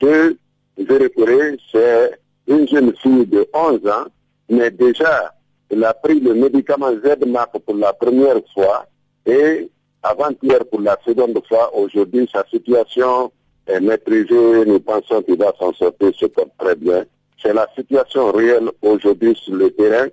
de 0.00 0.36
Zérécoré. 0.78 1.58
C'est 1.72 2.18
une 2.48 2.66
jeune 2.68 2.94
fille 2.96 3.26
de 3.26 3.46
11 3.52 3.86
ans, 3.88 4.06
mais 4.48 4.70
déjà, 4.70 5.34
elle 5.70 5.84
a 5.84 5.94
pris 5.94 6.20
le 6.20 6.34
médicament 6.34 6.92
ZMAP 6.92 7.58
pour 7.64 7.76
la 7.76 7.92
première 7.92 8.40
fois 8.54 8.86
et 9.24 9.68
avant-hier 10.02 10.64
pour 10.70 10.80
la 10.80 10.96
seconde 11.04 11.38
fois. 11.48 11.74
Aujourd'hui, 11.76 12.28
sa 12.32 12.44
situation 12.48 13.32
est 13.66 13.80
maîtrisée. 13.80 14.64
Nous 14.66 14.80
pensons 14.80 15.22
qu'il 15.22 15.36
va 15.36 15.52
s'en 15.58 15.72
sortir, 15.72 16.12
se 16.14 16.26
porte 16.26 16.50
très 16.58 16.76
bien. 16.76 17.04
C'est 17.42 17.52
la 17.52 17.66
situation 17.76 18.32
réelle 18.32 18.70
aujourd'hui 18.82 19.36
sur 19.36 19.54
le 19.54 19.70
terrain. 19.70 20.06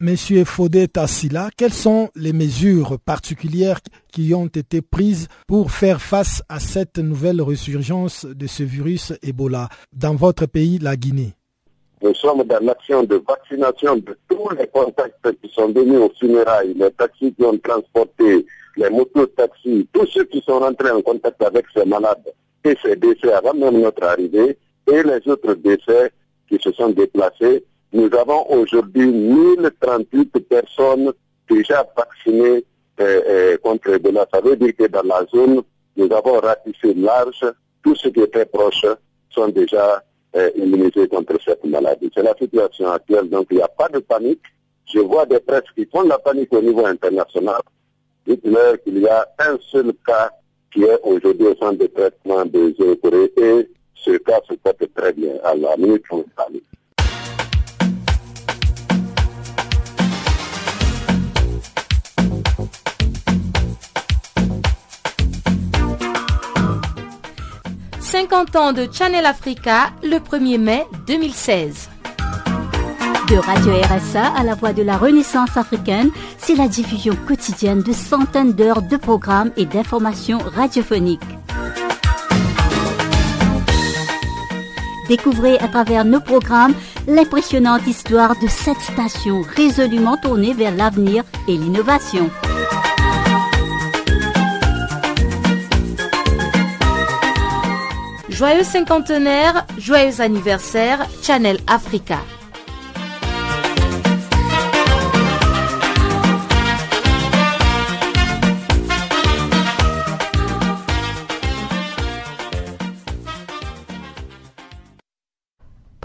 Monsieur 0.00 0.44
Fodé 0.44 0.88
Tassila, 0.88 1.50
quelles 1.56 1.72
sont 1.72 2.10
les 2.16 2.32
mesures 2.32 2.98
particulières 3.04 3.78
qui 4.12 4.34
ont 4.34 4.46
été 4.46 4.82
prises 4.82 5.28
pour 5.46 5.70
faire 5.70 6.00
face 6.02 6.42
à 6.48 6.58
cette 6.58 6.98
nouvelle 6.98 7.40
résurgence 7.40 8.24
de 8.24 8.48
ce 8.48 8.64
virus 8.64 9.12
Ebola 9.22 9.68
dans 9.92 10.16
votre 10.16 10.46
pays, 10.46 10.80
la 10.80 10.96
Guinée? 10.96 11.34
Nous 12.02 12.14
sommes 12.14 12.42
dans 12.44 12.64
l'action 12.64 13.04
de 13.04 13.22
vaccination 13.26 13.96
de 13.96 14.16
tous 14.28 14.48
les 14.58 14.66
contacts 14.66 15.30
qui 15.40 15.50
sont 15.52 15.68
venus 15.68 16.00
au 16.00 16.12
funérailles, 16.18 16.74
les 16.74 16.90
taxis 16.92 17.32
qui 17.32 17.44
ont 17.44 17.58
transporté, 17.58 18.44
les 18.76 18.90
motos-taxis, 18.90 19.88
tous 19.92 20.06
ceux 20.06 20.24
qui 20.24 20.40
sont 20.40 20.58
rentrés 20.58 20.90
en 20.90 21.02
contact 21.02 21.42
avec 21.42 21.66
ces 21.74 21.84
malades 21.84 22.32
et 22.64 22.76
ces 22.82 22.96
décès 22.96 23.32
avant 23.32 23.54
même 23.54 23.80
notre 23.80 24.04
arrivée, 24.04 24.58
et 24.90 25.02
les 25.02 25.28
autres 25.28 25.54
décès 25.54 26.12
qui 26.48 26.58
se 26.60 26.72
sont 26.72 26.90
déplacés 26.90 27.64
nous 27.92 28.08
avons 28.18 28.50
aujourd'hui 28.50 29.06
1038 29.06 30.48
personnes 30.48 31.12
déjà 31.48 31.86
vaccinées 31.94 32.64
euh, 33.00 33.20
euh, 33.28 33.56
contre 33.58 33.90
Ebola. 33.90 34.26
Ça 34.32 34.40
veut 34.40 34.56
dire 34.56 34.74
que 34.74 34.86
dans 34.86 35.02
la 35.02 35.26
zone, 35.26 35.60
nous 35.96 36.10
avons 36.10 36.40
ratissé 36.40 36.94
large. 36.94 37.44
Tous 37.82 37.94
ceux 37.96 38.10
qui 38.10 38.20
étaient 38.20 38.46
proches 38.46 38.86
sont 39.28 39.48
déjà 39.48 40.02
euh, 40.36 40.50
immunisés 40.56 41.08
contre 41.08 41.38
cette 41.44 41.64
maladie. 41.64 42.10
C'est 42.14 42.22
la 42.22 42.34
situation 42.34 42.90
actuelle, 42.90 43.28
donc 43.28 43.46
il 43.50 43.58
n'y 43.58 43.62
a 43.62 43.68
pas 43.68 43.88
de 43.88 43.98
panique. 44.00 44.42
Je 44.92 44.98
vois 45.00 45.26
des 45.26 45.40
presses 45.40 45.70
qui 45.74 45.86
font 45.86 46.02
la 46.02 46.18
panique 46.18 46.52
au 46.52 46.60
niveau 46.60 46.84
international. 46.86 47.60
Dites-leur 48.26 48.82
qu'il 48.82 48.98
y 48.98 49.08
a 49.08 49.26
un 49.38 49.58
seul 49.70 49.92
cas 50.06 50.30
qui 50.72 50.84
est 50.84 51.00
aujourd'hui 51.02 51.46
au 51.46 51.56
centre 51.56 51.78
de 51.78 51.86
traitement 51.86 52.44
de 52.44 52.74
Zécoré 52.78 53.32
et 53.36 53.68
ce 53.94 54.16
cas 54.18 54.40
se 54.48 54.54
porte 54.54 54.82
très 54.94 55.12
bien 55.12 55.34
à 55.44 55.54
la 55.54 55.76
minute 55.76 56.04
on 56.10 56.24
50 68.12 68.56
ans 68.56 68.72
de 68.74 68.86
Channel 68.92 69.24
Africa 69.24 69.90
le 70.02 70.18
1er 70.18 70.58
mai 70.58 70.84
2016. 71.06 71.88
De 73.30 73.36
Radio 73.36 73.72
RSA 73.72 74.26
à 74.36 74.44
la 74.44 74.54
voix 74.54 74.74
de 74.74 74.82
la 74.82 74.98
Renaissance 74.98 75.56
africaine, 75.56 76.10
c'est 76.36 76.54
la 76.54 76.68
diffusion 76.68 77.16
quotidienne 77.26 77.82
de 77.82 77.94
centaines 77.94 78.52
d'heures 78.52 78.82
de 78.82 78.98
programmes 78.98 79.50
et 79.56 79.64
d'informations 79.64 80.40
radiophoniques. 80.40 81.22
Découvrez 85.08 85.58
à 85.60 85.68
travers 85.68 86.04
nos 86.04 86.20
programmes 86.20 86.74
l'impressionnante 87.08 87.86
histoire 87.86 88.34
de 88.42 88.46
cette 88.46 88.80
station 88.80 89.40
résolument 89.56 90.18
tournée 90.18 90.52
vers 90.52 90.76
l'avenir 90.76 91.24
et 91.48 91.56
l'innovation. 91.56 92.28
Joyeux 98.42 98.64
cinquantenaire, 98.64 99.64
joyeux 99.78 100.20
anniversaire, 100.20 101.06
Channel 101.22 101.58
Africa. 101.68 102.18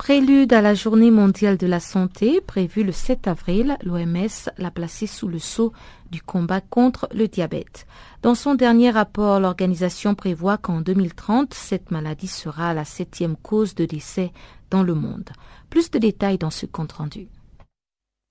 Prélude 0.08 0.53
à 0.53 0.62
la 0.62 0.74
journée 0.74 1.12
mondiale 1.12 1.58
de 1.58 1.68
la 1.68 1.82
santé, 1.82 2.39
prévue 2.39 2.86
le 2.86 2.93
7 2.93 3.28
avril, 3.28 3.76
l'OMS 3.84 4.49
l'a 4.58 4.72
placé 4.72 5.05
sous 5.05 5.28
le 5.28 5.38
sceau 5.38 5.74
du 6.12 6.22
combat 6.22 6.62
contre 6.62 7.10
le 7.14 7.28
diabète. 7.28 7.86
Dans 8.22 8.34
son 8.34 8.55
dernier 8.55 8.89
rapport, 8.89 9.41
l'organisation 9.41 10.16
prévoit 10.16 10.58
qu'en 10.58 10.80
2030, 10.80 11.53
cette 11.53 11.91
maladie 11.91 12.30
sera 12.30 12.74
la 12.74 12.86
septième 12.86 13.36
cause 13.36 13.76
de 13.76 13.84
décès 13.84 14.32
dans 14.70 14.82
le 14.82 14.93
monde. 14.93 15.30
Plus 15.70 15.91
de 15.91 15.99
détails 15.99 16.38
dans 16.38 16.51
ce 16.51 16.66
compte 16.66 16.93
rendu. 16.93 17.28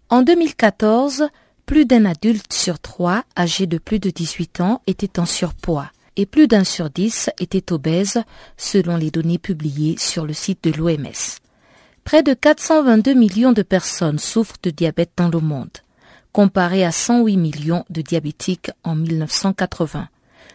En 0.09 0.23
2014, 0.23 1.29
plus 1.67 1.85
d'un 1.85 2.07
adulte 2.07 2.55
sur 2.55 2.79
trois 2.79 3.23
âgé 3.39 3.67
de 3.67 3.77
plus 3.77 3.99
de 3.99 4.09
18 4.09 4.63
ans 4.63 4.81
était 4.87 5.21
en 5.21 5.27
surpoids 5.27 5.91
et 6.17 6.25
plus 6.25 6.49
d'un 6.49 6.65
sur 6.65 6.89
dix 6.89 7.29
était 7.39 7.71
obèse 7.71 8.23
selon 8.57 8.97
les 8.97 9.11
données 9.11 9.37
publiées 9.37 9.97
sur 9.99 10.25
le 10.25 10.33
site 10.33 10.65
de 10.65 10.73
l'OMS. 10.73 11.43
Près 12.07 12.23
de 12.23 12.35
422 12.35 13.15
millions 13.15 13.53
de 13.53 13.63
personnes 13.63 14.21
souffrent 14.21 14.59
de 14.63 14.71
diabète 14.71 15.11
dans 15.17 15.29
le 15.29 15.41
monde 15.41 15.69
comparé 16.31 16.85
à 16.85 16.93
108 16.93 17.37
millions 17.37 17.85
de 17.91 18.01
diabétiques 18.01 18.71
en 18.85 18.95
1980. 18.95 20.09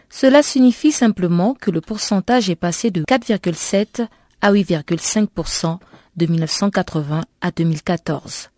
Cela 0.08 0.42
signifie 0.42 0.92
simplement 0.92 1.54
que 1.54 1.70
le 1.70 1.82
pourcentage 1.82 2.48
est 2.48 2.56
passé 2.56 2.90
de 2.90 3.02
4,7 3.02 4.06
à 4.40 4.52
8,5% 4.52 5.78
de 6.16 6.26
1980 6.26 7.22
à 7.42 7.50
2014. 7.50 8.50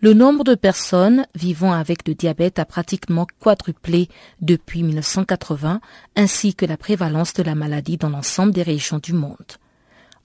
Le 0.00 0.14
nombre 0.14 0.44
de 0.44 0.54
personnes 0.54 1.26
vivant 1.34 1.72
avec 1.72 2.08
le 2.08 2.14
diabète 2.14 2.58
a 2.58 2.64
pratiquement 2.64 3.26
quadruplé 3.40 4.08
depuis 4.40 4.84
1980, 4.84 5.80
ainsi 6.16 6.54
que 6.54 6.64
la 6.64 6.78
prévalence 6.78 7.34
de 7.34 7.42
la 7.42 7.56
maladie 7.56 7.98
dans 7.98 8.08
l'ensemble 8.08 8.52
des 8.52 8.62
régions 8.62 9.00
du 9.02 9.12
monde. 9.12 9.36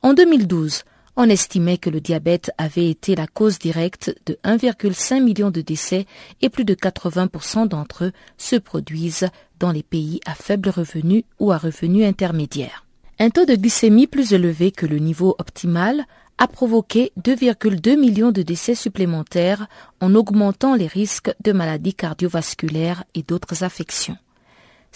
En 0.04 0.14
2012, 0.14 0.84
on 1.18 1.28
estimait 1.30 1.80
que 1.80 1.90
le 1.90 2.00
diabète 2.00 2.52
avait 2.60 2.90
été 2.90 3.16
la 3.16 3.26
cause 3.26 3.58
directe 3.58 4.16
de 4.28 4.38
1,5 4.46 5.22
million 5.22 5.50
de 5.50 5.62
décès 5.62 6.06
et 6.42 6.50
plus 6.50 6.64
de 6.64 6.76
80% 6.76 7.68
d'entre 7.68 8.06
eux 8.06 8.12
se 8.38 8.56
produisent 8.56 9.28
dans 9.60 9.72
les 9.72 9.82
pays 9.82 10.20
à 10.28 10.36
faible 10.36 10.70
revenu 10.70 11.26
ou 11.40 11.52
à 11.52 11.58
revenu 11.58 12.06
intermédiaire. 12.06 12.86
Un 13.20 13.32
taux 13.32 13.46
de 13.46 13.56
glycémie 13.56 14.06
plus 14.06 14.34
élevé 14.34 14.72
que 14.72 14.86
le 14.86 15.00
niveau 15.00 15.36
optimal 15.40 16.06
a 16.38 16.48
provoqué 16.48 17.12
2,2 17.20 17.98
millions 17.98 18.32
de 18.32 18.44
décès 18.44 18.76
supplémentaires 18.76 19.66
en 20.00 20.14
augmentant 20.14 20.76
les 20.76 20.86
risques 20.86 21.34
de 21.44 21.52
maladies 21.52 21.96
cardiovasculaires 21.96 23.04
et 23.16 23.24
d'autres 23.24 23.64
affections. 23.64 24.18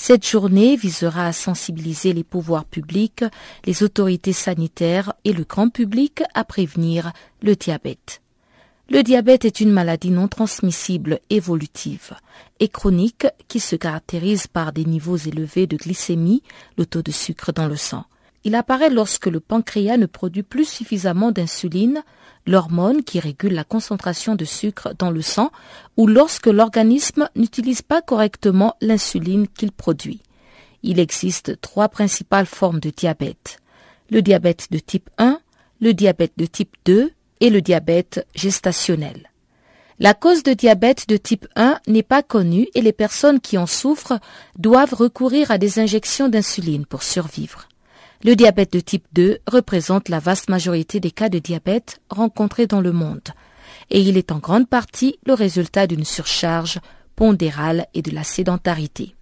Cette 0.04 0.28
journée 0.28 0.78
visera 0.78 1.28
à 1.28 1.32
sensibiliser 1.32 2.12
les 2.12 2.24
pouvoirs 2.24 2.66
publics, 2.66 3.24
les 3.66 3.84
autorités 3.84 4.34
sanitaires 4.34 5.14
et 5.26 5.32
le 5.32 5.43
grand 5.43 5.70
public 5.70 6.24
à 6.34 6.43
prévenir 6.43 7.14
le 7.43 7.56
diabète. 7.56 8.24
Le 8.89 9.04
diabète 9.04 9.45
est 9.45 9.60
une 9.60 9.72
maladie 9.72 10.10
non 10.10 10.28
transmissible 10.28 11.20
évolutive 11.30 12.16
et 12.60 12.68
chronique 12.68 13.28
qui 13.47 13.60
se 13.60 13.76
caractérise 13.76 14.47
par 14.47 14.74
des 14.74 14.86
niveaux 14.86 15.18
élevés 15.18 15.68
de 15.68 15.78
glycémie, 15.78 16.41
le 16.80 16.88
taux 16.88 17.04
de 17.04 17.12
sucre 17.12 17.54
dans 17.54 17.68
le 17.68 17.76
sang. 17.76 18.06
Il 18.43 18.56
apparaît 18.56 18.89
lorsque 18.89 19.28
le 19.28 19.39
pancréas 19.39 19.97
ne 19.97 20.08
produit 20.08 20.41
plus 20.41 20.68
suffisamment 20.68 21.32
d'insuline, 21.32 22.02
l'hormone 22.45 23.03
qui 23.03 23.19
régule 23.19 23.53
la 23.53 23.63
concentration 23.63 24.35
de 24.35 24.45
sucre 24.45 24.93
dans 24.97 25.11
le 25.11 25.21
sang, 25.21 25.51
ou 25.97 26.07
lorsque 26.07 26.47
l'organisme 26.47 27.29
n'utilise 27.35 27.81
pas 27.81 28.01
correctement 28.01 28.75
l'insuline 28.81 29.47
qu'il 29.47 29.71
produit. 29.71 30.21
Il 30.83 30.99
existe 30.99 31.59
trois 31.61 31.89
principales 31.89 32.45
formes 32.45 32.79
de 32.79 32.89
diabète. 32.89 33.59
Le 34.09 34.21
diabète 34.21 34.67
de 34.71 34.79
type 34.79 35.09
1, 35.17 35.39
le 35.79 35.93
diabète 35.93 36.33
de 36.37 36.45
type 36.45 36.75
2 36.85 37.11
et 37.39 37.49
le 37.49 37.61
diabète 37.61 38.25
gestationnel. 38.35 39.31
La 39.99 40.15
cause 40.15 40.41
de 40.41 40.53
diabète 40.53 41.07
de 41.07 41.17
type 41.17 41.47
1 41.55 41.79
n'est 41.87 42.01
pas 42.01 42.23
connue 42.23 42.67
et 42.73 42.81
les 42.81 42.93
personnes 42.93 43.39
qui 43.39 43.57
en 43.59 43.67
souffrent 43.67 44.19
doivent 44.57 44.95
recourir 44.95 45.51
à 45.51 45.59
des 45.59 45.77
injections 45.77 46.27
d'insuline 46.27 46.87
pour 46.87 47.03
survivre. 47.03 47.67
Le 48.24 48.36
diabète 48.36 48.72
de 48.72 48.80
type 48.80 49.07
2 49.13 49.39
représente 49.47 50.07
la 50.07 50.19
vaste 50.19 50.47
majorité 50.47 50.99
des 50.99 51.09
cas 51.09 51.28
de 51.28 51.39
diabète 51.39 52.01
rencontrés 52.09 52.67
dans 52.67 52.82
le 52.82 52.91
monde, 52.91 53.30
et 53.89 53.99
il 53.99 54.15
est 54.15 54.32
en 54.32 54.38
grande 54.38 54.69
partie 54.69 55.17
le 55.26 55.34
résultat 55.34 55.88
d'une 55.88 56.05
surcharge 56.05 56.80
pondérale 57.15 57.88
et 57.95 58.03
de 58.03 58.11
la 58.11 58.24
sédentarité. 58.24 59.15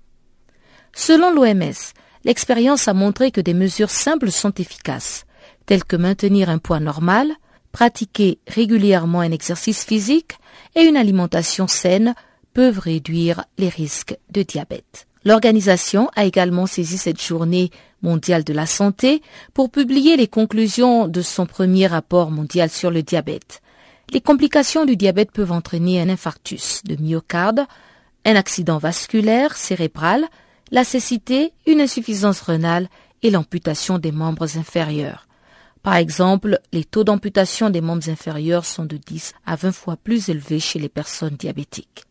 Selon 0.93 1.31
l'OMS, 1.31 1.93
l'expérience 2.25 2.89
a 2.89 2.93
montré 2.93 3.31
que 3.31 3.39
des 3.39 3.53
mesures 3.53 3.89
simples 3.89 4.31
sont 4.31 4.53
efficaces, 4.55 5.25
telles 5.65 5.85
que 5.85 5.95
maintenir 5.95 6.49
un 6.49 6.57
poids 6.57 6.81
normal, 6.81 7.31
pratiquer 7.71 8.39
régulièrement 8.47 9.21
un 9.21 9.31
exercice 9.31 9.85
physique 9.85 10.33
et 10.75 10.81
une 10.81 10.97
alimentation 10.97 11.67
saine 11.67 12.15
peuvent 12.53 12.79
réduire 12.79 13.45
les 13.57 13.69
risques 13.69 14.17
de 14.31 14.43
diabète. 14.43 15.07
L'organisation 15.23 16.09
a 16.15 16.25
également 16.25 16.65
saisi 16.65 16.97
cette 16.97 17.21
journée 17.21 17.71
mondiale 18.01 18.43
de 18.43 18.53
la 18.53 18.65
santé 18.65 19.21
pour 19.53 19.69
publier 19.69 20.17
les 20.17 20.27
conclusions 20.27 21.07
de 21.07 21.21
son 21.21 21.45
premier 21.45 21.87
rapport 21.87 22.31
mondial 22.31 22.69
sur 22.69 22.91
le 22.91 23.03
diabète. 23.03 23.61
Les 24.11 24.21
complications 24.21 24.85
du 24.85 24.95
diabète 24.95 25.31
peuvent 25.31 25.51
entraîner 25.51 26.01
un 26.01 26.09
infarctus 26.09 26.81
de 26.83 26.95
myocarde, 26.95 27.65
un 28.25 28.35
accident 28.35 28.77
vasculaire 28.77 29.55
cérébral, 29.55 30.25
la 30.71 30.83
cécité, 30.83 31.53
une 31.67 31.81
insuffisance 31.81 32.41
rénale 32.41 32.89
et 33.21 33.31
l'amputation 33.31 33.99
des 33.99 34.11
membres 34.11 34.57
inférieurs. 34.57 35.27
Par 35.83 35.95
exemple, 35.95 36.59
les 36.73 36.83
taux 36.83 37.03
d'amputation 37.03 37.69
des 37.69 37.81
membres 37.81 38.09
inférieurs 38.09 38.65
sont 38.65 38.85
de 38.85 38.97
10 38.97 39.33
à 39.45 39.55
20 39.55 39.71
fois 39.71 39.95
plus 39.95 40.29
élevés 40.29 40.59
chez 40.59 40.79
les 40.79 40.89
personnes 40.89 41.35
diabétiques. 41.35 42.03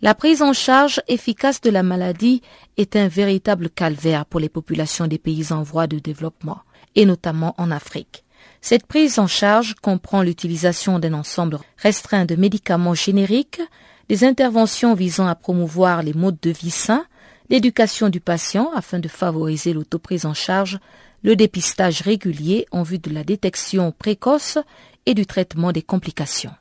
La 0.00 0.14
prise 0.14 0.42
en 0.42 0.52
charge 0.52 1.02
efficace 1.08 1.60
de 1.60 1.70
la 1.70 1.82
maladie 1.82 2.40
est 2.76 2.94
un 2.94 3.08
véritable 3.08 3.68
calvaire 3.68 4.26
pour 4.26 4.38
les 4.38 4.48
populations 4.48 5.08
des 5.08 5.18
pays 5.18 5.52
en 5.52 5.64
voie 5.64 5.88
de 5.88 5.98
développement, 5.98 6.60
et 6.94 7.04
notamment 7.04 7.56
en 7.58 7.72
Afrique. 7.72 8.22
Cette 8.60 8.86
prise 8.86 9.18
en 9.18 9.26
charge 9.26 9.74
comprend 9.82 10.22
l'utilisation 10.22 11.00
d'un 11.00 11.14
ensemble 11.14 11.58
restreint 11.78 12.26
de 12.26 12.36
médicaments 12.36 12.94
génériques, 12.94 13.60
des 14.08 14.22
interventions 14.22 14.94
visant 14.94 15.26
à 15.26 15.34
promouvoir 15.34 16.04
les 16.04 16.14
modes 16.14 16.38
de 16.42 16.50
vie 16.50 16.70
sains, 16.70 17.04
l'éducation 17.50 18.08
du 18.08 18.20
patient 18.20 18.70
afin 18.76 19.00
de 19.00 19.08
favoriser 19.08 19.72
l'autoprise 19.72 20.26
en 20.26 20.34
charge, 20.34 20.78
le 21.24 21.34
dépistage 21.34 22.02
régulier 22.02 22.66
en 22.70 22.84
vue 22.84 23.00
de 23.00 23.10
la 23.10 23.24
détection 23.24 23.90
précoce 23.90 24.58
et 25.06 25.14
du 25.14 25.26
traitement 25.26 25.72
des 25.72 25.82
complications. 25.82 26.52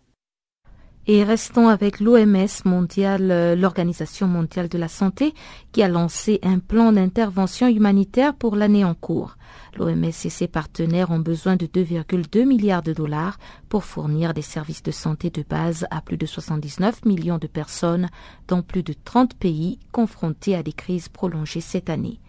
Et 1.10 1.24
restons 1.24 1.70
avec 1.70 2.02
l'OMS 2.02 2.48
mondiale, 2.66 3.32
euh, 3.32 3.56
l'Organisation 3.56 4.28
mondiale 4.28 4.68
de 4.68 4.78
la 4.78 4.90
santé, 4.90 5.34
qui 5.72 5.82
a 5.82 5.88
lancé 5.88 6.42
un 6.44 6.60
plan 6.60 6.92
d'intervention 6.92 7.70
humanitaire 7.70 8.36
pour 8.36 8.58
l'année 8.58 8.84
en 8.84 8.94
cours. 8.94 9.38
L'OMS 9.78 10.04
et 10.04 10.12
ses 10.12 10.50
partenaires 10.50 11.10
ont 11.10 11.20
besoin 11.20 11.56
de 11.56 11.66
2,2 11.66 12.46
milliards 12.46 12.82
de 12.82 12.92
dollars 12.92 13.38
pour 13.70 13.86
fournir 13.86 14.34
des 14.34 14.42
services 14.42 14.84
de 14.84 14.92
santé 14.92 15.30
de 15.30 15.46
base 15.50 15.88
à 15.92 16.02
plus 16.02 16.18
de 16.18 16.26
79 16.26 17.06
millions 17.06 17.38
de 17.38 17.48
personnes 17.48 18.10
dans 18.50 18.62
plus 18.62 18.84
de 18.84 18.94
30 19.06 19.34
pays 19.36 19.80
confrontés 19.94 20.56
à 20.56 20.64
des 20.64 20.74
crises 20.74 21.08
prolongées 21.08 21.62
cette 21.62 21.90
année. 21.90 22.20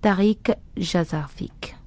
Tariq 0.00 0.52
Jazarvik 0.76 1.77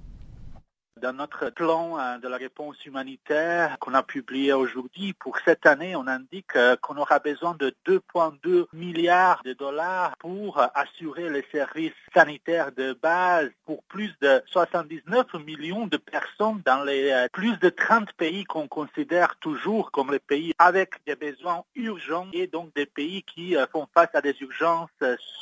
dans 1.02 1.14
notre 1.14 1.50
plan 1.50 1.98
euh, 1.98 2.20
de 2.20 2.28
la 2.28 2.38
réponse 2.38 2.86
humanitaire 2.86 3.78
qu'on 3.80 3.96
a 3.96 4.04
publié 4.04 4.54
aujourd'hui, 4.54 5.14
pour 5.14 5.38
cette 5.44 5.66
année, 5.66 5.96
on 5.96 6.08
indique 6.08 6.56
euh, 6.56 6.76
qu'on 6.78 6.96
aura 6.98 7.18
besoin 7.20 7.56
de 7.56 7.74
2,2 7.88 8.66
milliards 8.72 9.42
de 9.44 9.54
dollars 9.54 10.16
pour 10.18 10.62
assurer 10.76 11.30
les 11.30 11.44
services 11.52 11.92
sanitaires 12.14 12.72
de 12.72 12.94
base 12.94 13.50
pour 13.66 13.84
plus 13.84 14.14
de 14.22 14.44
79 14.46 15.34
millions 15.46 15.88
de 15.88 15.98
personnes 15.98 16.62
dans 16.66 16.84
les 16.84 17.12
euh, 17.12 17.28
plus 17.34 17.58
de 17.58 17.70
30 17.70 18.14
pays 18.14 18.44
qu'on 18.44 18.68
considère 18.68 19.36
toujours 19.40 19.92
comme 19.92 20.12
les 20.12 20.20
pays 20.20 20.54
avec 20.60 21.04
des 21.08 21.16
besoins 21.16 21.64
urgents 21.76 22.28
et 22.34 22.46
donc 22.46 22.74
des 22.76 22.86
pays 22.86 23.24
qui 23.24 23.56
font 23.72 23.88
face 23.94 24.14
à 24.14 24.22
des 24.22 24.36
urgences 24.42 24.90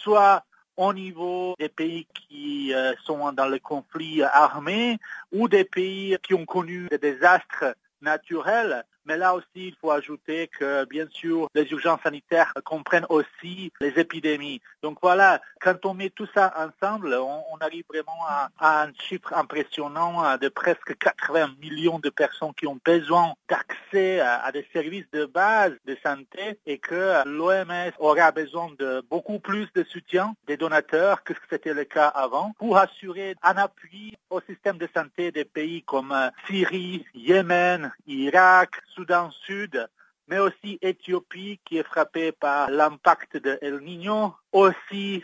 soit 0.01 0.43
au 0.79 0.93
niveau 0.93 1.55
des 1.59 1.67
pays 1.67 2.07
qui 2.13 2.73
euh, 2.73 2.93
sont 3.03 3.33
dans 3.33 3.47
le 3.47 3.59
conflit 3.59 4.23
armé 4.23 4.97
ou 5.33 5.49
des 5.49 5.65
pays 5.65 6.17
qui 6.23 6.33
ont 6.33 6.45
connu 6.45 6.87
des 6.89 6.97
désastres 6.97 7.75
naturels 8.01 8.85
mais 9.05 9.17
là 9.17 9.33
aussi, 9.33 9.47
il 9.55 9.75
faut 9.79 9.91
ajouter 9.91 10.47
que, 10.47 10.85
bien 10.85 11.07
sûr, 11.09 11.47
les 11.55 11.69
urgences 11.71 12.01
sanitaires 12.03 12.53
comprennent 12.63 13.05
aussi 13.09 13.71
les 13.81 13.99
épidémies. 13.99 14.61
Donc 14.81 14.97
voilà, 15.01 15.41
quand 15.61 15.85
on 15.85 15.93
met 15.93 16.09
tout 16.09 16.27
ça 16.33 16.53
ensemble, 16.57 17.13
on, 17.15 17.57
arrive 17.61 17.83
vraiment 17.89 18.25
à, 18.27 18.83
un 18.83 18.93
chiffre 18.93 19.33
impressionnant 19.33 20.37
de 20.37 20.47
presque 20.47 20.97
80 20.97 21.55
millions 21.61 21.99
de 21.99 22.09
personnes 22.09 22.53
qui 22.53 22.67
ont 22.67 22.79
besoin 22.85 23.33
d'accès 23.49 24.21
à, 24.21 24.49
des 24.53 24.65
services 24.71 25.09
de 25.11 25.25
base 25.25 25.73
de 25.85 25.97
santé 26.01 26.57
et 26.65 26.77
que 26.77 27.27
l'OMS 27.27 27.91
aura 27.99 28.31
besoin 28.31 28.69
de 28.79 29.03
beaucoup 29.09 29.39
plus 29.39 29.67
de 29.75 29.83
soutien 29.83 30.33
des 30.47 30.55
donateurs 30.55 31.23
que 31.23 31.33
ce 31.33 31.39
que 31.39 31.45
c'était 31.49 31.73
le 31.73 31.83
cas 31.83 32.07
avant 32.07 32.53
pour 32.57 32.77
assurer 32.77 33.35
un 33.43 33.57
appui 33.57 34.15
au 34.29 34.39
système 34.41 34.77
de 34.77 34.87
santé 34.95 35.31
des 35.31 35.45
pays 35.45 35.83
comme 35.83 36.15
Syrie, 36.47 37.05
Yémen, 37.13 37.91
Irak, 38.07 38.81
Soudan 38.99 39.31
Sud, 39.45 39.87
mais 40.27 40.39
aussi 40.39 40.77
Éthiopie 40.81 41.61
qui 41.63 41.77
est 41.77 41.83
frappée 41.83 42.33
par 42.33 42.69
l'impact 42.69 43.37
de 43.37 43.57
El 43.61 43.79
Niño, 43.79 44.35
aussi 44.51 45.23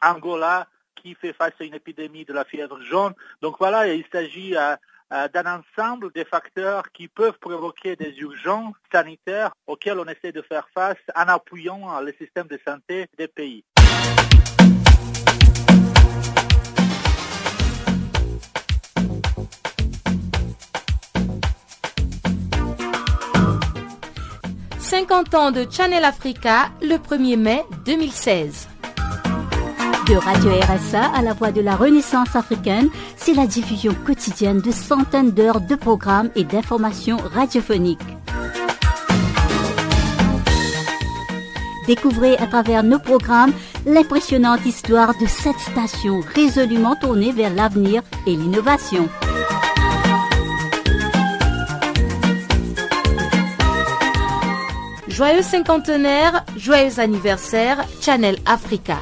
Angola 0.00 0.68
qui 0.94 1.16
fait 1.16 1.32
face 1.32 1.54
à 1.58 1.64
une 1.64 1.74
épidémie 1.74 2.24
de 2.24 2.32
la 2.32 2.44
fièvre 2.44 2.80
jaune. 2.82 3.14
Donc 3.42 3.56
voilà, 3.58 3.92
il 3.92 4.04
s'agit 4.12 4.54
euh, 4.54 4.76
euh, 5.12 5.26
d'un 5.26 5.60
ensemble 5.60 6.12
de 6.12 6.22
facteurs 6.22 6.92
qui 6.92 7.08
peuvent 7.08 7.38
provoquer 7.40 7.96
des 7.96 8.16
urgences 8.20 8.76
sanitaires 8.92 9.50
auxquelles 9.66 9.98
on 9.98 10.06
essaie 10.06 10.30
de 10.30 10.42
faire 10.42 10.68
face 10.72 11.02
en 11.16 11.22
appuyant 11.22 12.00
le 12.00 12.12
système 12.12 12.46
de 12.46 12.60
santé 12.64 13.08
des 13.18 13.26
pays. 13.26 13.64
50 25.10 25.34
ans 25.34 25.50
de 25.50 25.66
Channel 25.68 26.04
Africa 26.04 26.68
le 26.82 26.94
1er 26.94 27.36
mai 27.36 27.64
2016. 27.84 28.68
De 30.06 30.14
Radio 30.14 30.50
RSA 30.52 31.02
à 31.02 31.20
la 31.20 31.32
voix 31.32 31.50
de 31.50 31.60
la 31.60 31.74
Renaissance 31.74 32.36
africaine, 32.36 32.88
c'est 33.16 33.34
la 33.34 33.48
diffusion 33.48 33.92
quotidienne 34.06 34.60
de 34.60 34.70
centaines 34.70 35.32
d'heures 35.32 35.62
de 35.62 35.74
programmes 35.74 36.30
et 36.36 36.44
d'informations 36.44 37.16
radiophoniques. 37.16 37.98
Découvrez 41.88 42.36
à 42.36 42.46
travers 42.46 42.84
nos 42.84 43.00
programmes 43.00 43.52
l'impressionnante 43.86 44.64
histoire 44.64 45.12
de 45.20 45.26
cette 45.26 45.58
station 45.58 46.20
résolument 46.36 46.94
tournée 46.94 47.32
vers 47.32 47.52
l'avenir 47.52 48.02
et 48.28 48.36
l'innovation. 48.36 49.08
Joyeux 55.10 55.42
cinquantenaire, 55.42 56.44
joyeux 56.56 57.00
anniversaire, 57.00 57.84
Channel 58.00 58.36
Africa. 58.46 58.96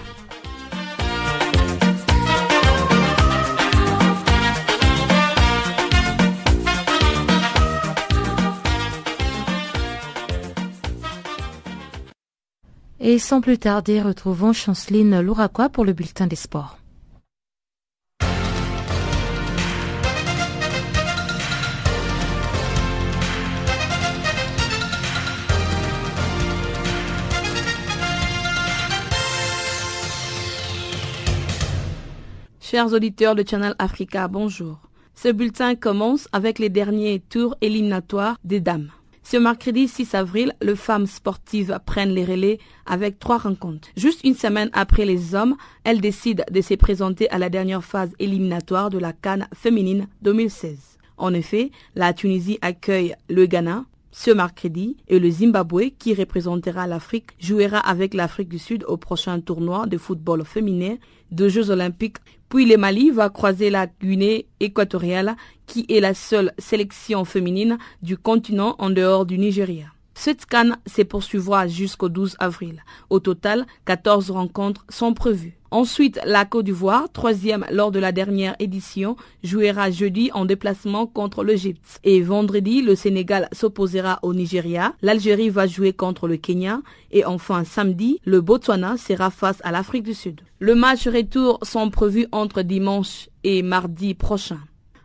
Et 13.01 13.19
sans 13.19 13.41
plus 13.41 13.59
tarder, 13.59 14.01
retrouvons 14.01 14.53
Chanceline 14.53 15.21
Louraquois 15.21 15.69
pour 15.69 15.85
le 15.85 15.93
bulletin 15.93 16.27
des 16.27 16.37
sports. 16.37 16.79
Chers 32.71 32.93
auditeurs 32.93 33.35
de 33.35 33.43
Channel 33.49 33.75
Africa, 33.79 34.29
bonjour. 34.29 34.79
Ce 35.15 35.29
bulletin 35.33 35.75
commence 35.75 36.29
avec 36.33 36.59
les 36.59 36.69
derniers 36.69 37.19
tours 37.19 37.57
éliminatoires 37.63 38.37
des 38.45 38.61
dames. 38.61 38.91
Ce 39.23 39.39
mercredi 39.39 39.89
6 39.89 40.15
avril, 40.15 40.53
les 40.61 40.77
femmes 40.77 41.07
sportives 41.07 41.79
prennent 41.87 42.13
les 42.13 42.27
relais 42.27 42.59
avec 42.85 43.19
trois 43.19 43.39
rencontres. 43.39 43.89
Juste 43.97 44.23
une 44.23 44.35
semaine 44.35 44.69
après 44.75 45.07
les 45.07 45.35
hommes, 45.35 45.57
elles 45.83 46.03
décident 46.03 46.45
de 46.51 46.61
se 46.61 46.75
présenter 46.75 47.31
à 47.31 47.39
la 47.39 47.49
dernière 47.49 47.83
phase 47.83 48.13
éliminatoire 48.19 48.91
de 48.91 48.99
la 48.99 49.15
Cannes 49.15 49.49
féminine 49.55 50.07
2016. 50.21 50.99
En 51.17 51.33
effet, 51.33 51.71
la 51.95 52.13
Tunisie 52.13 52.59
accueille 52.61 53.15
le 53.31 53.47
Ghana, 53.47 53.87
ce 54.11 54.31
mercredi 54.31 54.97
et 55.09 55.19
le 55.19 55.31
Zimbabwe, 55.31 55.91
qui 55.99 56.13
représentera 56.13 56.87
l'Afrique, 56.87 57.31
jouera 57.39 57.79
avec 57.79 58.15
l'Afrique 58.15 58.49
du 58.49 58.59
Sud 58.59 58.85
au 58.89 58.97
prochain 58.97 59.41
tournoi 59.41 59.87
de 59.87 59.97
football 59.97 60.45
féminin 60.45 60.97
de 61.31 61.49
Jeux 61.49 61.71
olympiques. 61.71 62.17
Puis 62.49 62.65
le 62.65 62.77
Mali 62.77 63.11
va 63.11 63.29
croiser 63.29 63.69
la 63.71 63.87
Guinée 63.87 64.47
équatoriale, 64.61 65.37
qui 65.67 65.85
est 65.89 66.01
la 66.01 66.15
seule 66.15 66.53
sélection 66.59 67.25
féminine 67.25 67.79
du 68.03 68.17
continent 68.17 68.75
en 68.79 68.91
dehors 68.91 69.27
du 69.27 69.39
Nigeria. 69.39 69.87
Cette 70.15 70.43
scan 70.43 70.71
se 70.87 71.03
poursuivra 71.03 71.69
jusqu'au 71.69 72.09
12 72.09 72.37
avril. 72.39 72.83
Au 73.11 73.21
total, 73.21 73.67
14 73.85 74.31
rencontres 74.31 74.85
sont 74.89 75.15
prévues. 75.15 75.58
Ensuite, 75.71 76.19
la 76.25 76.45
Côte 76.45 76.65
d'Ivoire, 76.65 77.11
troisième 77.13 77.67
lors 77.71 77.91
de 77.91 77.99
la 77.99 78.13
dernière 78.13 78.57
édition, 78.59 79.17
jouera 79.43 79.91
jeudi 79.91 80.31
en 80.33 80.45
déplacement 80.45 81.07
contre 81.07 81.45
l'Égypte. 81.45 82.01
Et 82.05 82.23
vendredi, 82.23 82.81
le 82.81 82.95
Sénégal 82.95 83.49
s'opposera 83.53 84.19
au 84.23 84.33
Nigeria, 84.33 84.95
l'Algérie 85.03 85.51
va 85.51 85.67
jouer 85.67 85.93
contre 85.93 86.27
le 86.27 86.37
Kenya 86.37 86.81
et 87.11 87.25
enfin 87.25 87.65
samedi, 87.65 88.21
le 88.25 88.41
Botswana 88.41 88.97
sera 88.97 89.31
face 89.31 89.61
à 89.63 89.73
l'Afrique 89.73 90.05
du 90.05 90.15
Sud. 90.15 90.41
Le 90.59 90.75
match 90.75 91.07
retour 91.07 91.59
sont 91.63 91.91
prévus 91.91 92.27
entre 92.33 92.63
dimanche 92.63 93.29
et 93.45 93.63
mardi 93.63 94.15
prochain. 94.15 94.59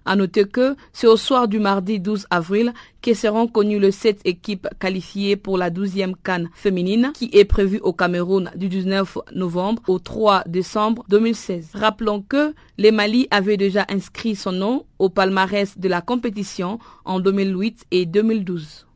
À 0.06 0.16
noter 0.16 0.46
que 0.46 0.76
c'est 0.92 1.08
au 1.08 1.18
soir 1.18 1.48
du 1.48 1.60
mardi 1.60 2.00
12 2.00 2.28
avril 2.30 2.74
que 3.02 3.14
seront 3.14 3.48
connues 3.48 3.80
les 3.80 3.92
sept 3.92 4.20
équipes 4.26 4.68
qualifiées 4.80 5.36
pour 5.36 5.58
la 5.58 5.70
12e 5.70 6.14
Cannes 6.24 6.50
féminine 6.54 7.12
qui 7.14 7.30
est 7.34 7.46
prévue 7.46 7.80
au 7.80 7.94
Cameroun 7.94 8.52
du 8.56 8.70
19 8.70 9.18
novembre 9.34 9.82
au 9.88 10.00
3 10.00 10.44
décembre 10.48 11.06
2016. 11.10 11.70
Rappelons 11.74 12.22
que 12.22 12.54
les 12.78 12.92
Mali 12.92 13.28
avaient 13.32 13.58
déjà 13.58 13.86
inscrit 13.90 14.36
son 14.36 14.52
nom 14.52 14.86
au 15.00 15.10
palmarès 15.10 15.78
de 15.78 15.88
la 15.88 16.02
compétition 16.02 16.80
en 17.06 17.20
2008 17.20 17.86
et 17.92 18.06
2012. 18.06 18.88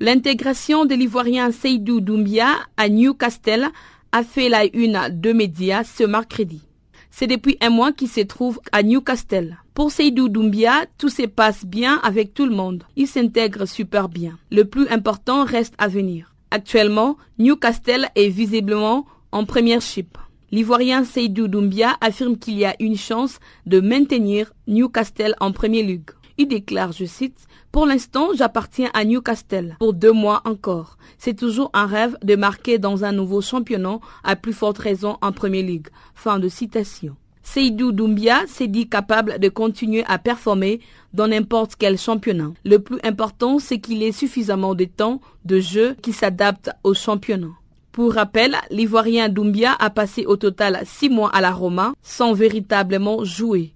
L'intégration 0.00 0.84
de 0.84 0.94
l'Ivoirien 0.94 1.50
Seydou 1.50 2.00
Doumbia 2.00 2.50
à 2.76 2.88
Newcastle 2.88 3.68
a 4.12 4.22
fait 4.22 4.48
la 4.48 4.64
une 4.64 5.08
de 5.10 5.32
médias 5.32 5.82
ce 5.82 6.04
mercredi. 6.04 6.67
C'est 7.18 7.26
depuis 7.26 7.56
un 7.60 7.70
mois 7.70 7.90
qu'il 7.90 8.06
se 8.06 8.20
trouve 8.20 8.60
à 8.70 8.84
Newcastle. 8.84 9.56
Pour 9.74 9.90
Seydou 9.90 10.28
Doumbia, 10.28 10.84
tout 10.98 11.08
se 11.08 11.26
passe 11.26 11.66
bien 11.66 11.98
avec 12.04 12.32
tout 12.32 12.46
le 12.46 12.54
monde. 12.54 12.84
Il 12.94 13.08
s'intègre 13.08 13.66
super 13.66 14.08
bien. 14.08 14.38
Le 14.52 14.64
plus 14.64 14.86
important 14.86 15.42
reste 15.42 15.74
à 15.78 15.88
venir. 15.88 16.32
Actuellement, 16.52 17.16
Newcastle 17.40 18.06
est 18.14 18.28
visiblement 18.28 19.04
en 19.32 19.44
première 19.44 19.80
chip. 19.80 20.16
L'Ivoirien 20.52 21.02
Seydou 21.02 21.48
Doumbia 21.48 21.96
affirme 22.00 22.38
qu'il 22.38 22.56
y 22.56 22.64
a 22.64 22.76
une 22.78 22.96
chance 22.96 23.40
de 23.66 23.80
maintenir 23.80 24.52
Newcastle 24.68 25.34
en 25.40 25.50
Premier 25.50 25.82
Ligue. 25.82 26.10
Il 26.36 26.46
déclare, 26.46 26.92
je 26.92 27.04
cite, 27.04 27.47
Pour 27.70 27.84
l'instant, 27.84 28.28
j'appartiens 28.34 28.90
à 28.94 29.04
Newcastle 29.04 29.76
pour 29.78 29.92
deux 29.92 30.12
mois 30.12 30.40
encore. 30.46 30.96
C'est 31.18 31.34
toujours 31.36 31.70
un 31.74 31.86
rêve 31.86 32.16
de 32.22 32.34
marquer 32.34 32.78
dans 32.78 33.04
un 33.04 33.12
nouveau 33.12 33.42
championnat, 33.42 33.98
à 34.24 34.36
plus 34.36 34.54
forte 34.54 34.78
raison 34.78 35.18
en 35.20 35.32
Premier 35.32 35.62
League. 35.62 35.88
Fin 36.14 36.38
de 36.38 36.48
citation. 36.48 37.14
Seydou 37.42 37.92
Doumbia 37.92 38.46
s'est 38.46 38.68
dit 38.68 38.88
capable 38.88 39.38
de 39.38 39.48
continuer 39.48 40.04
à 40.06 40.18
performer 40.18 40.80
dans 41.12 41.28
n'importe 41.28 41.76
quel 41.78 41.98
championnat. 41.98 42.52
Le 42.64 42.78
plus 42.78 42.98
important, 43.04 43.58
c'est 43.58 43.78
qu'il 43.78 44.02
ait 44.02 44.12
suffisamment 44.12 44.74
de 44.74 44.84
temps 44.84 45.20
de 45.44 45.60
jeu 45.60 45.94
qui 46.02 46.12
s'adapte 46.12 46.70
au 46.84 46.94
championnat. 46.94 47.52
Pour 47.92 48.14
rappel, 48.14 48.56
l'Ivoirien 48.70 49.28
Doumbia 49.28 49.74
a 49.78 49.90
passé 49.90 50.24
au 50.24 50.36
total 50.36 50.82
six 50.84 51.08
mois 51.08 51.30
à 51.30 51.40
la 51.40 51.50
Roma 51.50 51.94
sans 52.02 52.32
véritablement 52.32 53.24
jouer. 53.24 53.72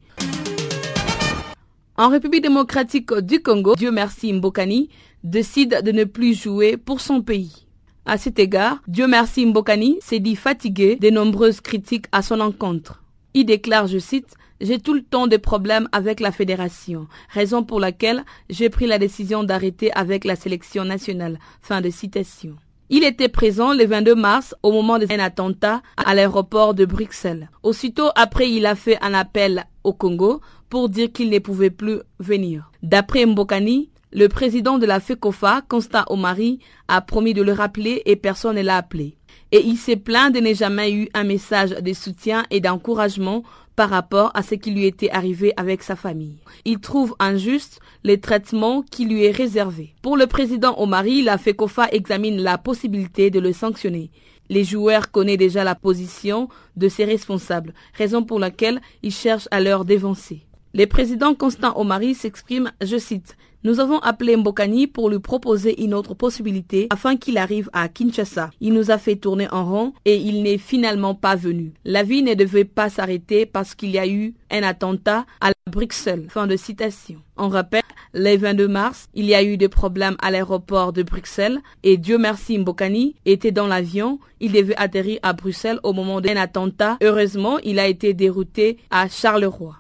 En 1.99 2.09
République 2.09 2.43
démocratique 2.43 3.13
du 3.13 3.43
Congo, 3.43 3.75
Dieu 3.75 3.91
merci 3.91 4.33
Mbokani 4.33 4.89
décide 5.25 5.83
de 5.85 5.93
ne 5.93 6.05
plus 6.05 6.33
jouer 6.41 6.79
pour 6.79 7.03
son 7.03 7.21
pays. 7.21 7.67
À 8.07 8.17
cet 8.17 8.39
égard, 8.39 8.79
Dieu 8.89 9.07
merci 9.07 9.45
Mbokani 9.45 9.99
s'est 10.01 10.19
dit 10.19 10.35
fatigué 10.35 10.97
des 10.97 11.11
nombreuses 11.11 11.61
critiques 11.61 12.07
à 12.11 12.23
son 12.23 12.41
encontre. 12.41 13.03
Il 13.35 13.45
déclare, 13.45 13.89
je 13.89 13.99
cite, 13.99 14.35
j'ai 14.63 14.79
tout 14.79 14.95
le 14.95 15.03
temps 15.03 15.27
des 15.27 15.39
problèmes 15.39 15.87
avec 15.93 16.21
la 16.21 16.33
fédération, 16.33 17.09
raison 17.29 17.63
pour 17.63 17.79
laquelle 17.79 18.25
j'ai 18.49 18.71
pris 18.71 18.87
la 18.87 18.99
décision 18.99 19.45
d'arrêter 19.45 19.93
avec 19.93 20.25
la 20.25 20.35
sélection 20.35 20.85
nationale. 20.87 21.39
Fin 21.61 21.83
de 21.83 21.91
citation. 21.91 22.57
Il 22.95 23.05
était 23.05 23.29
présent 23.29 23.73
le 23.73 23.87
22 23.87 24.15
mars 24.15 24.55
au 24.63 24.71
moment 24.71 24.99
d'un 24.99 25.19
attentat 25.19 25.83
à 25.97 26.15
l'aéroport 26.15 26.75
de 26.75 26.85
Bruxelles. 26.85 27.49
Aussitôt 27.63 28.11
après, 28.17 28.51
il 28.51 28.67
a 28.67 28.75
fait 28.75 28.99
un 29.03 29.15
appel 29.15 29.65
au 29.83 29.93
Congo 29.95 30.41
pour 30.73 30.89
dire 30.89 31.13
qu'il 31.13 31.29
ne 31.29 31.39
pouvait 31.39 31.69
plus 31.69 31.99
venir. 32.19 32.73
D'après 32.83 33.27
Mbokani, 33.27 33.91
le 34.11 34.29
président 34.29 34.79
de 34.79 34.87
la 34.87 35.01
FECOFA, 35.01 35.61
Constant 35.69 36.05
Omari, 36.07 36.61
a 36.89 37.03
promis 37.03 37.35
de 37.35 37.43
le 37.43 37.53
rappeler 37.53 38.01
et 38.07 38.17
personne 38.17 38.57
ne 38.57 38.63
l'a 38.63 38.79
appelé. 38.79 39.19
Et 39.51 39.61
il 39.67 39.77
s'est 39.77 39.97
plaint 39.97 40.35
de 40.35 40.41
ne 40.41 40.55
jamais 40.55 40.91
eu 40.91 41.11
un 41.13 41.25
message 41.25 41.73
de 41.73 41.93
soutien 41.93 42.47
et 42.51 42.61
d'encouragement 42.61 43.43
par 43.77 43.91
rapport 43.91 44.31
à 44.33 44.43
ce 44.43 44.55
qui 44.55 44.71
lui 44.71 44.87
était 44.87 45.11
arrivé 45.11 45.53
avec 45.59 45.83
sa 45.83 45.95
famille. 45.95 46.39
Il 46.65 46.79
trouve 46.79 47.15
injuste 47.19 47.79
les 48.03 48.19
traitements 48.19 48.81
qui 48.81 49.05
lui 49.05 49.27
est 49.27 49.31
réservé. 49.31 49.95
Pour 50.01 50.17
le 50.17 50.27
président 50.27 50.75
Omari, 50.79 51.21
la 51.21 51.37
FECOFA 51.37 51.89
examine 51.93 52.41
la 52.41 52.57
possibilité 52.57 53.29
de 53.29 53.41
le 53.41 53.53
sanctionner. 53.53 54.11
Les 54.49 54.65
joueurs 54.65 55.11
connaissent 55.11 55.37
déjà 55.37 55.65
la 55.65 55.75
position 55.75 56.49
de 56.77 56.89
ses 56.89 57.05
responsables, 57.05 57.75
raison 57.93 58.23
pour 58.23 58.39
laquelle 58.39 58.81
ils 59.03 59.13
cherchent 59.13 59.49
à 59.51 59.61
leur 59.61 59.85
dévancer. 59.85 60.47
Le 60.75 60.87
président 60.87 61.35
Constant 61.35 61.79
Omari 61.79 62.15
s'exprime, 62.15 62.73
je 62.83 62.97
cite, 62.97 63.37
nous 63.65 63.79
avons 63.79 63.99
appelé 63.99 64.37
Mbokani 64.37 64.87
pour 64.87 65.11
lui 65.11 65.19
proposer 65.21 65.83
une 65.85 65.93
autre 65.93 66.15
possibilité 66.15 66.89
afin 66.91 67.17
qu'il 67.17 67.37
arrive 67.37 67.69
à 67.75 67.89
Kinshasa. 67.89 68.51
Il 68.61 68.73
nous 68.73 68.91
a 68.91 68.97
fait 68.99 69.17
tourner 69.17 69.49
en 69.53 69.65
rond 69.67 69.93
et 70.07 70.17
il 70.17 70.43
n'est 70.43 70.57
finalement 70.59 71.15
pas 71.15 71.37
venu. 71.37 71.73
La 71.85 72.03
vie 72.03 72.23
ne 72.23 72.33
devait 72.35 72.65
pas 72.65 72.89
s'arrêter 72.89 73.45
parce 73.47 73.75
qu'il 73.75 73.91
y 73.91 73.99
a 73.99 74.09
eu 74.09 74.35
un 74.51 74.63
attentat 74.63 75.27
à 75.43 75.53
Bruxelles. 75.71 76.27
Fin 76.31 76.47
de 76.47 76.57
citation. 76.57 77.21
On 77.37 77.49
rappelle, 77.51 77.83
le 78.15 78.35
22 78.37 78.67
mars, 78.67 79.07
il 79.15 79.27
y 79.27 79.35
a 79.35 79.45
eu 79.45 79.57
des 79.59 79.69
problèmes 79.69 80.17
à 80.23 80.31
l'aéroport 80.31 80.93
de 80.95 81.03
Bruxelles 81.03 81.61
et 81.85 81.99
Dieu 81.99 82.17
merci 82.19 82.59
Mbokani 82.59 83.15
était 83.27 83.53
dans 83.53 83.67
l'avion. 83.69 84.19
Il 84.41 84.53
devait 84.53 84.77
atterrir 84.77 85.21
à 85.23 85.35
Bruxelles 85.35 85.79
au 85.85 85.93
moment 85.93 86.21
d'un 86.23 86.37
attentat. 86.37 86.97
Heureusement, 87.03 87.59
il 87.61 87.79
a 87.79 87.87
été 87.87 88.13
dérouté 88.15 88.79
à 88.91 89.09
Charleroi. 89.09 89.77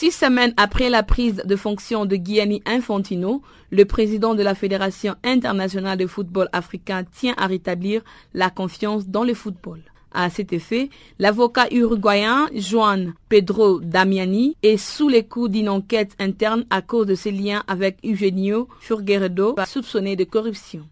Six 0.00 0.12
semaines 0.12 0.54
après 0.56 0.90
la 0.90 1.02
prise 1.02 1.42
de 1.44 1.56
fonction 1.56 2.06
de 2.06 2.14
Gianni 2.14 2.62
Infantino, 2.66 3.42
le 3.72 3.84
président 3.84 4.36
de 4.36 4.44
la 4.44 4.54
Fédération 4.54 5.16
internationale 5.24 5.98
de 5.98 6.06
football 6.06 6.48
africain 6.52 7.02
tient 7.02 7.34
à 7.36 7.48
rétablir 7.48 8.02
la 8.32 8.48
confiance 8.48 9.08
dans 9.08 9.24
le 9.24 9.34
football. 9.34 9.80
À 10.12 10.30
cet 10.30 10.52
effet, 10.52 10.88
l'avocat 11.18 11.66
uruguayen 11.72 12.46
Juan 12.54 13.12
Pedro 13.28 13.80
Damiani 13.80 14.56
est 14.62 14.76
sous 14.76 15.08
les 15.08 15.24
coups 15.24 15.50
d'une 15.50 15.68
enquête 15.68 16.14
interne 16.20 16.64
à 16.70 16.80
cause 16.80 17.08
de 17.08 17.16
ses 17.16 17.32
liens 17.32 17.64
avec 17.66 17.96
Eugenio 18.04 18.68
Furgueredo, 18.78 19.56
soupçonné 19.66 20.14
de 20.14 20.22
corruption. 20.22 20.86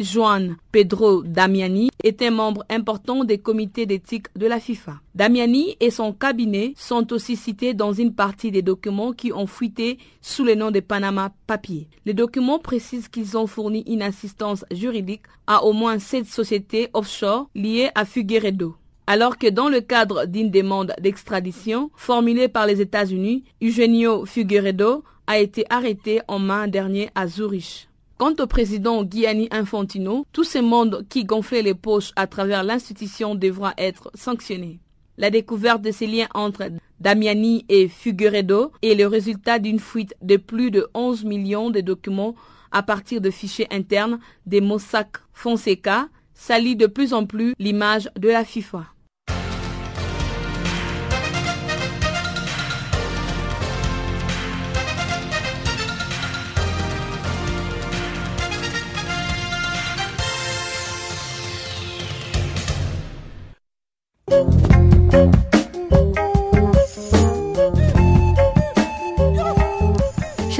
Juan 0.00 0.56
Pedro 0.72 1.22
Damiani 1.22 1.90
était 2.02 2.30
membre 2.30 2.64
important 2.70 3.22
des 3.22 3.36
comités 3.36 3.84
d'éthique 3.84 4.28
de 4.34 4.46
la 4.46 4.58
FIFA. 4.58 4.94
Damiani 5.14 5.76
et 5.78 5.90
son 5.90 6.14
cabinet 6.14 6.72
sont 6.76 7.12
aussi 7.12 7.36
cités 7.36 7.74
dans 7.74 7.92
une 7.92 8.14
partie 8.14 8.50
des 8.50 8.62
documents 8.62 9.12
qui 9.12 9.30
ont 9.30 9.46
fuité 9.46 9.98
sous 10.22 10.42
le 10.42 10.54
nom 10.54 10.70
de 10.70 10.80
Panama 10.80 11.32
Papier. 11.46 11.86
Les 12.06 12.14
documents 12.14 12.58
précisent 12.58 13.08
qu'ils 13.08 13.36
ont 13.36 13.46
fourni 13.46 13.84
une 13.86 14.00
assistance 14.00 14.64
juridique 14.70 15.24
à 15.46 15.64
au 15.64 15.74
moins 15.74 15.98
sept 15.98 16.24
sociétés 16.24 16.88
offshore 16.94 17.50
liées 17.54 17.90
à 17.94 18.06
Figueredo 18.06 18.76
alors 19.06 19.38
que 19.38 19.48
dans 19.48 19.68
le 19.68 19.80
cadre 19.80 20.26
d'une 20.26 20.52
demande 20.52 20.94
d'extradition 21.00 21.90
formulée 21.96 22.46
par 22.46 22.66
les 22.66 22.80
États-Unis, 22.80 23.42
Eugenio 23.60 24.24
Figueredo 24.24 25.02
a 25.26 25.38
été 25.40 25.64
arrêté 25.68 26.20
en 26.28 26.38
main 26.38 26.68
dernier 26.68 27.10
à 27.16 27.26
Zurich. 27.26 27.89
Quant 28.20 28.34
au 28.38 28.46
président 28.46 29.02
Gianni 29.10 29.48
Infantino, 29.50 30.26
tout 30.30 30.44
ce 30.44 30.58
monde 30.58 31.06
qui 31.08 31.24
gonflait 31.24 31.62
les 31.62 31.72
poches 31.72 32.12
à 32.16 32.26
travers 32.26 32.64
l'institution 32.64 33.34
devra 33.34 33.72
être 33.78 34.10
sanctionné. 34.12 34.78
La 35.16 35.30
découverte 35.30 35.80
de 35.80 35.90
ces 35.90 36.06
liens 36.06 36.28
entre 36.34 36.64
Damiani 37.00 37.64
et 37.70 37.88
Figueredo 37.88 38.72
est 38.82 38.94
le 38.94 39.06
résultat 39.06 39.58
d'une 39.58 39.78
fuite 39.78 40.14
de 40.20 40.36
plus 40.36 40.70
de 40.70 40.86
11 40.92 41.24
millions 41.24 41.70
de 41.70 41.80
documents 41.80 42.34
à 42.72 42.82
partir 42.82 43.22
de 43.22 43.30
fichiers 43.30 43.68
internes 43.70 44.20
des 44.44 44.60
Mossack 44.60 45.12
Fonseca, 45.32 46.10
salit 46.34 46.76
de 46.76 46.88
plus 46.88 47.14
en 47.14 47.24
plus 47.24 47.54
l'image 47.58 48.10
de 48.18 48.28
la 48.28 48.44
FIFA. 48.44 48.84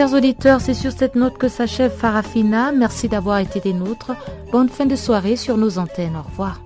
Chers 0.01 0.15
auditeurs, 0.15 0.63
c'est 0.63 0.73
sur 0.73 0.93
cette 0.93 1.15
note 1.15 1.37
que 1.37 1.49
s'achève 1.49 1.95
Farafina. 1.95 2.73
Merci 2.73 3.07
d'avoir 3.07 3.37
été 3.37 3.61
des 3.61 3.75
nôtres. 3.75 4.13
Bonne 4.51 4.71
fin 4.71 4.87
de 4.87 4.97
soirée 4.97 5.37
sur 5.37 5.59
nos 5.59 5.77
antennes. 5.77 6.17
Au 6.17 6.23
revoir. 6.23 6.63